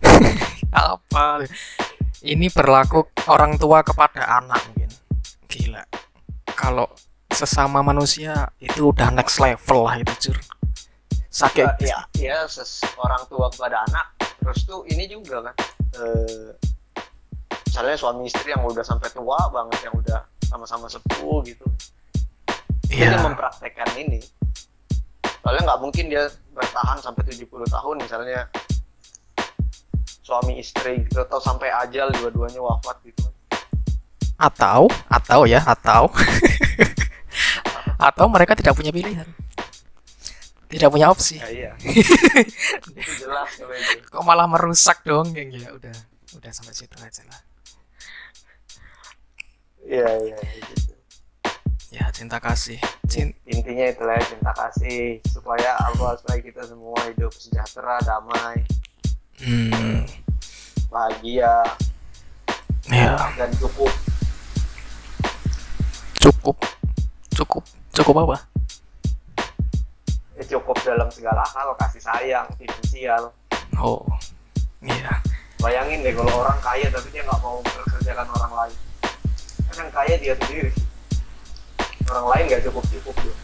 Apa? 0.72 1.44
Ini 2.18 2.48
berlaku 2.48 3.04
orang 3.28 3.60
tua 3.60 3.84
kepada 3.84 4.24
anak 4.40 4.56
mungkin. 4.66 4.88
Gila. 5.46 5.84
Kalau 6.48 6.88
sesama 7.30 7.80
manusia 7.80 8.48
itu 8.58 8.88
udah 8.88 9.10
next 9.10 9.38
level 9.38 9.84
lah 9.84 9.96
itu, 9.96 10.12
Cur. 10.20 10.38
Sakit. 11.28 11.66
Eh, 11.78 11.86
ya 11.86 11.98
ya 12.16 12.38
ses- 12.44 12.82
orang 12.96 13.20
tua 13.26 13.46
kepada 13.48 13.84
anak 13.84 14.06
terus 14.38 14.64
tuh 14.64 14.82
ini 14.86 15.06
juga 15.06 15.44
kan 15.44 15.54
eh, 16.00 16.50
misalnya 17.64 17.94
suami 17.94 18.26
istri 18.26 18.48
yang 18.48 18.64
udah 18.64 18.80
sampai 18.80 19.06
tua 19.08 19.36
banget 19.46 19.78
yang 19.82 19.94
udah 19.94 20.18
sama-sama 20.42 20.88
sepuh 20.88 21.44
gitu 21.44 21.62
dia 22.88 23.12
Iya. 23.12 23.20
mempraktekkan 23.20 23.86
ini 23.94 24.18
soalnya 25.38 25.68
nggak 25.68 25.80
mungkin 25.80 26.08
dia 26.08 26.26
bertahan 26.50 26.98
sampai 26.98 27.22
70 27.28 27.44
tahun 27.68 27.96
misalnya 28.00 28.48
suami 30.24 30.58
istri 30.58 31.04
gitu 31.04 31.22
atau 31.22 31.38
sampai 31.38 31.68
ajal 31.86 32.08
dua-duanya 32.14 32.58
wafat 32.58 32.98
gitu 33.04 33.28
Atau 34.36 34.88
atau 35.06 35.44
ya, 35.44 35.60
atau 35.62 36.08
atau 37.98 38.30
mereka 38.30 38.54
tidak 38.54 38.78
punya 38.78 38.94
pilihan. 38.94 39.26
Tidak 40.68 40.88
punya 40.92 41.08
opsi. 41.10 41.40
ya 41.40 41.48
iya 41.48 41.72
itu 43.00 43.12
jelas 43.24 43.50
itu 43.56 44.04
Kok 44.06 44.22
malah 44.22 44.44
merusak 44.46 45.00
dong, 45.02 45.32
geng 45.34 45.50
ya 45.50 45.72
udah. 45.74 45.96
Udah 46.38 46.50
sampai 46.52 46.76
situ 46.76 46.94
aja 47.00 47.24
lah. 47.26 47.40
iya 49.88 50.08
iya 50.20 50.36
gitu. 50.60 50.94
Ya, 51.88 52.04
cinta 52.12 52.36
kasih. 52.36 52.76
Cin 53.08 53.32
intinya 53.48 53.88
itulah 53.88 54.20
cinta 54.20 54.52
kasih 54.52 55.24
supaya 55.32 55.72
Allah 55.80 56.20
supaya 56.20 56.38
kita 56.44 56.68
semua 56.68 57.00
hidup 57.08 57.32
sejahtera 57.32 57.96
damai 58.04 58.60
hmm, 59.40 60.04
bahagia 60.92 61.64
ya, 62.92 63.16
dan 63.40 63.48
cukup 63.56 63.88
cukup. 66.28 66.56
Cukup. 67.32 67.64
Cukup 67.98 68.14
apa? 68.20 68.36
ya, 70.32 70.44
cukup 70.48 70.78
dalam 70.80 71.10
segala 71.10 71.42
hal 71.44 71.74
kasih 71.76 71.98
sayang 72.00 72.46
finansial 72.54 73.34
Oh. 73.74 74.06
Iya. 74.80 75.18
bayangin 75.58 76.00
deh 76.00 76.14
kalau 76.14 76.30
orang 76.38 76.58
kaya 76.60 76.86
tapi 76.86 77.10
dia 77.10 77.20
nggak 77.20 77.40
mau 77.40 77.58
memperkerjakan 77.58 78.26
orang 78.28 78.52
lain 78.56 78.76
kan 79.68 79.76
yang 79.76 79.90
kaya 79.90 80.14
dia 80.16 80.34
sendiri 80.36 80.70
orang 82.08 82.26
lain 82.28 82.42
nggak 82.46 82.62
cukup 82.64 82.84
cukup 82.88 83.14
tuh 83.18 83.34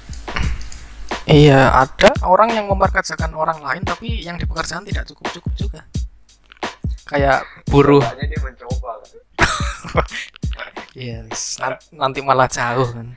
Iya, 1.24 1.72
ada 1.72 2.12
orang 2.22 2.52
yang 2.52 2.68
memperkerjakan 2.68 3.32
orang 3.32 3.59
lain 3.59 3.82
tapi 3.82 4.20
yang 4.20 4.36
di 4.36 4.44
pekerjaan 4.44 4.84
tidak 4.84 5.09
cukup-cukup 5.09 5.50
juga. 5.57 5.80
kayak 7.05 7.42
buruh 7.66 8.00
Seenggaknya 8.00 8.26
dia 8.28 8.40
mencoba 8.40 8.90
kan 8.94 9.11
yes 10.94 11.40
nan- 11.61 11.82
nanti 11.92 12.20
malah 12.20 12.46
jauh 12.46 12.86
kan 12.88 13.09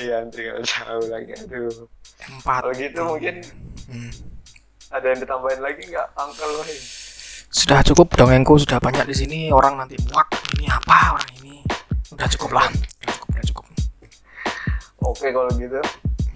iya 0.00 0.24
nanti 0.24 0.40
nggak 0.42 0.60
jauh 0.64 1.06
lagi. 1.08 1.32
Aduh. 1.36 1.86
Empat. 2.26 2.60
Kalau 2.64 2.74
gitu 2.76 3.00
mungkin 3.04 3.34
Hmm. 3.90 4.12
ada 4.94 5.06
yang 5.10 5.18
ditambahin 5.18 5.60
lagi 5.60 5.82
nggak 5.90 6.06
Uncle 6.14 6.52
Wahid 6.62 6.82
sudah 7.50 7.82
cukup 7.82 8.14
dongengku 8.14 8.54
sudah 8.62 8.78
banyak 8.78 9.02
di 9.10 9.14
sini. 9.14 9.38
Orang 9.50 9.74
nanti 9.74 9.98
muak 10.06 10.30
ini 10.54 10.70
apa 10.70 11.18
orang 11.18 11.30
ini? 11.42 11.58
Udah 12.14 12.30
cukup 12.30 12.50
lah. 12.54 12.70
Udah 12.70 13.10
cukup 13.10 13.26
udah 13.34 13.44
cukup. 13.50 13.64
Oke 15.02 15.26
kalau 15.34 15.50
gitu 15.58 15.80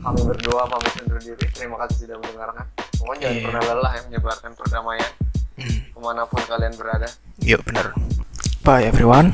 kami 0.02 0.20
berdua 0.26 0.66
pamit 0.66 0.92
undur 1.06 1.18
diri. 1.22 1.46
Terima 1.54 1.78
kasih 1.86 2.10
sudah 2.10 2.18
mendengarkan. 2.18 2.66
Pokoknya 2.98 3.20
jangan 3.22 3.36
Iya. 3.38 3.44
pernah 3.46 3.62
lelah 3.62 3.92
ya 3.94 4.02
menyebarkan 4.10 4.50
perdamaian 4.58 5.12
hmm. 5.62 5.78
ke 5.94 5.98
mana 6.02 6.22
pun 6.26 6.42
kalian 6.42 6.74
berada. 6.74 7.08
Yuk 7.46 7.62
bener. 7.62 7.86
Bye 8.66 8.82
everyone 8.90 9.30